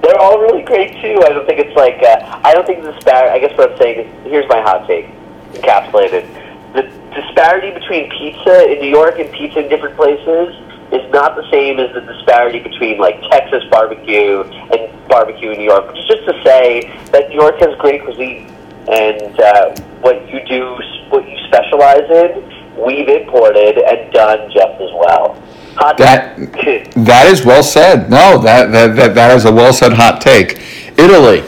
they're 0.02 0.18
all 0.18 0.38
really 0.38 0.62
great 0.62 0.92
too. 1.00 1.22
I 1.24 1.30
don't 1.30 1.46
think 1.46 1.60
it's 1.60 1.76
like, 1.76 2.02
uh, 2.02 2.40
I 2.44 2.52
don't 2.52 2.66
think 2.66 2.82
the 2.82 2.92
dispar. 2.92 3.30
I 3.30 3.38
guess 3.38 3.56
what 3.56 3.72
I'm 3.72 3.78
saying 3.78 4.06
is, 4.06 4.06
here's 4.24 4.48
my 4.48 4.60
hot 4.60 4.86
take, 4.86 5.06
encapsulated: 5.54 6.26
the 6.74 6.82
disparity 7.14 7.70
between 7.70 8.10
pizza 8.10 8.70
in 8.70 8.80
New 8.80 8.90
York 8.90 9.18
and 9.18 9.30
pizza 9.32 9.60
in 9.60 9.68
different 9.68 9.96
places 9.96 10.54
is 10.92 11.10
not 11.10 11.36
the 11.36 11.48
same 11.50 11.78
as 11.78 11.92
the 11.94 12.02
disparity 12.02 12.58
between 12.58 12.98
like 12.98 13.20
Texas 13.30 13.64
barbecue 13.70 14.42
and 14.42 15.08
barbecue 15.08 15.50
in 15.52 15.58
New 15.58 15.64
York. 15.64 15.96
Is 15.96 16.06
just 16.06 16.24
to 16.26 16.42
say 16.44 16.92
that 17.12 17.30
New 17.30 17.40
York 17.40 17.58
has 17.60 17.74
great 17.78 18.02
cuisine, 18.02 18.52
and 18.90 19.40
uh, 19.40 19.74
what 20.00 20.28
you 20.28 20.44
do, 20.46 20.76
what 21.08 21.28
you 21.28 21.38
specialize 21.46 22.10
in, 22.10 22.42
we've 22.84 23.08
imported 23.08 23.78
and 23.78 24.12
done 24.12 24.50
just 24.50 24.80
as 24.80 24.90
well. 24.92 25.40
Hot 25.76 25.96
That 25.98 26.36
take. 26.54 26.90
that 26.94 27.26
is 27.26 27.44
well 27.44 27.62
said. 27.62 28.10
No, 28.10 28.38
that 28.38 28.70
that 28.72 28.94
that, 28.96 29.14
that 29.14 29.36
is 29.36 29.44
a 29.44 29.52
well 29.52 29.72
said 29.72 29.92
hot 29.92 30.20
take. 30.20 30.58
Italy. 30.98 31.42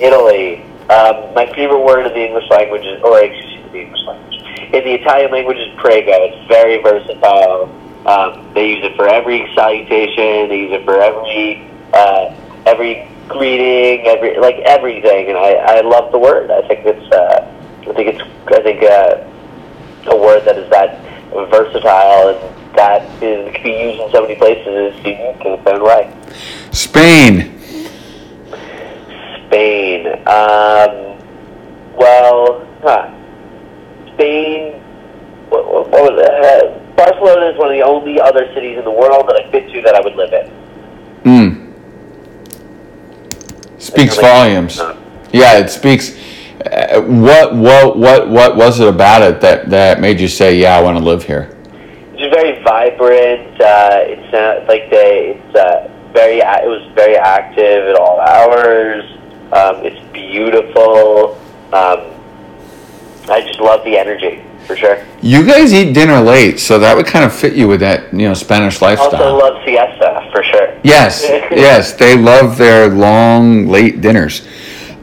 Italy. 0.00 0.62
Um, 0.88 1.34
my 1.34 1.46
favorite 1.54 1.84
word 1.84 2.06
in 2.06 2.12
the 2.14 2.24
English 2.26 2.48
language 2.50 2.84
is, 2.84 3.00
or 3.02 3.22
excuse 3.22 3.64
me, 3.64 3.70
the 3.70 3.80
English 3.82 4.00
language. 4.06 4.36
In 4.74 4.84
the 4.84 4.94
Italian 4.94 5.30
language 5.30 5.58
is 5.58 5.68
prego. 5.78 6.10
It's 6.12 6.48
very 6.48 6.82
versatile. 6.82 7.68
Um, 8.06 8.52
they 8.54 8.70
use 8.70 8.84
it 8.84 8.96
for 8.96 9.06
every 9.08 9.46
salutation. 9.54 10.48
They 10.48 10.58
use 10.60 10.72
it 10.72 10.84
for 10.84 11.00
every 11.00 11.68
uh, 11.92 12.34
every 12.66 13.06
greeting, 13.28 14.06
every 14.06 14.38
like 14.38 14.56
everything. 14.60 15.28
And 15.28 15.36
I, 15.36 15.78
I 15.78 15.80
love 15.82 16.10
the 16.12 16.18
word. 16.18 16.50
I 16.50 16.66
think 16.66 16.86
it's 16.86 17.12
uh, 17.12 17.54
I 17.88 17.92
think 17.92 18.14
it's 18.14 18.22
I 18.48 18.62
think 18.62 18.82
uh, 18.82 20.10
a 20.10 20.16
word 20.16 20.44
that 20.46 20.56
is 20.58 20.68
that 20.70 20.98
versatile 21.30 22.28
and 22.30 22.76
that 22.76 23.02
is 23.22 23.52
can 23.54 23.62
be 23.62 23.70
used 23.70 24.00
in 24.00 24.12
so 24.12 24.22
many 24.22 24.36
places 24.36 24.94
is 24.94 24.96
unique 25.04 25.44
in 25.44 25.52
its 25.52 25.66
own 25.66 25.82
way. 25.82 26.12
Spain. 26.72 27.58
Spain. 29.46 30.06
Um, 30.26 31.18
well, 31.96 32.66
huh. 32.82 33.10
Spain. 34.14 34.74
What, 35.48 35.66
what, 35.66 35.90
what 35.90 36.12
was 36.12 36.20
it? 36.20 36.30
Uh, 36.30 36.94
Barcelona 36.94 37.46
is 37.46 37.58
one 37.58 37.68
of 37.68 37.76
the 37.76 37.82
only 37.82 38.20
other 38.20 38.52
cities 38.54 38.78
in 38.78 38.84
the 38.84 38.90
world 38.90 39.28
that 39.28 39.42
I've 39.42 39.50
been 39.50 39.72
to 39.72 39.82
that 39.82 39.94
I 39.94 40.00
would 40.00 40.14
live 40.16 40.32
in. 40.32 40.50
Mm. 41.24 41.70
Speaks 43.80 44.16
volumes. 44.16 44.78
Yeah, 45.32 45.58
it 45.58 45.70
speaks. 45.70 46.16
What 46.60 47.54
what 47.54 47.96
what 47.96 48.28
what 48.28 48.56
was 48.56 48.80
it 48.80 48.88
about 48.88 49.22
it 49.22 49.40
that 49.40 49.70
that 49.70 50.00
made 50.00 50.20
you 50.20 50.28
say, 50.28 50.58
"Yeah, 50.58 50.76
I 50.76 50.82
want 50.82 50.98
to 50.98 51.04
live 51.04 51.24
here"? 51.24 51.56
It's 52.14 52.34
very 52.34 52.62
vibrant. 52.62 53.58
Uh, 53.60 53.90
it's 54.02 54.34
uh, 54.34 54.66
like 54.68 54.90
they. 54.90 55.40
It's 55.40 55.56
uh, 55.56 55.88
very. 56.12 56.38
It 56.40 56.68
was 56.68 56.92
very 56.94 57.16
active 57.16 57.88
at 57.88 57.96
all 57.96 58.20
hours. 58.20 59.04
Um, 59.52 59.86
it's 59.86 60.00
beautiful. 60.12 61.40
Um, 61.72 62.20
I 63.30 63.40
just 63.46 63.60
love 63.60 63.82
the 63.84 63.96
energy 63.96 64.42
for 64.66 64.76
sure. 64.76 65.06
You 65.22 65.46
guys 65.46 65.72
eat 65.72 65.92
dinner 65.92 66.20
late, 66.20 66.60
so 66.60 66.78
that 66.78 66.96
would 66.96 67.06
kind 67.06 67.24
of 67.24 67.34
fit 67.34 67.54
you 67.54 67.68
with 67.68 67.80
that 67.80 68.12
you 68.12 68.28
know 68.28 68.34
Spanish 68.34 68.82
lifestyle. 68.82 69.14
Also 69.14 69.36
love 69.36 69.64
siesta 69.64 70.28
for 70.32 70.42
sure. 70.42 70.78
Yes, 70.84 71.22
yes, 71.50 71.94
they 71.94 72.18
love 72.18 72.58
their 72.58 72.88
long 72.88 73.66
late 73.66 74.00
dinners, 74.00 74.46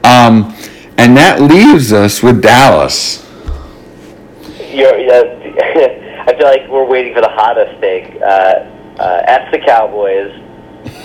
um, 0.03 0.55
and 0.97 1.15
that 1.17 1.41
leaves 1.41 1.93
us 1.93 2.21
with 2.21 2.41
Dallas. 2.41 3.23
Uh, 5.09 5.23
I 6.27 6.35
feel 6.37 6.45
like 6.45 6.67
we're 6.69 6.85
waiting 6.85 7.13
for 7.13 7.21
the 7.21 7.29
hottest 7.29 7.79
take. 7.81 8.15
Uh, 8.21 8.73
uh, 8.99 9.51
the 9.51 9.59
Cowboys. 9.59 10.33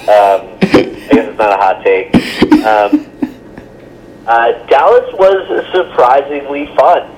Um, 0.08 0.58
I 0.62 1.08
guess 1.12 1.28
it's 1.28 1.38
not 1.38 1.52
a 1.52 1.56
hot 1.56 1.84
take. 1.84 2.14
Um, 2.64 3.10
uh, 4.26 4.52
Dallas 4.66 5.12
was 5.14 5.70
surprisingly 5.72 6.66
fun. 6.76 7.10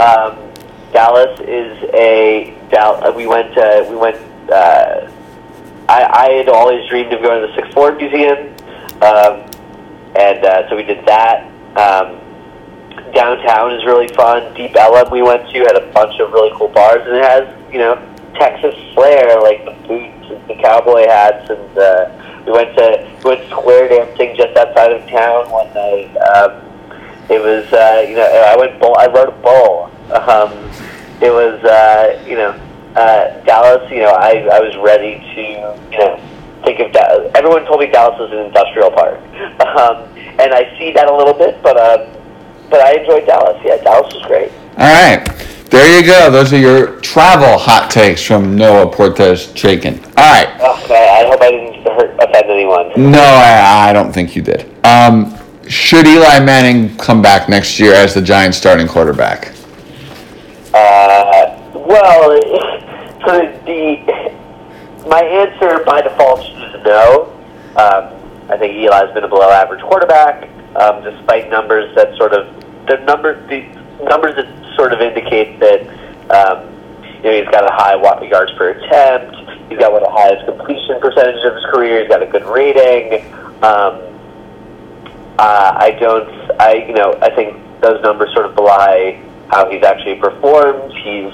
Um, 0.00 0.52
Dallas 0.92 1.38
is 1.40 1.82
a 1.94 2.54
uh, 2.72 3.12
we 3.14 3.26
went 3.26 3.54
to, 3.54 3.86
we 3.88 3.96
went. 3.96 4.16
Uh, 4.50 5.10
I, 5.88 6.04
I 6.04 6.30
had 6.32 6.48
always 6.48 6.88
dreamed 6.88 7.12
of 7.12 7.22
going 7.22 7.40
to 7.40 7.46
the 7.46 7.54
Sixth 7.54 7.72
Floor 7.72 7.92
Museum, 7.92 8.54
um, 9.02 9.48
and 10.16 10.44
uh, 10.44 10.68
so 10.68 10.76
we 10.76 10.82
did 10.82 11.04
that. 11.06 11.50
Um, 11.76 12.20
downtown 13.14 13.72
is 13.72 13.84
really 13.84 14.08
fun. 14.08 14.52
Deep 14.54 14.76
Ellum 14.76 15.10
we 15.10 15.22
went 15.22 15.48
to 15.50 15.58
had 15.60 15.76
a 15.76 15.92
bunch 15.92 16.18
of 16.20 16.32
really 16.32 16.52
cool 16.56 16.68
bars, 16.68 17.02
and 17.06 17.16
it 17.16 17.24
has 17.24 17.72
you 17.72 17.78
know 17.78 17.94
Texas 18.34 18.74
flair 18.94 19.40
like 19.40 19.64
the 19.64 19.72
boots 19.86 20.30
and 20.30 20.48
the 20.48 20.60
cowboy 20.62 21.06
hats, 21.06 21.50
and 21.50 21.78
uh, 21.78 22.42
we 22.46 22.52
went 22.52 22.76
to 22.76 23.18
we 23.24 23.30
went 23.30 23.50
square 23.50 23.88
dancing 23.88 24.36
just 24.36 24.56
outside 24.56 24.92
of 24.92 25.08
town 25.08 25.50
one 25.50 25.72
night. 25.74 26.14
Um, 26.16 26.62
it 27.30 27.40
was 27.40 27.64
uh, 27.72 28.04
you 28.08 28.16
know 28.16 28.26
I 28.26 28.56
went 28.56 28.78
bowl, 28.80 28.96
I 28.98 29.06
rode 29.06 29.28
a 29.28 29.38
bull. 29.42 29.90
Um, 30.12 30.52
it 31.22 31.32
was 31.32 31.62
uh, 31.64 32.22
you 32.26 32.36
know 32.36 32.50
uh, 32.96 33.40
Dallas. 33.44 33.90
You 33.90 34.00
know 34.00 34.12
I 34.12 34.46
I 34.52 34.60
was 34.60 34.76
ready 34.76 35.18
to 35.34 35.40
you 35.40 35.98
know 35.98 36.20
think 36.64 36.80
of 36.80 36.92
Dallas. 36.92 37.30
Everyone 37.34 37.64
told 37.64 37.80
me 37.80 37.86
Dallas 37.86 38.18
was 38.18 38.32
an 38.32 38.38
industrial 38.38 38.90
park, 38.90 39.20
um, 39.78 40.13
and 40.38 40.52
I 40.52 40.76
see 40.78 40.92
that 40.92 41.08
a 41.08 41.14
little 41.16 41.34
bit, 41.34 41.62
but. 41.62 41.76
Um, 41.76 42.14
but 42.70 42.80
I 42.80 42.94
enjoyed 42.94 43.26
Dallas. 43.26 43.60
Yeah, 43.64 43.76
Dallas 43.76 44.12
was 44.12 44.24
great. 44.26 44.50
All 44.78 44.92
right, 44.92 45.24
There 45.70 46.00
you 46.00 46.06
go. 46.06 46.30
Those 46.30 46.52
are 46.52 46.58
your 46.58 47.00
travel 47.00 47.58
hot 47.58 47.90
takes 47.90 48.22
from 48.24 48.56
Noah 48.56 48.90
Portes 48.90 49.48
Chaikin. 49.52 50.04
All 50.16 50.32
right. 50.32 50.48
Okay, 50.82 51.08
I 51.08 51.26
hope 51.28 51.40
I 51.40 51.50
didn't 51.50 51.82
hurt, 51.84 52.14
offend 52.20 52.50
anyone. 52.50 52.92
No, 52.96 53.22
I, 53.22 53.90
I 53.90 53.92
don't 53.92 54.12
think 54.12 54.34
you 54.36 54.42
did. 54.42 54.68
Um, 54.84 55.36
should 55.68 56.06
Eli 56.06 56.40
Manning 56.40 56.96
come 56.96 57.22
back 57.22 57.48
next 57.48 57.78
year 57.78 57.92
as 57.92 58.14
the 58.14 58.22
Giants 58.22 58.58
starting 58.58 58.86
quarterback? 58.86 59.54
Uh, 60.74 61.56
well, 61.74 62.40
so 63.24 63.40
the 63.66 64.32
my 65.08 65.22
answer 65.22 65.84
by 65.84 66.02
default 66.02 66.40
is 66.40 66.84
no. 66.84 67.32
Um, 67.76 68.13
I 68.50 68.58
think 68.58 68.74
Eli's 68.76 69.12
been 69.14 69.24
a 69.24 69.28
below 69.28 69.50
average 69.50 69.80
quarterback, 69.82 70.48
um, 70.76 71.02
despite 71.02 71.48
numbers 71.48 71.94
that 71.96 72.16
sort 72.16 72.32
of 72.32 72.46
the 72.86 72.98
number 73.04 73.40
the 73.48 73.62
numbers 74.04 74.34
that 74.36 74.74
sort 74.76 74.92
of 74.92 75.00
indicate 75.00 75.58
that 75.60 75.80
um, 76.30 76.68
you 77.16 77.22
know 77.22 77.32
he's 77.40 77.48
got 77.48 77.64
a 77.64 77.72
high 77.72 77.94
yards 78.28 78.52
per 78.52 78.70
attempt. 78.70 79.36
He's 79.70 79.78
got 79.78 79.92
one 79.92 80.02
of 80.02 80.08
the 80.08 80.14
highest 80.14 80.44
completion 80.44 81.00
percentages 81.00 81.44
of 81.44 81.54
his 81.54 81.64
career. 81.72 82.00
He's 82.00 82.08
got 82.08 82.22
a 82.22 82.26
good 82.26 82.44
rating. 82.44 83.24
Um, 83.62 84.14
uh, 85.38 85.74
I 85.76 85.96
don't. 85.98 86.28
I 86.60 86.74
you 86.86 86.94
know 86.94 87.18
I 87.22 87.34
think 87.34 87.56
those 87.80 88.02
numbers 88.02 88.32
sort 88.34 88.46
of 88.46 88.54
belie 88.54 89.22
how 89.48 89.70
he's 89.70 89.82
actually 89.82 90.16
performed. 90.16 90.92
He's 90.92 91.32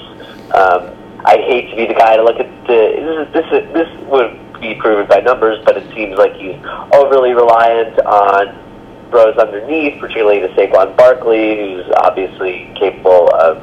um, 0.55 0.95
I 1.25 1.37
hate 1.37 1.69
to 1.71 1.75
be 1.75 1.85
the 1.87 1.93
guy 1.93 2.15
to 2.15 2.23
look 2.23 2.39
at 2.39 2.49
the 2.67 3.27
this 3.33 3.43
this 3.51 3.73
this 3.73 3.89
would 4.07 4.50
be 4.61 4.75
proven 4.75 5.07
by 5.07 5.19
numbers, 5.19 5.59
but 5.65 5.75
it 5.75 5.93
seems 5.93 6.17
like 6.17 6.33
he's 6.35 6.55
overly 6.93 7.33
reliant 7.33 7.99
on 7.99 8.61
throws 9.09 9.37
underneath, 9.37 9.99
particularly 9.99 10.39
to 10.39 10.47
Saquon 10.49 10.95
Barkley, 10.95 11.57
who's 11.57 11.85
obviously 11.97 12.71
capable 12.79 13.29
of 13.35 13.57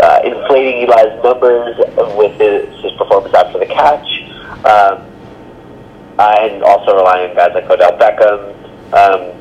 uh, 0.00 0.20
inflating 0.24 0.82
Eli's 0.82 1.22
numbers 1.24 1.76
with 2.16 2.38
his, 2.38 2.68
his 2.82 2.92
performance 2.98 3.34
after 3.34 3.58
the 3.58 3.66
catch, 3.66 4.06
um, 4.66 5.06
and 6.18 6.62
also 6.62 6.96
relying 6.96 7.30
on 7.30 7.36
guys 7.36 7.52
like 7.54 7.64
Odell 7.70 7.96
Beckham. 7.98 8.54
Um, 8.92 9.36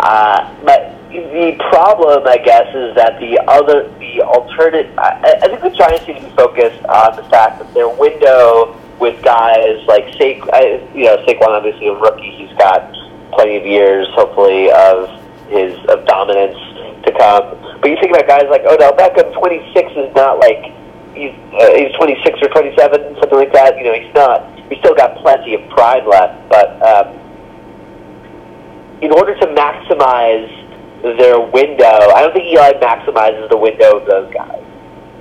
uh, 0.00 0.54
but 0.64 0.94
the 1.10 1.56
problem, 1.70 2.26
I 2.26 2.38
guess, 2.38 2.68
is 2.74 2.94
that 2.96 3.18
the 3.20 3.38
other, 3.48 3.88
the 3.98 4.22
alternate. 4.22 4.86
I, 4.98 5.38
I 5.42 5.48
think 5.48 5.60
the 5.60 5.70
Giants 5.70 6.06
need 6.06 6.20
to 6.20 6.22
be 6.22 6.36
focused 6.36 6.84
on 6.84 7.16
the 7.16 7.24
fact 7.24 7.58
that 7.58 7.72
their 7.74 7.88
window 7.88 8.77
with 9.00 9.22
guys 9.22 9.84
like 9.86 10.06
Saquon, 10.18 10.94
you 10.94 11.04
know, 11.04 11.16
Saquon 11.26 11.48
obviously 11.48 11.88
a 11.88 11.94
rookie. 11.94 12.34
He's 12.36 12.56
got 12.58 12.92
plenty 13.32 13.56
of 13.56 13.64
years, 13.64 14.08
hopefully, 14.12 14.70
of 14.70 15.08
his 15.48 15.78
of 15.88 16.04
dominance 16.06 16.58
to 17.04 17.12
come. 17.16 17.56
But 17.80 17.90
you 17.90 17.96
think 18.00 18.10
about 18.14 18.26
guys 18.26 18.46
like 18.50 18.62
Odell 18.66 18.92
Beckham. 18.92 19.32
Twenty 19.38 19.62
six 19.74 19.90
is 19.92 20.14
not 20.14 20.38
like 20.38 20.74
he's 21.14 21.32
uh, 21.54 21.74
he's 21.78 21.94
twenty 21.96 22.18
six 22.24 22.38
or 22.42 22.48
twenty 22.48 22.74
seven, 22.76 23.14
something 23.20 23.38
like 23.38 23.52
that. 23.52 23.78
You 23.78 23.84
know, 23.84 23.94
he's 23.94 24.14
not. 24.14 24.42
He's 24.68 24.78
still 24.80 24.94
got 24.94 25.16
plenty 25.18 25.54
of 25.54 25.68
pride 25.70 26.04
left, 26.04 26.48
but 26.50 26.76
um, 26.82 27.14
in 29.00 29.12
order 29.12 29.38
to 29.38 29.46
maximize 29.54 30.50
their 31.18 31.40
window, 31.40 32.10
I 32.12 32.20
don't 32.22 32.34
think 32.34 32.52
Eli 32.52 32.72
maximizes 32.82 33.48
the 33.48 33.56
window 33.56 33.98
of 33.98 34.06
those 34.06 34.32
guys 34.34 34.62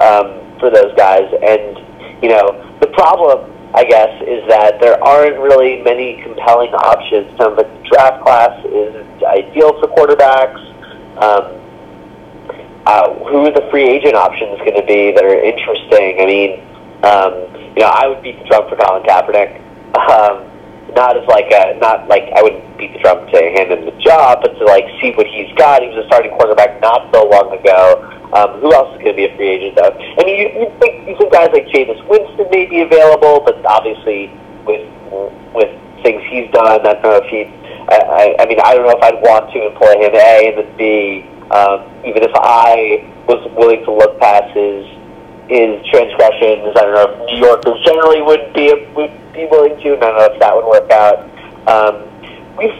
um, 0.02 0.60
for 0.60 0.70
those 0.70 0.94
guys. 0.98 1.30
And 1.46 1.78
you 2.22 2.30
know, 2.30 2.76
the 2.82 2.88
problem 2.88 3.57
I 3.78 3.84
guess, 3.84 4.10
is 4.26 4.42
that 4.50 4.82
there 4.82 4.98
aren't 5.04 5.38
really 5.38 5.84
many 5.84 6.20
compelling 6.24 6.74
options. 6.74 7.30
Some 7.38 7.54
of 7.54 7.58
the 7.62 7.70
draft 7.86 8.24
class 8.26 8.58
is 8.66 9.22
ideal 9.22 9.78
for 9.78 9.86
quarterbacks. 9.94 10.58
Um, 11.22 11.62
uh, 12.88 13.14
who 13.30 13.46
are 13.46 13.52
the 13.54 13.68
free 13.70 13.86
agent 13.86 14.16
options 14.16 14.58
going 14.66 14.82
to 14.82 14.86
be 14.88 15.12
that 15.12 15.24
are 15.24 15.38
interesting? 15.38 16.18
I 16.18 16.26
mean, 16.26 16.52
um, 17.06 17.34
you 17.78 17.86
know, 17.86 17.94
I 17.94 18.08
would 18.08 18.24
beat 18.24 18.40
the 18.40 18.46
drum 18.50 18.68
for 18.68 18.78
Colin 18.78 19.04
Kaepernick. 19.04 19.62
Um, 19.94 20.50
not 20.96 21.18
as 21.18 21.26
like 21.28 21.52
a, 21.52 21.78
not 21.80 22.08
like 22.08 22.24
I 22.36 22.42
wouldn't 22.42 22.64
beat 22.78 22.94
the 22.94 23.00
drum 23.00 23.26
to 23.28 23.38
hand 23.58 23.72
him 23.72 23.86
the 23.86 23.96
job, 24.00 24.40
but 24.42 24.54
to 24.58 24.64
like 24.66 24.86
see 25.02 25.12
what 25.16 25.28
he's 25.28 25.52
got. 25.58 25.82
He 25.82 25.90
was 25.90 26.06
a 26.06 26.08
starting 26.08 26.32
quarterback 26.32 26.80
not 26.82 27.10
so 27.14 27.28
long 27.28 27.52
ago. 27.52 28.02
Um, 28.34 28.60
who 28.60 28.74
else 28.74 28.92
is 28.96 29.04
going 29.04 29.16
to 29.16 29.20
be 29.20 29.26
a 29.26 29.34
free 29.36 29.50
agent 29.50 29.76
though? 29.76 29.92
I 29.92 30.22
mean, 30.24 30.36
you, 30.36 30.48
you 30.60 30.68
think 30.80 31.08
you 31.08 31.16
think 31.18 31.32
guys 31.32 31.50
like 31.52 31.68
Jameis 31.68 32.00
Winston 32.08 32.48
may 32.52 32.66
be 32.66 32.82
available, 32.82 33.44
but 33.44 33.60
obviously 33.66 34.32
with 34.68 34.84
with 35.56 35.72
things 36.04 36.24
he's 36.30 36.52
done, 36.52 36.68
I 36.68 36.78
don't 36.78 37.02
know 37.04 37.20
if 37.20 37.28
he. 37.32 37.48
I, 37.88 38.36
I, 38.36 38.44
I 38.44 38.46
mean, 38.46 38.60
I 38.60 38.76
don't 38.76 38.84
know 38.84 38.96
if 39.00 39.04
I'd 39.04 39.22
want 39.24 39.52
to 39.54 39.72
employ 39.72 39.96
him. 40.04 40.12
A 40.12 40.52
and 40.52 40.56
then 40.60 40.70
B. 40.78 41.24
Um, 41.48 41.88
even 42.04 42.28
if 42.28 42.36
I 42.36 43.08
was 43.32 43.40
willing 43.56 43.80
to 43.86 43.92
look 43.96 44.20
past 44.20 44.52
his 44.52 44.84
his 45.48 45.80
transgressions, 45.88 46.76
I 46.76 46.84
don't 46.84 46.96
know 46.96 47.08
if 47.08 47.32
New 47.32 47.40
Yorkers 47.40 47.80
generally 47.88 48.22
would 48.22 48.52
be 48.52 48.68
would 48.96 49.16
be 49.38 49.46
willing 49.46 49.78
to. 49.78 49.96
Don't 49.96 50.18
know 50.18 50.26
if 50.26 50.40
that 50.40 50.56
would 50.56 50.66
work 50.66 50.90
out. 50.90 51.22
Um, 51.70 52.10
we've 52.58 52.74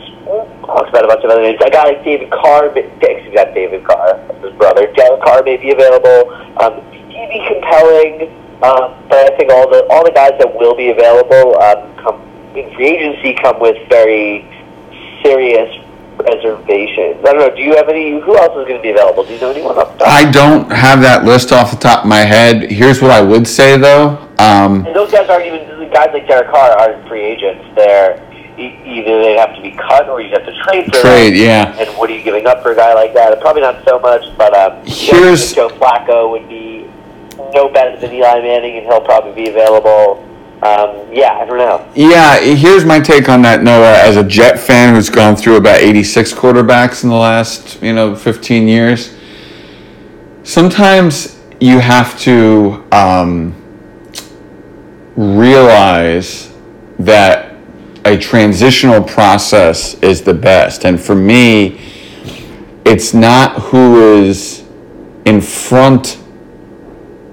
talked 0.66 0.90
about 0.90 1.06
a 1.06 1.08
bunch 1.08 1.24
of 1.24 1.30
other 1.30 1.46
names. 1.46 1.62
A 1.62 1.70
guy 1.70 1.94
like 1.94 2.04
David 2.04 2.32
Carr, 2.32 2.74
excuse 2.74 3.30
me, 3.30 3.38
not 3.38 3.54
David 3.54 3.86
Carr, 3.86 4.18
his 4.42 4.54
brother. 4.58 4.92
Derek 4.98 5.22
Carr 5.22 5.44
may 5.44 5.58
be 5.58 5.72
available. 5.72 6.34
Um, 6.58 6.82
he'd 6.92 7.30
be 7.30 7.42
compelling, 7.46 8.34
um, 8.66 8.98
but 9.08 9.30
I 9.30 9.38
think 9.38 9.54
all 9.54 9.70
the 9.70 9.86
all 9.94 10.04
the 10.04 10.12
guys 10.12 10.34
that 10.42 10.50
will 10.50 10.76
be 10.76 10.90
available 10.90 11.62
um, 11.62 11.94
come 12.02 12.18
in 12.58 12.74
free 12.74 12.98
agency 12.98 13.38
come 13.38 13.62
with 13.62 13.78
very 13.90 14.42
serious 15.22 15.70
reservations. 16.20 17.24
I 17.26 17.34
don't 17.34 17.40
know. 17.40 17.56
Do 17.56 17.62
you 17.62 17.76
have 17.76 17.90
any? 17.90 18.20
Who 18.20 18.38
else 18.38 18.58
is 18.58 18.68
going 18.68 18.78
to 18.78 18.82
be 18.82 18.92
available? 18.92 19.24
Do 19.24 19.34
you 19.34 19.40
know 19.40 19.52
anyone 19.52 19.78
off 19.78 19.94
the 19.94 20.06
top? 20.06 20.08
I 20.08 20.30
don't 20.30 20.72
have 20.72 21.02
that 21.02 21.26
list 21.26 21.52
off 21.52 21.72
the 21.72 21.78
top 21.78 22.04
of 22.04 22.10
my 22.10 22.20
head. 22.20 22.72
Here's 22.72 23.02
what 23.02 23.12
I 23.12 23.22
would 23.22 23.48
say 23.48 23.78
though. 23.78 24.18
Um, 24.40 24.86
and 24.86 24.96
those 24.96 25.12
guys 25.12 25.30
aren't 25.30 25.46
even 25.46 25.68
guys 25.92 26.10
like 26.14 26.28
Derek 26.28 26.50
Carr 26.50 26.72
aren't 26.72 27.08
free 27.08 27.22
agents. 27.22 27.64
They're 27.76 28.24
either 28.58 29.22
they 29.22 29.38
have 29.38 29.56
to 29.56 29.62
be 29.62 29.72
cut 29.72 30.10
or 30.10 30.20
you 30.22 30.32
have 30.32 30.46
to 30.46 30.54
trade 30.64 30.86
for 30.86 31.02
trade. 31.02 31.34
Them. 31.34 31.42
Yeah. 31.42 31.78
And 31.78 31.98
what 31.98 32.10
are 32.10 32.14
you 32.14 32.24
giving 32.24 32.48
up 32.48 32.64
for 32.64 32.72
a 32.72 32.76
guy 32.76 32.94
like 32.94 33.14
that? 33.14 33.40
Probably 33.40 33.62
not 33.62 33.84
so 33.86 34.00
much, 34.00 34.36
but 34.38 34.56
um, 34.56 34.84
here's 34.86 35.54
Joe 35.54 35.70
Flacco 35.70 36.30
would 36.32 36.50
be 36.50 36.90
no 37.54 37.70
better 37.70 38.00
than 38.00 38.14
Eli 38.14 38.42
Manning, 38.42 38.78
and 38.78 38.86
he'll 38.86 39.02
probably 39.02 39.34
be 39.34 39.50
available. 39.50 40.27
Um, 40.64 41.14
yeah, 41.14 41.38
I 41.40 41.46
don't 41.46 41.60
know. 41.60 41.88
Yeah, 41.96 42.40
here's 42.40 42.84
my 42.84 43.00
take 43.00 43.30
on 43.30 43.44
that, 43.44 43.62
Noah. 43.62 43.94
As 44.00 44.18
a 44.18 44.24
Jet 44.24 44.58
fan 44.58 44.96
who's 44.96 45.10
gone 45.10 45.36
through 45.36 45.58
about 45.58 45.80
86 45.80 46.34
quarterbacks 46.34 47.04
in 47.04 47.10
the 47.10 47.16
last, 47.16 47.80
you 47.84 47.94
know, 47.94 48.16
15 48.16 48.68
years, 48.68 49.16
sometimes 50.42 51.40
you 51.60 51.78
have 51.78 52.20
to 52.22 52.84
um, 52.92 53.54
realize 55.16 56.52
that 56.98 57.56
a 58.06 58.18
transitional 58.18 59.04
process 59.04 59.94
is 60.02 60.24
the 60.24 60.34
best. 60.34 60.86
And 60.86 61.00
for 61.00 61.14
me, 61.14 61.80
it's 62.84 63.14
not 63.14 63.62
who 63.62 64.24
is 64.24 64.64
in 65.26 65.40
front 65.40 66.18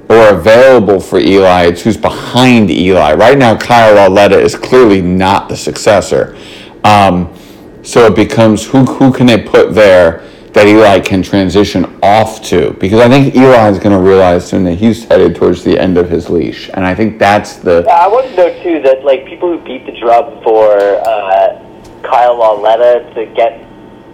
or 0.08 0.28
available 0.34 1.00
for 1.00 1.18
Eli, 1.18 1.64
it's 1.64 1.82
who's 1.82 1.96
behind 1.96 2.70
Eli. 2.70 3.14
Right 3.14 3.38
now, 3.38 3.56
Kyle 3.56 3.94
Lauletta 3.94 4.38
is 4.38 4.54
clearly 4.54 5.00
not 5.00 5.48
the 5.48 5.56
successor. 5.56 6.36
Um, 6.84 7.34
so 7.82 8.06
it 8.06 8.16
becomes 8.16 8.66
who, 8.66 8.84
who 8.84 9.12
can 9.12 9.26
they 9.26 9.42
put 9.42 9.74
there 9.74 10.22
that 10.52 10.66
Eli 10.66 11.00
can 11.00 11.22
transition 11.22 11.98
off 12.02 12.42
to? 12.44 12.72
Because 12.80 13.00
I 13.00 13.08
think 13.08 13.34
Eli 13.34 13.68
is 13.70 13.78
going 13.78 13.96
to 13.96 13.98
realize 13.98 14.46
soon 14.46 14.64
that 14.64 14.74
he's 14.74 15.04
headed 15.04 15.36
towards 15.36 15.64
the 15.64 15.78
end 15.78 15.98
of 15.98 16.08
his 16.08 16.30
leash. 16.30 16.70
And 16.74 16.86
I 16.86 16.94
think 16.94 17.18
that's 17.18 17.56
the. 17.56 17.84
Yeah, 17.86 17.94
I 17.94 18.08
want 18.08 18.26
to 18.26 18.36
know, 18.36 18.62
too, 18.62 18.80
that 18.82 19.04
like 19.04 19.26
people 19.26 19.56
who 19.56 19.64
beat 19.64 19.84
the 19.86 19.98
drum 19.98 20.42
for 20.42 20.76
uh, 20.78 21.60
Kyle 22.02 22.36
Lauletta 22.36 23.10
to 23.14 23.26
get 23.34 23.66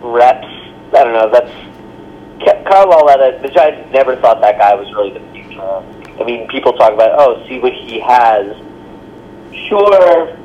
reps, 0.03 0.47
I 0.47 1.05
don't 1.05 1.13
know, 1.13 1.31
that's. 1.31 1.51
Kyle 2.41 2.89
Lauletta, 2.89 3.39
the 3.43 3.49
Giants 3.49 3.93
never 3.93 4.17
thought 4.17 4.41
that 4.41 4.57
guy 4.57 4.75
was 4.75 4.91
really 4.95 5.13
the 5.13 5.21
I 5.61 6.25
mean, 6.25 6.49
people 6.49 6.73
talk 6.73 6.93
about, 6.93 7.19
oh, 7.19 7.47
see 7.49 7.59
what 7.59 7.73
he 7.73 8.01
has. 8.01 8.57
Sure, 9.69 10.37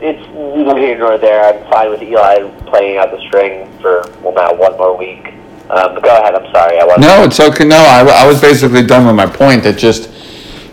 it's 0.00 0.26
neither 0.56 0.78
here 0.78 0.98
nor 0.98 1.18
there. 1.18 1.44
I'm 1.44 1.70
fine 1.70 1.90
with 1.90 2.02
Eli 2.02 2.48
playing 2.66 2.98
out 2.98 3.10
the 3.10 3.20
string 3.28 3.70
for, 3.80 4.02
well, 4.22 4.34
now 4.34 4.54
one 4.54 4.76
more 4.76 4.96
week. 4.96 5.34
Um, 5.70 5.94
but 5.94 6.02
go 6.02 6.08
ahead. 6.08 6.34
I'm 6.34 6.50
sorry. 6.50 6.78
I 6.80 6.84
wasn't. 6.84 7.02
No, 7.02 7.24
it's 7.24 7.40
okay. 7.40 7.64
No, 7.64 7.76
I, 7.76 8.22
I 8.22 8.26
was 8.26 8.40
basically 8.40 8.86
done 8.86 9.06
with 9.06 9.14
my 9.14 9.26
point 9.26 9.62
that 9.64 9.76
just 9.76 10.10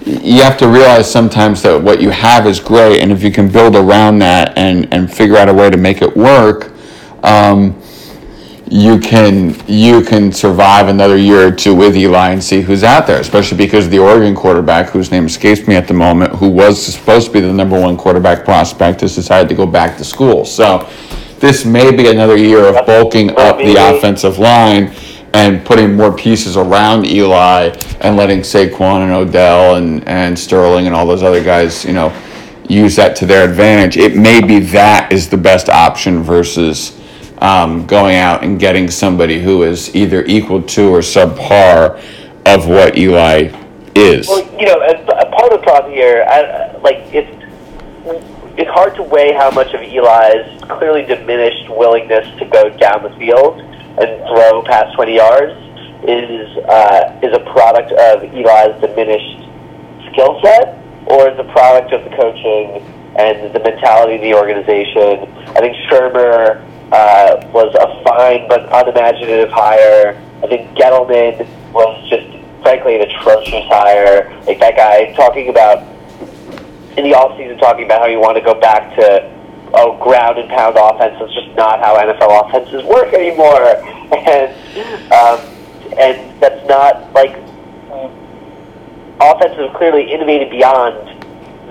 you 0.05 0.41
have 0.43 0.57
to 0.59 0.67
realize 0.67 1.11
sometimes 1.11 1.61
that 1.63 1.81
what 1.81 1.99
you 1.99 2.11
have 2.11 2.45
is 2.45 2.59
great, 2.59 3.01
and 3.01 3.11
if 3.11 3.23
you 3.23 3.31
can 3.31 3.49
build 3.49 3.75
around 3.75 4.19
that 4.19 4.57
and, 4.57 4.87
and 4.93 5.11
figure 5.11 5.35
out 5.35 5.49
a 5.49 5.53
way 5.53 5.69
to 5.69 5.77
make 5.77 6.01
it 6.01 6.15
work, 6.15 6.71
um, 7.23 7.81
you 8.67 8.99
can 8.99 9.55
you 9.67 10.01
can 10.01 10.31
survive 10.31 10.87
another 10.87 11.17
year 11.17 11.47
or 11.47 11.51
two 11.51 11.75
with 11.75 11.95
Eli 11.95 12.31
and 12.31 12.43
see 12.43 12.61
who's 12.61 12.83
out 12.83 13.05
there, 13.05 13.21
especially 13.21 13.57
because 13.57 13.87
the 13.89 13.99
Oregon 13.99 14.33
quarterback, 14.33 14.89
whose 14.89 15.11
name 15.11 15.25
escapes 15.25 15.67
me 15.67 15.75
at 15.75 15.87
the 15.87 15.93
moment, 15.93 16.33
who 16.33 16.49
was 16.49 16.83
supposed 16.83 17.27
to 17.27 17.33
be 17.33 17.41
the 17.41 17.53
number 17.53 17.79
one 17.79 17.95
quarterback 17.95 18.43
prospect, 18.43 19.01
has 19.01 19.13
decided 19.13 19.47
to 19.49 19.55
go 19.55 19.67
back 19.67 19.97
to 19.97 20.03
school. 20.03 20.45
So 20.45 20.89
this 21.39 21.63
may 21.63 21.95
be 21.95 22.09
another 22.09 22.37
year 22.37 22.65
of 22.65 22.85
bulking 22.87 23.31
up 23.37 23.57
the 23.57 23.75
offensive 23.77 24.39
line 24.39 24.93
and 25.33 25.63
putting 25.65 25.93
more 25.93 26.15
pieces 26.15 26.57
around 26.57 27.05
Eli 27.05 27.75
and 28.01 28.15
letting 28.15 28.39
Saquon 28.39 29.03
and 29.03 29.11
Odell 29.11 29.75
and, 29.75 30.07
and 30.07 30.37
Sterling 30.37 30.87
and 30.87 30.95
all 30.95 31.05
those 31.05 31.23
other 31.23 31.43
guys, 31.43 31.85
you 31.85 31.93
know, 31.93 32.11
use 32.67 32.95
that 32.95 33.15
to 33.17 33.25
their 33.25 33.47
advantage. 33.47 33.97
It 33.97 34.15
may 34.15 34.41
be 34.41 34.59
that 34.59 35.11
is 35.11 35.29
the 35.29 35.37
best 35.37 35.69
option 35.69 36.23
versus 36.23 36.99
um, 37.39 37.85
going 37.85 38.15
out 38.15 38.43
and 38.43 38.59
getting 38.59 38.89
somebody 38.89 39.41
who 39.41 39.63
is 39.63 39.95
either 39.95 40.23
equal 40.25 40.61
to 40.61 40.89
or 40.89 40.99
subpar 40.99 42.01
of 42.45 42.67
what 42.67 42.97
Eli 42.97 43.51
is. 43.95 44.27
Well, 44.27 44.43
you 44.59 44.65
know, 44.65 44.79
a 44.81 45.31
part 45.31 45.53
of 45.53 45.59
the 45.59 45.63
problem 45.63 45.93
here, 45.93 46.25
I, 46.27 46.77
like 46.77 46.97
it's 47.13 47.31
it's 48.57 48.69
hard 48.69 48.95
to 48.95 49.03
weigh 49.03 49.33
how 49.33 49.51
much 49.51 49.73
of 49.73 49.81
Eli's 49.81 50.61
clearly 50.63 51.03
diminished 51.03 51.69
willingness 51.69 52.27
to 52.39 52.45
go 52.45 52.69
down 52.77 53.03
the 53.03 53.09
field 53.17 53.59
and 53.59 54.21
throw 54.27 54.61
past 54.63 54.95
20 54.95 55.15
yards 55.15 55.53
is 56.07 56.57
uh, 56.69 57.19
is 57.23 57.33
a 57.33 57.43
product 57.51 57.91
of 57.91 58.23
Eli's 58.23 58.79
diminished 58.79 59.43
skill 60.11 60.39
set, 60.43 60.77
or 61.07 61.29
is 61.29 61.39
a 61.39 61.49
product 61.51 61.91
of 61.93 62.03
the 62.03 62.15
coaching 62.15 62.83
and 63.17 63.53
the 63.53 63.59
mentality 63.59 64.15
of 64.15 64.21
the 64.21 64.33
organization. 64.33 65.27
I 65.55 65.59
think 65.59 65.75
Shurmur 65.89 66.63
uh, 66.91 67.41
was 67.51 67.73
a 67.75 68.03
fine 68.03 68.47
but 68.47 68.67
unimaginative 68.71 69.49
hire. 69.49 70.21
I 70.43 70.47
think 70.47 70.77
Gettleman 70.77 71.47
was 71.71 72.09
just 72.09 72.27
frankly 72.61 72.95
an 72.95 73.09
atrocious 73.09 73.65
hire. 73.65 74.29
Like 74.45 74.59
that 74.59 74.75
guy 74.75 75.13
talking 75.13 75.49
about 75.49 75.79
in 76.97 77.03
the 77.03 77.11
offseason 77.11 77.59
talking 77.59 77.85
about 77.85 78.01
how 78.01 78.07
you 78.07 78.19
want 78.19 78.37
to 78.37 78.43
go 78.43 78.59
back 78.59 78.95
to 78.95 79.31
oh 79.73 79.97
ground 80.01 80.37
and 80.39 80.49
pound 80.49 80.77
offense. 80.77 81.15
That's 81.19 81.33
just 81.33 81.55
not 81.55 81.79
how 81.79 81.97
NFL 81.97 82.47
offenses 82.47 82.83
work 82.83 83.13
anymore. 83.13 83.83
And 84.15 84.53
um, 85.11 85.39
and 85.97 86.39
that's 86.39 86.67
not 86.69 87.11
like 87.13 87.35
offenses 89.19 89.59
have 89.59 89.73
clearly 89.75 90.11
innovated 90.11 90.51
beyond 90.51 90.95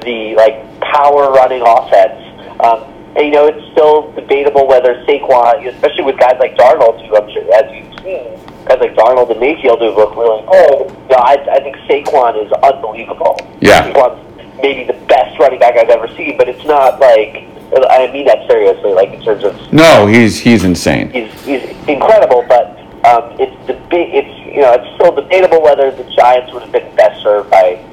the 0.03 0.35
like 0.35 0.81
power 0.81 1.33
running 1.33 1.63
offense. 1.63 2.21
Um, 2.61 2.94
you 3.17 3.31
know 3.31 3.47
it's 3.47 3.63
still 3.73 4.11
debatable 4.13 4.67
whether 4.67 4.95
Saquon, 5.07 5.67
especially 5.69 6.05
with 6.05 6.19
guys 6.19 6.37
like 6.41 6.57
Darnold, 6.57 7.07
who 7.07 7.17
I'm 7.17 7.31
sure 7.33 7.43
as 7.55 7.71
you've 7.73 7.93
seen, 8.01 8.35
guys 8.67 8.79
like 8.81 8.95
Darnold 8.95 9.31
and 9.31 9.41
Mayfield 9.41 9.79
who 9.81 9.91
look 9.91 10.17
really 10.17 10.43
good. 10.47 10.91
You 10.91 11.09
know, 11.11 11.23
I, 11.23 11.37
I 11.51 11.61
think 11.61 11.77
Saquon 11.89 12.45
is 12.45 12.51
unbelievable. 12.53 13.37
Yeah. 13.61 13.91
Saquon's 13.93 14.21
maybe 14.63 14.85
the 14.85 14.99
best 15.07 15.39
running 15.39 15.59
back 15.61 15.77
I've 15.77 15.91
ever 15.91 16.09
seen, 16.17 16.37
but 16.39 16.49
it's 16.49 16.65
not 16.65 16.99
like 17.01 17.45
I 17.91 18.11
mean 18.13 18.27
that 18.27 18.47
seriously. 18.49 18.93
Like 18.93 19.11
in 19.11 19.23
terms 19.23 19.45
of 19.45 19.73
No, 19.73 20.07
he's 20.07 20.39
he's 20.39 20.65
insane. 20.65 21.11
he's 21.11 21.33
he's 21.45 21.63
incredible, 21.89 22.45
but 22.49 22.79
um, 23.05 23.37
it's 23.39 23.67
the 23.67 23.75
big 23.91 24.15
it's 24.15 24.39
you 24.55 24.63
know 24.63 24.73
it's 24.73 24.95
still 24.97 25.15
debatable 25.15 25.63
whether 25.63 25.91
the 25.91 26.05
Giants 26.17 26.53
would 26.53 26.63
have 26.63 26.73
been 26.73 26.95
best 26.97 27.23
served 27.23 27.51
by 27.51 27.85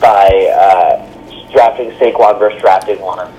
by 0.00 0.28
uh, 0.58 1.50
drafting 1.52 1.90
Saquon 1.92 2.38
versus 2.38 2.60
drafting 2.60 3.00
one 3.00 3.18
of. 3.20 3.30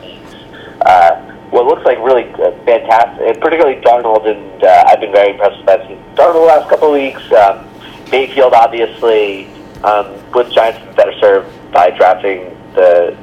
Uh, 0.85 1.21
what 1.49 1.65
looks 1.65 1.83
like 1.85 1.97
really 1.99 2.29
uh, 2.33 2.51
fantastic, 2.65 3.39
particularly 3.41 3.81
Darnold, 3.81 4.27
and 4.27 4.63
uh, 4.63 4.83
I've 4.87 4.99
been 4.99 5.11
very 5.11 5.31
impressed 5.31 5.57
with 5.57 5.65
that. 5.67 5.81
Darnold 6.15 6.33
the 6.33 6.39
last 6.39 6.69
couple 6.69 6.89
of 6.89 6.93
weeks, 6.93 7.21
um, 7.33 7.67
Mayfield 8.11 8.53
obviously, 8.53 9.47
um, 9.83 10.13
with 10.31 10.51
Giants 10.51 10.79
better 10.95 11.13
served 11.19 11.49
by 11.71 11.89
drafting 11.91 12.55
the 12.73 13.17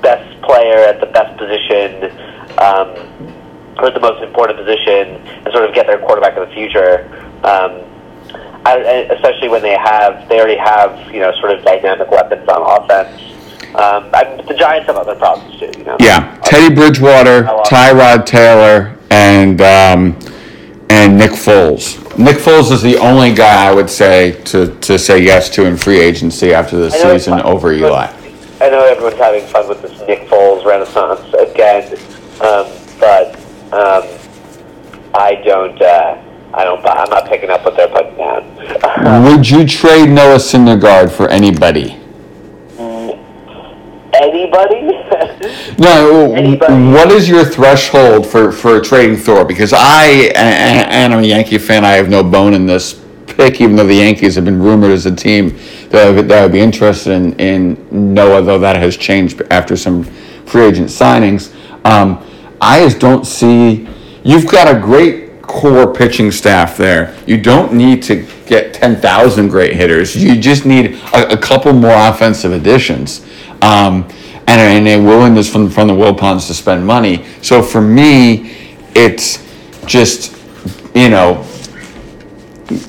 best 0.00 0.40
player 0.42 0.78
at 0.78 1.00
the 1.00 1.06
best 1.06 1.36
position, 1.38 2.04
um, 2.58 2.88
or 3.78 3.90
the 3.90 4.00
most 4.00 4.22
important 4.22 4.58
position, 4.58 5.20
and 5.44 5.52
sort 5.52 5.64
of 5.64 5.74
get 5.74 5.86
their 5.86 5.98
quarterback 5.98 6.36
of 6.36 6.48
the 6.48 6.54
future. 6.54 7.04
Um, 7.44 7.82
I- 8.64 9.06
especially 9.12 9.48
when 9.48 9.62
they 9.62 9.76
have, 9.76 10.28
they 10.28 10.38
already 10.40 10.56
have, 10.56 11.12
you 11.12 11.20
know, 11.20 11.32
sort 11.40 11.52
of 11.52 11.64
dynamic 11.64 12.10
weapons 12.10 12.48
on 12.48 12.62
offense. 12.82 13.35
Um, 13.76 14.08
I, 14.14 14.42
the 14.48 14.54
Giants 14.54 14.86
have 14.86 14.96
other 14.96 15.14
problems 15.14 15.60
too, 15.60 15.70
you 15.78 15.84
know. 15.84 15.98
Yeah, 16.00 16.38
Teddy 16.44 16.74
Bridgewater, 16.74 17.42
Tyrod 17.66 18.24
Taylor, 18.24 18.98
and 19.10 19.60
um, 19.60 20.18
and 20.88 21.18
Nick 21.18 21.32
Foles. 21.32 22.02
Nick 22.18 22.36
Foles 22.36 22.72
is 22.72 22.80
the 22.80 22.96
only 22.96 23.34
guy 23.34 23.68
I 23.68 23.74
would 23.74 23.90
say 23.90 24.40
to, 24.44 24.74
to 24.80 24.98
say 24.98 25.22
yes 25.22 25.50
to 25.50 25.66
in 25.66 25.76
free 25.76 25.98
agency 25.98 26.54
after 26.54 26.76
the 26.76 26.86
I 26.86 27.02
know 27.02 27.14
it's 27.14 27.24
season 27.24 27.42
over 27.42 27.72
Eli. 27.72 28.06
I 28.62 28.70
know 28.70 28.82
everyone's 28.86 29.18
having 29.18 29.46
fun 29.48 29.68
with 29.68 29.82
this 29.82 30.00
Nick 30.06 30.20
Foles 30.28 30.64
renaissance 30.64 31.20
again, 31.34 31.92
um, 32.40 32.66
but 32.98 33.36
um, 33.74 34.08
I 35.14 35.34
don't. 35.44 35.80
Uh, 35.82 36.22
I 36.54 36.64
don't. 36.64 36.82
buy- 36.82 36.94
I'm 36.94 37.10
not 37.10 37.28
picking 37.28 37.50
up 37.50 37.62
what 37.66 37.76
they're 37.76 37.88
putting 37.88 38.16
down. 38.16 39.24
Would 39.36 39.50
you 39.50 39.66
trade 39.66 40.08
Noah 40.08 40.36
Syndergaard 40.36 41.12
for 41.12 41.28
anybody? 41.28 42.00
Anybody? 44.20 44.92
No. 45.78 46.34
Anybody. 46.34 46.72
What 46.90 47.12
is 47.12 47.28
your 47.28 47.44
threshold 47.44 48.26
for, 48.26 48.50
for 48.50 48.80
trading 48.80 49.16
Thor? 49.16 49.44
Because 49.44 49.72
I, 49.74 50.32
and 50.34 51.12
I'm 51.12 51.22
a 51.22 51.26
Yankee 51.26 51.58
fan, 51.58 51.84
I 51.84 51.92
have 51.92 52.08
no 52.08 52.24
bone 52.24 52.54
in 52.54 52.66
this 52.66 53.04
pick, 53.26 53.60
even 53.60 53.76
though 53.76 53.86
the 53.86 53.94
Yankees 53.94 54.34
have 54.36 54.44
been 54.44 54.60
rumored 54.60 54.90
as 54.90 55.06
a 55.06 55.14
team 55.14 55.56
that 55.90 56.14
would, 56.14 56.28
that 56.28 56.42
would 56.42 56.52
be 56.52 56.60
interested 56.60 57.12
in, 57.12 57.38
in 57.38 58.14
Noah, 58.14 58.42
though 58.42 58.58
that 58.58 58.76
has 58.76 58.96
changed 58.96 59.42
after 59.50 59.76
some 59.76 60.04
free 60.46 60.64
agent 60.64 60.88
signings. 60.88 61.54
Um, 61.84 62.24
I 62.60 62.80
just 62.80 62.98
don't 62.98 63.26
see. 63.26 63.86
You've 64.24 64.50
got 64.50 64.74
a 64.74 64.80
great 64.80 65.25
core 65.56 65.92
pitching 65.92 66.30
staff 66.30 66.76
there. 66.76 67.16
You 67.26 67.40
don't 67.40 67.72
need 67.72 68.02
to 68.04 68.26
get 68.46 68.74
10,000 68.74 69.48
great 69.48 69.74
hitters. 69.74 70.14
You 70.14 70.38
just 70.38 70.66
need 70.66 70.94
a, 71.14 71.32
a 71.32 71.36
couple 71.36 71.72
more 71.72 71.94
offensive 71.94 72.52
additions. 72.52 73.26
Um, 73.62 74.06
and, 74.46 74.60
and 74.60 74.86
a 74.86 75.02
willingness 75.02 75.50
from, 75.50 75.70
from 75.70 75.88
the 75.88 75.94
Wilpons 75.94 76.46
to 76.48 76.54
spend 76.54 76.86
money. 76.86 77.24
So 77.42 77.62
for 77.62 77.80
me, 77.80 78.54
it's 78.94 79.42
just, 79.86 80.36
you 80.94 81.08
know, 81.08 81.44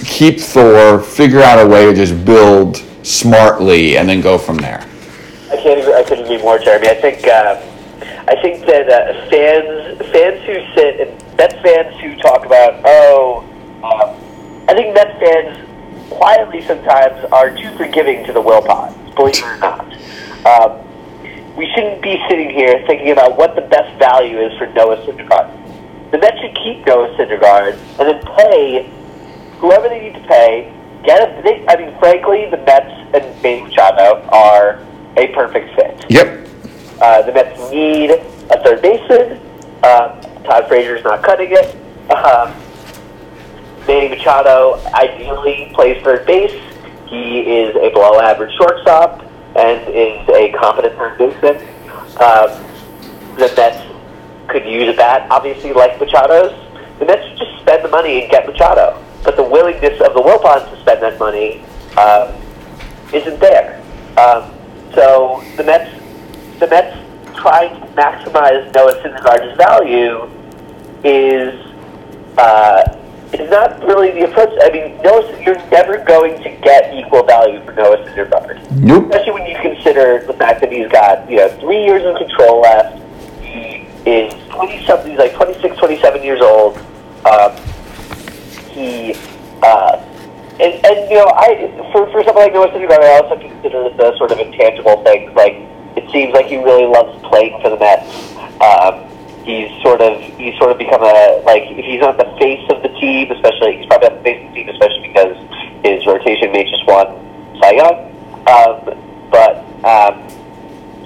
keep 0.06 0.39
Thor, 0.39 0.99
figure 0.99 1.41
out 1.41 1.65
a 1.65 1.67
way 1.67 1.86
to 1.86 1.93
just 1.93 2.25
build 2.25 2.77
smartly, 3.03 3.97
and 3.97 4.10
then 4.10 4.21
go 4.21 4.38
from 4.38 4.58
there. 4.58 4.82
I 5.49 5.56
can't. 5.56 5.80
Agree, 5.80 5.93
I 5.93 6.03
couldn't 6.03 6.25
agree 6.25 6.41
more, 6.41 6.60
Jeremy. 6.60 6.89
I 6.89 6.95
think. 6.95 7.25
Uh, 7.25 7.63
I 8.30 8.36
think 8.41 8.65
that 8.65 8.89
uh, 8.89 9.30
fans, 9.30 9.97
fans 10.12 10.45
who 10.45 10.75
sit 10.75 10.99
and 10.99 11.27
Mets 11.38 11.54
fans 11.62 11.95
who 12.02 12.15
talk 12.17 12.45
about, 12.45 12.82
oh, 12.84 13.43
um, 13.84 14.65
I 14.67 14.73
think 14.73 14.95
Mets 14.95 15.19
fans 15.19 16.10
quietly 16.10 16.62
sometimes 16.65 17.23
are 17.32 17.56
too 17.56 17.69
forgiving 17.78 18.26
to 18.26 18.34
the 18.34 18.41
Wilpons. 18.41 19.15
Believe 19.15 19.38
it 19.38 19.43
or 19.43 19.58
not. 19.58 19.93
Um, 20.45 21.56
we 21.56 21.69
shouldn't 21.73 22.02
be 22.02 22.23
sitting 22.30 22.50
here 22.50 22.84
thinking 22.88 23.12
about 23.12 23.38
what 23.38 23.56
the 23.56 23.62
best 23.62 23.97
value 24.00 24.39
is 24.39 24.58
for 24.58 24.67
Noah 24.67 24.97
Syndergaard. 25.06 26.12
The 26.12 26.17
Mets 26.17 26.39
should 26.39 26.56
keep 26.56 26.86
Noah 26.86 27.15
Syndergaard 27.17 27.73
and 28.00 28.08
then 28.08 28.21
pay 28.36 28.89
whoever 29.60 29.89
they 29.89 30.00
need 30.00 30.13
to 30.13 30.28
pay. 30.28 30.73
Get 31.04 31.21
a, 31.21 31.41
they, 31.43 31.65
I 31.67 31.76
mean, 31.78 31.97
frankly, 32.00 32.47
the 32.50 32.58
Mets 32.58 32.89
and 33.13 33.43
Manny 33.43 33.62
Machado 33.62 34.28
are 34.30 34.84
a 35.17 35.28
perfect 35.34 35.76
fit. 35.76 36.06
Yep. 36.10 36.47
Uh, 37.00 37.21
the 37.23 37.32
Mets 37.32 37.71
need 37.71 38.12
a 38.12 38.63
third 38.63 38.82
baseman. 38.82 39.39
Uh, 39.84 40.21
Todd 40.48 40.68
Frazier's 40.70 41.04
not 41.04 41.22
cutting 41.24 41.50
it. 41.52 41.76
Um, 42.10 42.56
Manny 43.86 44.08
Machado 44.08 44.82
ideally 44.94 45.70
plays 45.74 46.02
third 46.04 46.26
base. 46.26 46.56
He 47.08 47.40
is 47.40 47.76
a 47.76 47.90
below-average 47.90 48.56
shortstop 48.56 49.24
and 49.58 49.82
is 49.90 50.28
a 50.30 50.54
competent 50.58 50.96
third 50.96 51.18
baseman. 51.18 51.58
Um, 52.22 52.50
the 53.36 53.54
Mets 53.58 53.84
could 54.48 54.66
use 54.66 54.94
a 54.94 54.96
bat, 54.96 55.28
obviously, 55.30 55.74
like 55.74 56.00
Machado's. 56.00 56.54
The 57.00 57.06
Mets 57.06 57.28
should 57.28 57.38
just 57.40 57.60
spend 57.60 57.84
the 57.84 57.90
money 57.90 58.22
and 58.22 58.32
get 58.32 58.48
Machado. 58.48 59.04
But 59.24 59.36
the 59.36 59.44
willingness 59.44 60.00
of 60.00 60.14
the 60.14 60.22
Wilpons 60.22 60.70
to 60.70 60.80
spend 60.80 61.02
that 61.02 61.20
money 61.20 61.62
um, 61.98 62.34
isn't 63.14 63.39
there. 63.41 63.82
Um, 64.18 64.54
so 64.95 65.43
the 65.58 65.64
Mets, 65.64 65.91
the 66.60 66.68
Mets 66.68 66.98
trying 67.36 67.80
to 67.82 67.88
maximize 67.88 68.74
Noah 68.74 69.02
Syndergaard's 69.04 69.58
value 69.58 70.30
is 71.04 71.54
uh, 72.38 72.98
is 73.34 73.50
not 73.50 73.84
really 73.84 74.12
the 74.12 74.30
approach. 74.30 74.54
I 74.62 74.70
mean, 74.70 75.02
Noah, 75.02 75.41
you're 75.43 75.58
never 75.70 76.04
going 76.06 76.41
to 76.43 76.50
get 76.62 76.93
equal 76.93 77.24
value 77.24 77.64
for 77.66 77.74
Noah 77.74 77.98
Syndergaard 78.06 78.72
Nope. 78.72 79.06
especially 79.06 79.34
when 79.34 79.45
you 79.48 79.58
consider 79.62 80.24
the 80.26 80.34
fact 80.34 80.62
that 80.62 80.72
he's 80.72 80.88
got 80.89 81.30
you 81.30 81.38
know 81.38 81.50
three 81.60 81.84
years 81.84 82.04
of 82.06 82.18
control 82.18 82.62
left. 82.62 83.02
He 83.41 83.88
is 84.06 84.34
twenty 84.50 84.86
something. 84.86 85.12
He's 85.12 85.20
like 85.20 85.34
26, 85.34 85.78
27 85.78 86.24
years 86.24 86.41
old. 86.41 86.78
Um, 87.26 87.56
he 88.70 89.14
uh, 89.64 90.04
and, 90.60 90.74
and 90.86 91.10
you 91.12 91.18
know 91.18 91.28
I 91.36 91.70
for 91.91 92.10
for 92.12 92.24
something 92.24 92.43
like 92.43 92.54
Noah 92.54 92.70
Syndergaard, 92.70 93.04
I 93.04 93.20
also 93.20 93.39
consider 93.39 93.89
the 93.89 94.16
sort 94.18 94.32
of 94.32 94.39
intangible 94.39 95.04
things 95.04 95.34
like 95.36 95.56
it 95.98 96.10
seems 96.12 96.34
like 96.34 96.45
he 96.45 96.58
really 96.58 96.86
loves 96.86 97.20
playing 97.28 97.60
for 97.62 97.70
the 97.70 97.78
Mets. 97.78 98.38
Um, 98.62 99.04
he's 99.48 99.72
sort 99.82 100.02
of 100.02 100.20
he's 100.36 100.56
sort 100.60 100.72
of 100.72 100.78
become 100.78 101.02
a 101.02 101.41
like 101.45 101.64
he's 101.64 102.02
not 102.02 102.18
the 102.18 102.28
face 102.38 102.68
of 102.70 102.84
the 102.84 102.89
team, 103.00 103.32
especially 103.32 103.78
he's 103.78 103.88
probably 103.88 104.10
not 104.10 104.18
the 104.20 104.24
face 104.24 104.43
of 104.43 104.52
the 104.52 104.56
team, 104.60 104.70
especially 104.70 105.08
because 105.08 105.38
his 105.88 106.06
rotation 106.06 106.52
mate 106.52 106.68
just 106.68 106.86
won 106.86 107.08
Cy 107.64 107.72
Young. 107.80 107.98
Um, 108.45 108.78
but 109.32 109.64
um, 109.88 110.28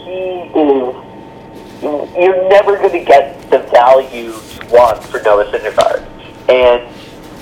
he 0.02 0.50
is 0.58 0.96
you're 1.82 2.50
never 2.50 2.78
going 2.78 2.92
to 2.92 3.06
get 3.06 3.50
the 3.50 3.60
value 3.70 4.34
you 4.34 4.70
want 4.70 5.04
for 5.04 5.22
Noah 5.22 5.46
Syndergaard, 5.46 6.02
and 6.50 6.90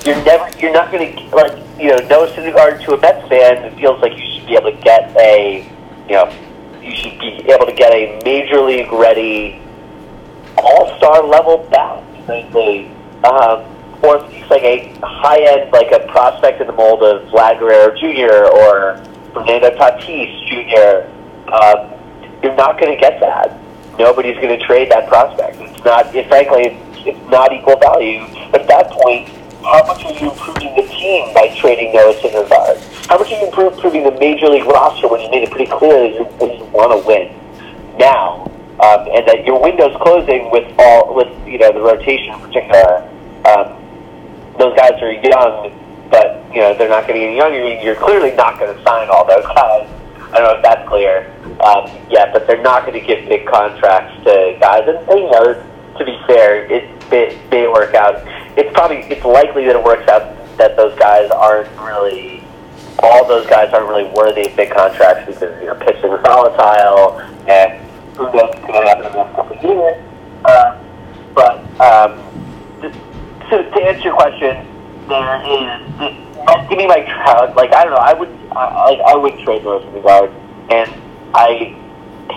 you're 0.06 0.24
never 0.24 0.52
you're 0.60 0.74
not 0.74 0.92
going 0.92 1.16
to 1.16 1.36
like 1.36 1.58
you 1.80 1.90
know 1.90 1.98
Noah 2.08 2.28
Syndergaard 2.36 2.84
to 2.84 2.94
a 2.94 3.00
Mets 3.00 3.28
fan. 3.30 3.64
It 3.64 3.76
feels 3.80 4.02
like 4.02 4.18
you 4.18 4.26
should 4.34 4.48
be 4.48 4.56
able 4.56 4.72
to 4.72 4.82
get 4.84 5.16
a 5.18 5.64
you 6.08 6.16
know 6.16 6.34
you 6.82 6.94
should 6.96 7.18
be 7.20 7.52
able 7.52 7.66
to 7.66 7.74
get 7.74 7.94
a 7.94 8.22
major 8.26 8.62
league 8.62 8.92
ready 8.92 9.62
all 10.60 10.98
star 10.98 11.24
level 11.24 11.68
bat, 11.72 12.04
frankly. 12.26 12.92
Um, 13.24 13.66
or 14.02 14.24
he's 14.30 14.50
like 14.50 14.64
a 14.64 14.98
high 15.04 15.42
end, 15.42 15.72
like 15.72 15.92
a 15.92 16.08
prospect 16.08 16.62
in 16.62 16.68
the 16.68 16.74
mold 16.74 17.04
of 17.04 17.28
Vlad 17.30 17.60
Guerrero 17.60 17.94
Jr. 17.98 18.48
or 18.48 19.04
Fernando 19.34 19.70
Tatis 19.72 20.32
Jr. 20.48 21.10
Um, 21.52 21.94
you're 22.42 22.56
not 22.56 22.80
going 22.80 22.94
to 22.94 23.00
get 23.00 23.20
that. 23.20 23.60
Nobody's 23.98 24.38
going 24.38 24.58
to 24.58 24.66
trade 24.66 24.90
that 24.92 25.10
prospect. 25.10 25.58
It's 25.60 25.84
not, 25.84 26.16
it, 26.16 26.28
frankly, 26.30 26.78
it's 27.06 27.30
not 27.30 27.52
equal 27.52 27.78
value. 27.78 28.22
At 28.54 28.66
that 28.68 28.90
point, 28.92 29.28
how 29.62 29.86
much 29.86 30.06
are 30.06 30.14
you 30.14 30.32
improving 30.32 30.74
the 30.76 30.88
team 30.88 31.34
by 31.34 31.54
trading 31.58 31.94
Noah 31.94 32.14
Syndergaard? 32.16 33.08
How 33.08 33.18
much 33.18 33.32
are 33.34 33.40
you 33.40 33.48
improving 33.48 34.04
the 34.04 34.12
major 34.12 34.48
league 34.48 34.66
roster 34.66 35.10
when 35.10 35.20
you 35.20 35.30
made 35.30 35.44
it 35.44 35.52
pretty 35.52 35.70
clear 35.70 36.10
that 36.10 36.58
you 36.58 36.64
want 36.72 36.94
to 36.94 37.06
win 37.06 37.36
now, 38.00 38.49
um, 38.80 39.08
and 39.12 39.28
that 39.28 39.46
your 39.46 39.62
window's 39.62 39.96
closing 40.02 40.50
with 40.52 40.68
all 40.80 41.14
with 41.14 41.28
you 41.46 41.58
know 41.58 41.72
the 41.72 41.82
rotation 41.82 42.34
in 42.34 42.40
particular. 42.40 43.04
Um, 43.46 43.76
those 44.58 44.76
guys 44.76 44.94
are 45.02 45.12
young, 45.12 46.08
but 46.12 46.44
you 46.54 46.62
know 46.62 46.78
they're 46.78 46.90
not 46.90 47.08
getting 47.08 47.24
any 47.24 47.38
younger. 47.38 47.60
You're 47.84 47.96
clearly 47.96 48.32
not 48.36 48.60
going 48.60 48.76
to 48.76 48.84
sign 48.84 49.10
all 49.10 49.28
those 49.28 49.46
guys. 49.46 49.88
I 50.32 50.38
don't 50.38 50.44
know 50.44 50.58
if 50.58 50.64
that's 50.64 50.88
clear 50.88 51.32
um, 51.62 51.90
yet, 52.10 52.32
but 52.34 52.46
they're 52.46 52.62
not 52.62 52.86
going 52.86 53.00
to 53.00 53.06
give 53.06 53.28
big 53.28 53.48
contracts 53.48 54.24
to 54.26 54.58
guys. 54.60 54.88
And, 54.88 54.98
and 55.10 55.20
you 55.20 55.32
know, 55.32 55.54
to 55.98 56.06
be 56.06 56.20
fair, 56.28 56.66
it, 56.72 56.86
it 57.12 57.50
may 57.50 57.68
work 57.68 57.96
out. 57.96 58.22
It's 58.58 58.72
probably 58.74 58.98
it's 59.10 59.26
likely 59.26 59.66
that 59.66 59.76
it 59.76 59.84
works 59.84 60.08
out 60.08 60.36
that 60.58 60.76
those 60.76 60.98
guys 61.00 61.32
aren't 61.32 61.70
really 61.80 62.44
all 63.02 63.26
those 63.28 63.48
guys 63.48 63.74
aren't 63.74 63.88
really 63.88 64.10
worthy 64.16 64.48
of 64.48 64.56
big 64.56 64.72
contracts 64.72 65.26
because 65.26 65.42
you 65.62 65.68
know 65.68 65.76
pitching 65.76 66.12
is 66.12 66.22
volatile 66.22 67.20
and 67.48 67.79
who 68.20 68.26
knows 68.36 68.52
what's 68.52 68.60
going 68.68 68.84
to 68.84 68.88
happen 68.88 69.06
in 69.06 69.12
the 69.14 69.24
next 69.24 69.36
couple 69.36 69.58
of 69.58 69.64
years. 69.64 69.98
Uh, 70.44 70.78
but 71.34 71.58
um, 71.80 72.20
to, 72.82 73.64
to 73.64 73.80
answer 73.82 74.04
your 74.04 74.16
question, 74.16 74.68
there 75.08 75.42
is 75.48 75.90
give 76.70 76.78
me 76.78 76.88
my 76.88 77.02
crowd. 77.02 77.56
Like 77.56 77.74
I 77.74 77.84
don't 77.84 77.94
know, 77.94 78.04
I 78.04 78.14
would 78.14 78.30
I, 78.52 79.02
I 79.08 79.16
would 79.16 79.40
trade 79.40 79.64
Syndergaard, 79.64 80.34
and 80.70 80.94
I 81.34 81.76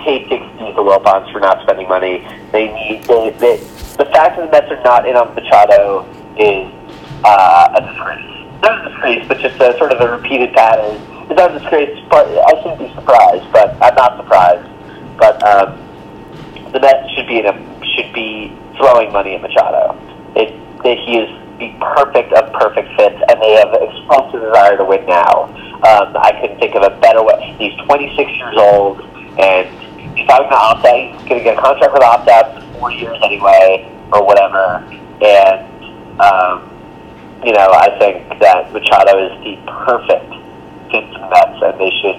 hate 0.04 0.28
to 0.28 0.34
excuse 0.36 0.74
the 0.74 0.82
Wilpons 0.82 1.30
for 1.32 1.40
not 1.40 1.62
spending 1.62 1.88
money. 1.88 2.26
They 2.50 2.72
need 2.72 3.04
they, 3.04 3.30
they, 3.30 3.56
the 3.96 4.08
fact 4.12 4.36
that 4.36 4.46
the 4.46 4.50
Mets 4.50 4.70
are 4.70 4.82
not 4.82 5.08
in 5.08 5.16
on 5.16 5.34
Machado 5.34 6.06
is 6.38 6.72
uh, 7.24 7.74
a 7.76 7.80
disgrace. 7.80 8.28
Not 8.62 8.86
a 8.86 8.90
disgrace, 8.90 9.28
but 9.28 9.38
just 9.38 9.60
a 9.60 9.76
sort 9.78 9.92
of 9.92 10.00
a 10.00 10.16
repeated 10.16 10.52
pattern. 10.52 11.00
It's 11.28 11.36
not 11.38 11.54
a 11.54 11.58
disgrace, 11.58 11.98
but 12.08 12.26
I 12.26 12.62
shouldn't 12.62 12.78
be 12.78 12.94
surprised. 12.94 13.50
But 13.52 13.74
I'm 13.82 13.94
not 13.94 14.16
surprised. 14.16 14.71
But 15.18 15.42
um, 15.42 15.78
the 16.72 16.80
Mets 16.80 17.10
should 17.14 17.26
be 17.26 17.38
in 17.40 17.46
a, 17.46 17.54
should 17.94 18.12
be 18.12 18.56
throwing 18.76 19.12
money 19.12 19.34
at 19.34 19.42
Machado. 19.42 19.98
It, 20.34 20.52
that 20.82 20.98
he 20.98 21.18
is 21.18 21.28
the 21.58 21.70
perfect 21.80 22.32
of 22.32 22.52
perfect 22.54 22.88
fits, 22.96 23.20
and 23.28 23.40
they 23.40 23.52
have 23.52 23.70
expressed 23.74 24.34
a 24.34 24.40
desire 24.40 24.76
to 24.76 24.84
win 24.84 25.04
now. 25.06 25.44
Um, 25.86 26.16
I 26.16 26.32
couldn't 26.40 26.58
think 26.58 26.74
of 26.74 26.82
a 26.82 26.98
better 27.00 27.22
way. 27.22 27.54
He's 27.58 27.74
26 27.86 28.30
years 28.30 28.56
old, 28.58 29.00
and 29.38 29.68
he's 30.16 30.26
going 30.26 30.48
to 30.48 30.54
opt 30.54 30.84
out. 30.84 31.18
He's 31.18 31.28
going 31.28 31.38
to 31.38 31.44
get 31.44 31.58
a 31.58 31.60
contract 31.60 31.92
with 31.92 32.02
opt 32.02 32.28
out 32.28 32.54
for 32.54 32.78
four 32.78 32.90
years 32.92 33.18
anyway, 33.22 33.86
or 34.12 34.24
whatever. 34.24 34.82
And 35.22 35.72
um, 36.20 36.72
you 37.44 37.52
know, 37.52 37.68
I 37.70 37.96
think 37.98 38.38
that 38.40 38.72
Machado 38.72 39.18
is 39.18 39.32
the 39.42 39.58
perfect 39.66 40.30
fit 40.90 41.04
for 41.10 41.18
the 41.18 41.28
Mets, 41.30 41.58
and 41.62 41.74
they 41.80 41.90
should 42.02 42.18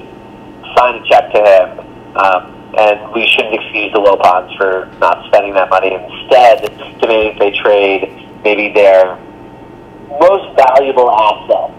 sign 0.75 0.95
a 0.99 1.03
check 1.07 1.31
to 1.31 1.39
him. 1.39 1.79
Um, 2.17 2.52
and 2.77 3.13
we 3.13 3.27
shouldn't 3.27 3.53
excuse 3.53 3.91
the 3.93 3.99
Wilpons 3.99 4.55
for 4.57 4.89
not 4.99 5.25
spending 5.27 5.53
that 5.53 5.69
money. 5.69 5.93
Instead, 5.93 6.63
to 7.01 7.07
maybe 7.07 7.37
they 7.39 7.51
trade 7.51 8.09
maybe 8.43 8.73
their 8.73 9.15
most 10.19 10.55
valuable 10.55 11.09
asset 11.09 11.71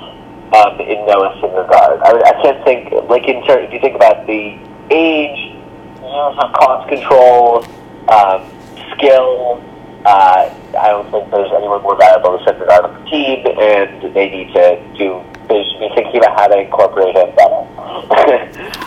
um, 0.54 0.80
in 0.80 1.06
Noah 1.06 1.34
Syndergaard. 1.42 2.02
I, 2.02 2.12
I 2.30 2.42
can't 2.42 2.64
think 2.64 2.92
like 3.08 3.26
in 3.26 3.44
ter- 3.44 3.60
if 3.60 3.72
you 3.72 3.80
think 3.80 3.96
about 3.96 4.26
the 4.26 4.58
age, 4.90 5.54
cost 6.00 6.88
control, 6.88 7.64
um, 8.08 8.50
skill. 8.96 9.62
Uh, 10.06 10.52
I 10.78 10.88
don't 10.88 11.10
think 11.10 11.30
there's 11.30 11.50
anyone 11.56 11.82
more 11.82 11.96
valuable 11.96 12.38
to 12.38 12.44
Syndergaard 12.44 12.84
on 12.84 13.04
the 13.04 13.10
team, 13.10 13.46
and 13.46 14.14
they 14.14 14.28
need 14.28 14.52
to 14.52 14.76
do. 14.98 15.24
They 15.48 15.64
should 15.64 15.80
be 15.80 15.90
thinking 15.94 16.18
about 16.18 16.38
how 16.38 16.46
to 16.48 16.58
incorporate 16.58 17.16
him 17.16 17.34
better. 17.34 17.64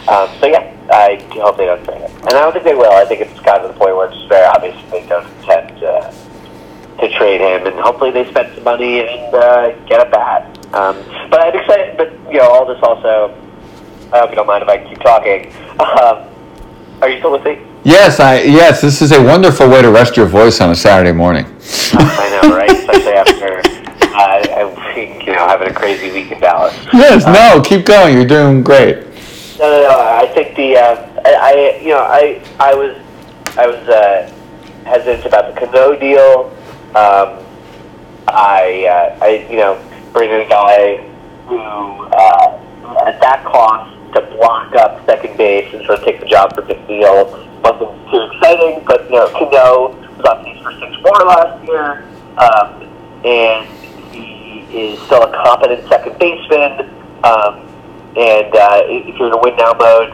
um, 0.09 0.29
so 0.39 0.47
yeah, 0.47 0.76
I 0.91 1.17
hope 1.31 1.57
they 1.57 1.65
don't 1.65 1.83
trade 1.83 2.01
him, 2.01 2.11
and 2.21 2.33
I 2.33 2.41
don't 2.41 2.53
think 2.53 2.65
they 2.65 2.75
will. 2.75 2.91
I 2.91 3.05
think 3.05 3.21
it's 3.21 3.39
gotten 3.41 3.67
to 3.67 3.73
the 3.73 3.79
point 3.79 3.95
where 3.95 4.09
it's 4.11 4.27
very 4.27 4.45
obvious 4.45 4.75
they 4.91 5.05
don't 5.07 5.27
intend. 5.39 5.83
Uh, 5.83 6.13
to 6.99 7.09
trade 7.09 7.41
him, 7.41 7.67
and 7.67 7.79
hopefully 7.79 8.11
they 8.11 8.27
spend 8.29 8.53
some 8.55 8.63
money 8.63 9.01
and 9.01 9.33
uh, 9.33 9.71
get 9.85 10.05
a 10.05 10.09
bat. 10.09 10.45
Um, 10.73 10.97
but 11.29 11.39
I'm 11.41 11.55
excited. 11.55 11.97
But 11.97 12.11
you 12.31 12.39
know, 12.39 12.49
all 12.49 12.65
this 12.65 12.81
also. 12.81 13.35
I 14.11 14.19
hope 14.19 14.29
you 14.29 14.35
don't 14.35 14.47
mind 14.47 14.63
if 14.63 14.69
I 14.69 14.77
keep 14.87 14.99
talking. 14.99 15.53
Um, 15.77 16.27
are 17.03 17.09
you 17.09 17.19
still 17.19 17.31
with 17.31 17.43
me? 17.43 17.59
Yes, 17.83 18.19
I 18.19 18.41
yes. 18.41 18.81
This 18.81 19.03
is 19.03 19.11
a 19.11 19.23
wonderful 19.23 19.69
way 19.69 19.83
to 19.83 19.91
rest 19.91 20.17
your 20.17 20.25
voice 20.25 20.59
on 20.59 20.71
a 20.71 20.75
Saturday 20.75 21.11
morning. 21.11 21.45
I 21.93 22.39
know, 22.41 22.55
right? 22.57 22.71
Especially 22.71 23.13
after 23.13 23.59
uh, 23.59 24.17
I, 24.17 24.95
you 25.25 25.33
know 25.33 25.47
having 25.47 25.67
a 25.67 25.73
crazy 25.73 26.11
week 26.11 26.31
in 26.31 26.39
Dallas. 26.39 26.73
Yes, 26.93 27.25
um, 27.25 27.33
no, 27.33 27.61
keep 27.63 27.85
going. 27.85 28.15
You're 28.15 28.25
doing 28.25 28.63
great. 28.63 29.06
No, 29.59 29.71
no, 29.71 29.81
no. 29.81 29.99
I 29.99 30.27
think 30.33 30.55
the 30.55 30.77
uh, 30.77 31.21
I, 31.25 31.33
I, 31.35 31.79
you 31.81 31.89
know 31.89 31.99
I 31.99 32.41
I 32.59 32.73
was 32.75 32.95
I 33.57 33.65
was 33.67 33.87
uh, 33.89 34.31
hesitant 34.85 35.25
about 35.25 35.53
the 35.53 35.59
Cano 35.59 35.99
deal. 35.99 36.53
Um, 36.95 37.43
I, 38.27 38.85
uh, 38.85 39.23
I, 39.23 39.47
you 39.49 39.57
know, 39.57 39.81
bring 40.13 40.29
in 40.29 40.41
a 40.41 40.49
guy 40.49 40.97
who, 41.47 41.57
uh, 41.57 43.05
at 43.07 43.19
that 43.21 43.45
cost, 43.45 43.93
to 44.13 44.21
block 44.37 44.73
up 44.75 45.05
second 45.05 45.37
base 45.37 45.73
and 45.73 45.85
sort 45.85 45.99
of 45.99 46.05
take 46.05 46.19
the 46.19 46.25
job 46.25 46.55
for 46.55 46.61
McNeil 46.61 47.45
wasn't 47.61 48.11
too 48.11 48.21
exciting, 48.31 48.83
but, 48.85 49.03
you 49.05 49.17
know, 49.17 49.27
Cano 49.29 49.89
was 50.17 50.25
on 50.25 50.45
pace 50.45 50.61
for 50.61 50.71
6-4 50.71 51.25
last 51.25 51.67
year, 51.67 52.05
um, 52.37 52.83
and 53.25 53.67
he 54.13 54.93
is 54.93 54.99
still 55.03 55.23
a 55.23 55.31
competent 55.43 55.87
second 55.89 56.17
baseman, 56.19 56.89
um, 57.23 57.66
and 58.15 58.55
uh, 58.55 58.81
if 58.85 59.15
you're 59.17 59.27
in 59.27 59.33
a 59.33 59.41
win 59.41 59.55
now 59.57 59.73
mode, 59.73 60.13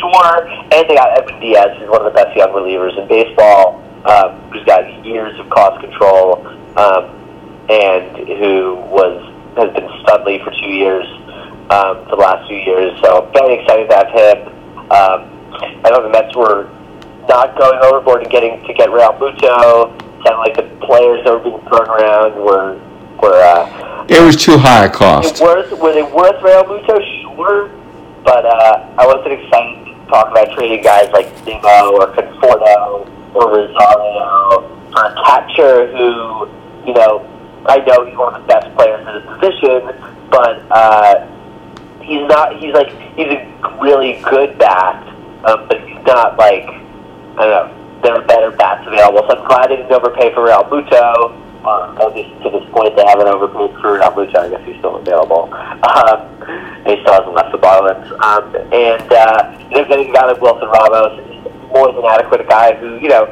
sure. 0.00 0.48
And 0.74 0.88
they 0.88 0.94
got 0.94 1.16
Edwin 1.16 1.40
Diaz, 1.40 1.78
who's 1.78 1.88
one 1.88 2.04
of 2.04 2.12
the 2.12 2.16
best 2.16 2.36
young 2.36 2.50
relievers 2.50 2.98
in 3.00 3.08
baseball 3.08 3.82
um, 4.04 4.50
who's 4.50 4.64
got 4.64 4.82
years 5.04 5.38
of 5.38 5.48
cost 5.50 5.80
control, 5.80 6.46
um, 6.76 7.04
and 7.68 8.28
who 8.28 8.76
was 8.90 9.22
has 9.56 9.72
been 9.74 9.88
Studley 10.02 10.40
for 10.42 10.50
two 10.50 10.72
years, 10.72 11.06
um, 11.70 12.02
for 12.08 12.16
the 12.16 12.22
last 12.22 12.48
few 12.48 12.56
years. 12.56 12.98
So 13.02 13.30
very 13.32 13.60
excited 13.60 13.88
to 13.90 13.96
have 13.96 14.08
him. 14.10 14.48
Um, 14.90 15.20
I 15.84 15.90
know 15.90 16.02
the 16.02 16.08
Mets 16.08 16.34
were 16.34 16.70
not 17.28 17.56
going 17.56 17.78
overboard 17.82 18.22
and 18.22 18.30
getting 18.30 18.64
to 18.66 18.74
get 18.74 18.88
Realmuto. 18.88 19.96
Kind 20.24 20.34
of 20.34 20.38
like 20.38 20.56
the 20.56 20.86
players 20.86 21.24
that 21.24 21.32
were 21.32 21.40
being 21.40 21.60
thrown 21.68 21.88
around 21.88 22.34
were 22.34 22.80
were. 23.20 23.40
Uh, 23.40 24.06
it 24.08 24.20
was 24.20 24.36
too 24.36 24.58
high 24.58 24.86
a 24.86 24.90
cost. 24.90 25.40
Worth, 25.40 25.70
were 25.78 25.92
they 25.92 26.02
worth 26.02 26.40
Realmuto? 26.42 27.21
Sure, 27.36 27.68
but 28.24 28.44
uh, 28.44 28.94
I 28.98 29.06
wasn't 29.06 29.32
excited 29.40 29.84
to 29.84 30.06
talk 30.06 30.30
about 30.30 30.52
trading 30.52 30.82
guys 30.82 31.10
like 31.12 31.28
Nimmo 31.44 31.92
or 31.92 32.06
Conforto 32.14 33.08
or 33.34 33.48
Rosario 33.48 34.68
for 34.92 35.04
a 35.06 35.14
catcher 35.24 35.86
who, 35.96 36.48
you 36.86 36.94
know, 36.94 37.26
I 37.66 37.78
know 37.78 38.04
he's 38.04 38.16
one 38.16 38.34
of 38.34 38.42
the 38.42 38.48
best 38.48 38.74
players 38.74 39.06
in 39.06 39.14
his 39.14 39.24
position, 39.38 40.28
but 40.30 40.62
uh, 40.70 41.26
he's 42.02 42.26
not. 42.28 42.58
He's 42.58 42.74
like 42.74 42.90
he's 43.14 43.28
a 43.28 43.78
really 43.80 44.20
good 44.22 44.58
bat, 44.58 45.06
um, 45.44 45.68
but 45.68 45.80
he's 45.86 46.02
not 46.04 46.36
like 46.38 46.66
I 46.66 47.46
don't 47.46 47.50
know. 47.50 47.78
There 48.02 48.14
are 48.14 48.26
better 48.26 48.50
bats 48.50 48.84
available, 48.86 49.22
so 49.28 49.38
I'm 49.38 49.46
glad 49.46 49.70
they 49.70 49.76
didn't 49.76 49.92
overpay 49.92 50.34
for 50.34 50.48
Realmuto. 50.48 51.38
Um, 51.62 51.96
at 51.98 52.14
least 52.14 52.42
to 52.42 52.50
this 52.50 52.66
point, 52.70 52.96
they 52.96 53.04
haven't 53.06 53.28
overpaid 53.28 53.70
for 53.80 53.98
Realmuto. 53.98 54.36
I 54.36 54.48
guess 54.50 54.66
he's 54.66 54.78
still 54.78 54.96
available. 54.96 55.50
Um, 55.82 56.30
he 56.86 56.98
still 57.02 57.12
hasn't 57.12 57.34
left 57.34 57.52
the 57.52 57.58
Marlins. 57.58 58.06
Um, 58.22 58.54
and 58.72 59.12
uh, 59.12 59.58
they're 59.72 59.86
getting 59.86 60.10
a 60.10 60.12
guy 60.12 60.26
like 60.26 60.40
Wilson 60.40 60.68
Ramos 60.68 61.18
more 61.70 61.92
than 61.92 62.04
adequate 62.04 62.40
a 62.40 62.44
guy 62.44 62.74
who, 62.76 62.98
you 62.98 63.08
know, 63.08 63.26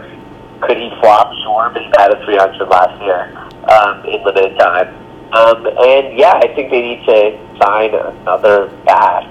could 0.61 0.76
he 0.76 0.91
flop? 1.01 1.33
Sure, 1.43 1.70
but 1.72 1.83
he 1.83 1.91
batted 1.91 2.22
300 2.24 2.68
last 2.68 3.03
year 3.03 3.31
um, 3.70 4.05
in 4.05 4.22
limited 4.24 4.59
time. 4.59 4.89
Um, 5.33 5.66
and 5.66 6.18
yeah, 6.18 6.35
I 6.43 6.53
think 6.55 6.70
they 6.70 6.83
need 6.83 7.07
to 7.07 7.39
sign 7.62 7.95
another 7.95 8.68
bat. 8.85 9.24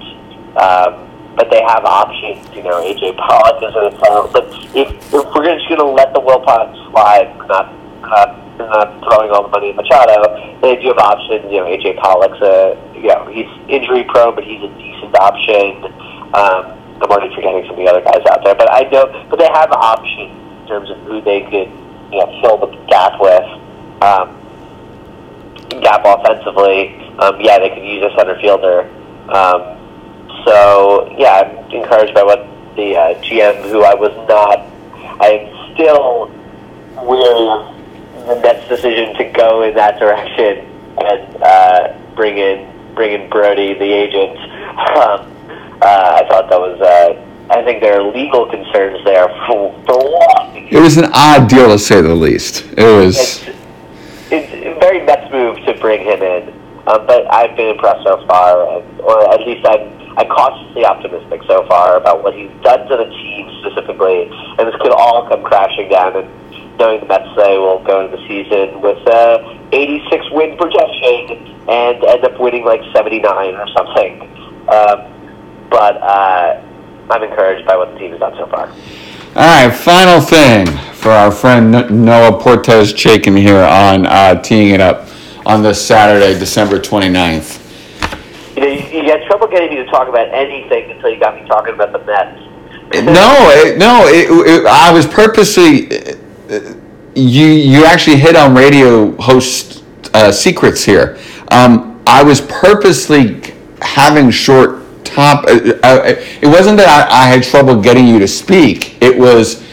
Um, 0.55 1.09
but 1.35 1.49
they 1.51 1.61
have 1.61 1.85
options. 1.85 2.43
You 2.55 2.63
know, 2.63 2.81
AJ 2.83 3.15
Pollock 3.17 3.63
is 3.63 3.75
in 3.75 3.83
the 3.91 3.99
final. 3.99 4.27
But 4.27 4.47
if, 4.75 4.91
if 5.13 5.25
we're 5.35 5.45
just 5.45 5.67
going 5.67 5.79
to 5.79 5.85
let 5.85 6.13
the 6.13 6.19
Wilpons 6.19 6.75
slide, 6.91 7.35
not 7.47 7.71
not 8.01 8.48
not 8.59 8.99
throwing 9.07 9.31
all 9.31 9.43
the 9.43 9.49
money 9.49 9.71
at 9.71 9.75
Machado, 9.75 10.59
they 10.61 10.75
do 10.75 10.91
have 10.91 10.99
options. 10.99 11.47
You 11.51 11.63
know, 11.63 11.67
AJ 11.71 11.97
Pollock's 11.97 12.41
a 12.43 12.75
you 12.95 13.07
know 13.07 13.25
he's 13.31 13.47
injury 13.67 14.03
prone, 14.03 14.35
but 14.35 14.43
he's 14.43 14.61
a 14.61 14.71
decent 14.77 15.15
option. 15.15 15.87
Um, 16.35 16.75
I'm 16.99 17.09
already 17.09 17.33
forgetting 17.33 17.63
some 17.63 17.79
of 17.79 17.81
the 17.81 17.87
other 17.87 18.03
guys 18.03 18.21
out 18.29 18.43
there, 18.43 18.55
but 18.55 18.71
I 18.71 18.83
know, 18.91 19.07
but 19.29 19.39
they 19.39 19.47
have 19.47 19.71
options 19.71 20.35
in 20.61 20.67
terms 20.67 20.89
of 20.91 20.97
who 21.07 21.21
they 21.21 21.41
could 21.47 21.71
you 22.11 22.19
know 22.19 22.29
fill 22.43 22.57
the 22.59 22.71
gap 22.87 23.19
with. 23.19 23.47
Um, 24.03 24.35
gap 25.81 26.01
offensively. 26.03 26.95
Um, 27.19 27.39
yeah, 27.39 27.59
they 27.59 27.69
could 27.69 27.83
use 27.83 28.03
a 28.03 28.15
center 28.15 28.39
fielder. 28.39 28.89
Um, 29.29 29.79
so 30.45 31.13
yeah, 31.17 31.41
I'm 31.41 31.71
encouraged 31.71 32.13
by 32.13 32.23
what 32.23 32.47
the 32.75 32.95
uh, 32.95 33.21
GM, 33.21 33.69
who 33.69 33.83
I 33.83 33.93
was 33.93 34.15
not, 34.27 34.59
I 35.21 35.29
am 35.31 35.73
still 35.73 36.31
weary 37.05 37.47
of 37.49 37.78
the 38.29 38.39
Mets' 38.41 38.67
decision 38.69 39.15
to 39.15 39.23
go 39.31 39.63
in 39.63 39.73
that 39.75 39.99
direction 39.99 40.65
and 41.01 41.43
uh, 41.43 41.97
bring 42.15 42.37
in 42.37 42.69
bring 42.93 43.19
in 43.19 43.29
Brodie, 43.29 43.73
the 43.73 43.91
agent. 43.91 44.37
Um, 44.37 45.35
uh, 45.81 46.21
I 46.21 46.27
thought 46.29 46.49
that 46.49 46.59
was. 46.59 46.79
Uh, 46.79 47.25
I 47.51 47.63
think 47.63 47.81
there 47.81 47.99
are 47.99 48.03
legal 48.03 48.45
concerns 48.45 49.03
there 49.03 49.27
for 49.47 49.73
for 49.85 49.95
long. 49.95 50.67
It 50.69 50.79
was 50.79 50.97
an 50.97 51.09
odd 51.13 51.49
deal 51.49 51.67
to 51.69 51.79
say 51.79 52.01
the 52.01 52.13
least. 52.13 52.65
It 52.77 52.83
was. 52.83 53.17
It's, 53.17 53.49
it's 54.31 54.53
a 54.53 54.79
very 54.79 55.03
Mets 55.03 55.31
move 55.31 55.57
to 55.65 55.73
bring 55.81 56.05
him 56.05 56.21
in, 56.21 56.49
um, 56.85 57.07
but 57.07 57.25
I've 57.33 57.55
been 57.57 57.69
impressed 57.69 58.03
so 58.03 58.23
far, 58.27 58.83
or 59.01 59.33
at 59.33 59.41
least 59.47 59.65
I'm 59.65 59.97
I'm 60.17 60.27
cautiously 60.27 60.85
optimistic 60.85 61.41
so 61.47 61.65
far 61.67 61.97
about 61.97 62.23
what 62.23 62.35
he's 62.35 62.51
done 62.61 62.87
to 62.89 62.97
the 62.97 63.05
team 63.05 63.49
specifically, 63.61 64.29
and 64.59 64.67
this 64.67 64.75
could 64.81 64.91
all 64.91 65.27
come 65.27 65.43
crashing 65.43 65.89
down. 65.89 66.17
And 66.17 66.48
knowing 66.79 66.99
the 67.01 67.05
Mets 67.05 67.29
say 67.35 67.57
will 67.57 67.83
go 67.83 68.05
into 68.05 68.17
the 68.17 68.27
season 68.27 68.81
with 68.81 68.97
a 69.07 69.59
86 69.71 70.31
win 70.31 70.57
projection 70.57 71.59
and 71.69 72.03
end 72.03 72.23
up 72.23 72.39
winning 72.39 72.65
like 72.65 72.81
79 72.93 73.25
or 73.55 73.67
something. 73.75 74.21
Um, 74.69 75.67
but 75.69 75.97
uh, 76.01 76.63
I'm 77.11 77.23
encouraged 77.23 77.67
by 77.67 77.77
what 77.77 77.93
the 77.93 77.99
team 77.99 78.11
has 78.11 78.19
done 78.19 78.33
so 78.37 78.47
far. 78.47 78.69
All 79.35 79.67
right, 79.67 79.73
final 79.73 80.21
thing 80.21 80.65
for 80.93 81.09
our 81.09 81.31
friend 81.31 81.71
Noah 81.71 82.41
Portes 82.41 82.93
Chaikin 82.93 83.37
here 83.37 83.61
on 83.61 84.05
uh, 84.07 84.41
teeing 84.41 84.73
it 84.73 84.81
up 84.81 85.07
on 85.45 85.61
this 85.61 85.85
Saturday, 85.85 86.37
December 86.37 86.79
29th 86.79 87.59
you 88.59 88.65
know, 88.65 88.71
you, 88.73 89.03
you 89.03 89.11
had 89.11 89.23
trouble 89.27 89.47
getting 89.47 89.69
me 89.69 89.77
to 89.77 89.85
talk 89.85 90.07
about 90.07 90.27
anything 90.33 90.91
until 90.91 91.09
you 91.09 91.19
got 91.19 91.35
me 91.35 91.47
talking 91.47 91.73
about 91.73 91.93
the 91.93 91.99
Mets. 91.99 92.39
no, 93.05 93.35
it, 93.51 93.77
no, 93.77 94.05
it, 94.07 94.29
it, 94.47 94.65
I 94.65 94.91
was 94.91 95.05
purposely. 95.05 95.87
You 96.49 97.45
you 97.45 97.85
actually 97.85 98.17
hit 98.17 98.35
on 98.35 98.55
radio 98.55 99.11
host 99.21 99.83
uh, 100.15 100.31
secrets 100.31 100.83
here. 100.83 101.19
Um, 101.51 102.01
I 102.07 102.23
was 102.23 102.41
purposely 102.41 103.53
having 103.81 104.31
short 104.31 104.83
top. 105.05 105.45
Uh, 105.45 105.77
uh, 105.83 106.15
it 106.41 106.47
wasn't 106.47 106.77
that 106.77 107.11
I, 107.11 107.23
I 107.23 107.25
had 107.27 107.43
trouble 107.43 107.79
getting 107.79 108.07
you 108.07 108.17
to 108.17 108.27
speak. 108.27 108.99
It 108.99 109.15
was 109.15 109.63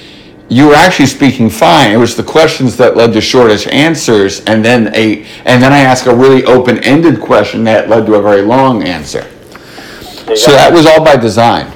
you 0.50 0.68
were 0.68 0.74
actually 0.74 1.06
speaking 1.06 1.48
fine. 1.48 1.92
It 1.92 1.96
was 1.96 2.14
the 2.14 2.22
questions 2.22 2.76
that 2.76 2.94
led 2.94 3.14
to 3.14 3.22
shortish 3.22 3.66
answers, 3.68 4.44
and 4.44 4.62
then 4.62 4.94
a 4.94 5.24
and 5.46 5.62
then 5.62 5.72
I 5.72 5.78
asked 5.78 6.06
a 6.06 6.14
really 6.14 6.44
open-ended 6.44 7.22
question 7.22 7.64
that 7.64 7.88
led 7.88 8.04
to 8.04 8.16
a 8.16 8.22
very 8.22 8.42
long 8.42 8.82
answer. 8.82 9.22
So 10.36 10.50
that 10.50 10.70
was 10.72 10.84
all 10.84 11.02
by 11.02 11.16
design. 11.16 11.72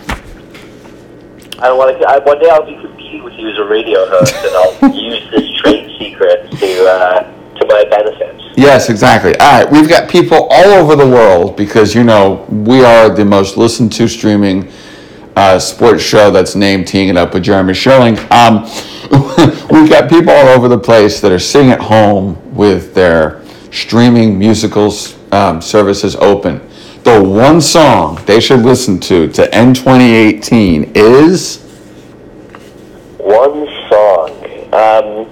I 1.58 1.68
don't 1.68 1.78
want 1.78 1.98
to. 1.98 2.06
I, 2.06 2.18
one 2.18 2.38
day 2.38 2.50
I'll 2.50 2.66
be 2.66 2.76
with 3.42 3.56
a 3.56 3.64
radio 3.64 4.08
host, 4.08 4.34
and 4.36 4.54
I'll 4.54 4.94
use 4.94 5.30
this 5.30 5.50
trade 5.60 5.96
secret 5.98 6.50
to 6.52 6.88
uh, 6.88 7.22
to 7.58 7.66
my 7.66 7.84
benefit. 7.84 8.40
Yes, 8.56 8.90
exactly. 8.90 9.34
All 9.38 9.62
right, 9.62 9.70
we've 9.70 9.88
got 9.88 10.08
people 10.08 10.48
all 10.50 10.72
over 10.72 10.96
the 10.96 11.06
world 11.06 11.56
because 11.56 11.94
you 11.94 12.04
know 12.04 12.46
we 12.50 12.84
are 12.84 13.08
the 13.08 13.24
most 13.24 13.56
listened 13.56 13.92
to 13.92 14.08
streaming 14.08 14.70
uh, 15.36 15.58
sports 15.58 16.02
show 16.02 16.30
that's 16.30 16.54
named 16.54 16.86
Teeing 16.86 17.08
It 17.08 17.16
Up 17.16 17.32
with 17.34 17.44
Jeremy 17.44 17.74
Schilling. 17.74 18.18
Um, 18.30 18.64
we've 19.70 19.88
got 19.88 20.08
people 20.08 20.32
all 20.32 20.48
over 20.48 20.68
the 20.68 20.78
place 20.78 21.20
that 21.20 21.32
are 21.32 21.38
sitting 21.38 21.70
at 21.70 21.80
home 21.80 22.54
with 22.54 22.94
their 22.94 23.42
streaming 23.70 24.38
musicals 24.38 25.16
um, 25.32 25.62
services 25.62 26.16
open. 26.16 26.60
The 27.04 27.22
one 27.22 27.60
song 27.60 28.22
they 28.26 28.40
should 28.40 28.60
listen 28.60 29.00
to 29.00 29.28
to 29.32 29.54
end 29.54 29.76
2018 29.76 30.92
is. 30.94 31.69
One 33.40 33.66
song. 33.88 34.36
Um, 34.68 35.24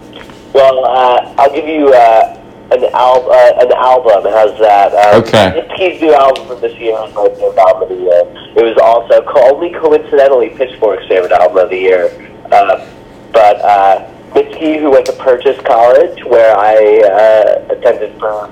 well, 0.54 0.82
uh, 0.86 1.34
I'll 1.36 1.52
give 1.52 1.68
you. 1.68 1.92
Uh, 1.92 2.36
an, 2.70 2.84
al- 2.94 3.30
uh, 3.30 3.52
an 3.60 3.72
album 3.72 4.24
has 4.32 4.58
that. 4.60 4.94
Um, 4.94 5.22
okay. 5.22 5.60
Mitski's 5.60 6.00
new 6.00 6.14
album 6.14 6.46
from 6.48 6.60
this 6.62 6.74
year 6.78 6.92
was 6.92 7.12
my 7.12 7.28
favorite 7.34 7.58
album 7.58 7.82
of 7.82 7.88
the 7.90 7.96
year. 7.96 8.22
It 8.56 8.64
was 8.64 8.78
also 8.80 9.24
only 9.52 9.70
coincidentally 9.72 10.48
Pitchfork's 10.50 11.06
favorite 11.06 11.32
album 11.32 11.58
of 11.58 11.68
the 11.68 11.76
year. 11.76 12.08
Uh, 12.50 12.88
but 13.30 13.60
uh, 13.60 14.10
Mitski, 14.32 14.80
who 14.80 14.90
went 14.90 15.04
to 15.06 15.12
Purchase 15.12 15.60
College, 15.66 16.24
where 16.24 16.56
I 16.56 17.00
uh, 17.04 17.74
attended 17.74 18.18
for 18.18 18.48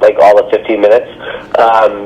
like 0.00 0.16
all 0.18 0.38
of 0.38 0.50
15 0.50 0.80
minutes, 0.82 1.08
um, 1.58 2.04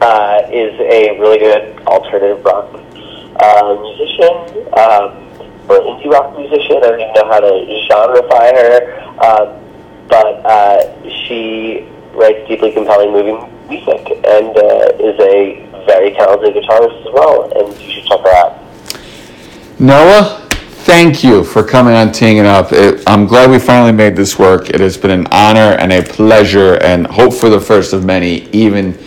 uh, 0.00 0.42
is 0.50 0.74
a 0.80 1.18
really 1.20 1.38
good 1.38 1.78
alternative 1.86 2.44
rock 2.44 2.68
uh, 3.38 3.76
musician. 3.80 4.66
Um, 4.74 5.31
or 5.68 5.80
indie 5.80 6.10
rock 6.10 6.36
musician. 6.36 6.76
I 6.76 6.80
don't 6.80 7.00
even 7.00 7.14
know 7.14 7.28
how 7.28 7.40
to 7.40 7.52
genreify 7.88 8.52
her. 8.52 9.02
Um, 9.22 9.62
but 10.08 10.44
uh, 10.44 11.08
she 11.24 11.88
writes 12.12 12.46
deeply 12.48 12.72
compelling 12.72 13.12
moving 13.12 13.38
music 13.68 14.06
and 14.26 14.56
uh, 14.56 14.92
is 15.00 15.18
a 15.20 15.68
very 15.86 16.12
talented 16.12 16.54
guitarist 16.54 17.06
as 17.06 17.12
well, 17.12 17.50
and 17.56 17.80
you 17.80 17.92
should 17.92 18.04
check 18.04 18.20
her 18.20 18.28
out. 18.28 18.60
Noah, 19.80 20.46
thank 20.50 21.24
you 21.24 21.42
for 21.42 21.64
coming 21.64 21.94
on 21.94 22.12
Teeing 22.12 22.36
It 22.36 22.46
Up. 22.46 22.72
It, 22.72 23.02
I'm 23.06 23.26
glad 23.26 23.50
we 23.50 23.58
finally 23.58 23.92
made 23.92 24.14
this 24.14 24.38
work. 24.38 24.68
It 24.70 24.80
has 24.80 24.96
been 24.96 25.10
an 25.10 25.26
honor 25.32 25.76
and 25.78 25.92
a 25.92 26.02
pleasure, 26.02 26.74
and 26.82 27.06
hope 27.06 27.32
for 27.32 27.48
the 27.48 27.60
first 27.60 27.92
of 27.92 28.04
many, 28.04 28.48
even 28.50 28.98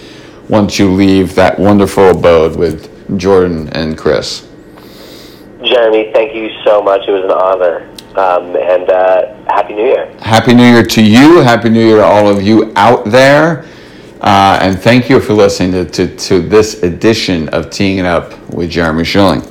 once 0.50 0.80
you 0.80 0.92
leave 0.92 1.36
that 1.36 1.58
wonderful 1.60 2.10
abode 2.10 2.56
with 2.56 3.18
Jordan 3.18 3.70
and 3.70 3.98
Chris. 3.98 4.45
Jeremy, 5.66 6.12
thank 6.14 6.36
you 6.36 6.50
so 6.64 6.82
much. 6.82 7.08
It 7.08 7.12
was 7.12 7.24
an 7.24 7.32
honor. 7.32 7.90
Um, 8.16 8.56
and 8.56 8.90
uh, 8.90 9.36
Happy 9.52 9.74
New 9.74 9.86
Year. 9.86 10.16
Happy 10.20 10.54
New 10.54 10.64
Year 10.64 10.86
to 10.86 11.04
you. 11.04 11.42
Happy 11.42 11.70
New 11.70 11.86
Year 11.86 11.98
to 11.98 12.06
all 12.06 12.30
of 12.30 12.42
you 12.42 12.72
out 12.76 13.06
there. 13.06 13.66
Uh, 14.22 14.58
and 14.62 14.80
thank 14.80 15.10
you 15.10 15.20
for 15.20 15.34
listening 15.34 15.72
to, 15.72 15.86
to, 15.86 16.16
to 16.16 16.42
this 16.42 16.82
edition 16.84 17.50
of 17.50 17.70
Teeing 17.70 17.98
It 17.98 18.06
Up 18.06 18.40
with 18.50 18.70
Jeremy 18.70 19.04
Schilling. 19.04 19.42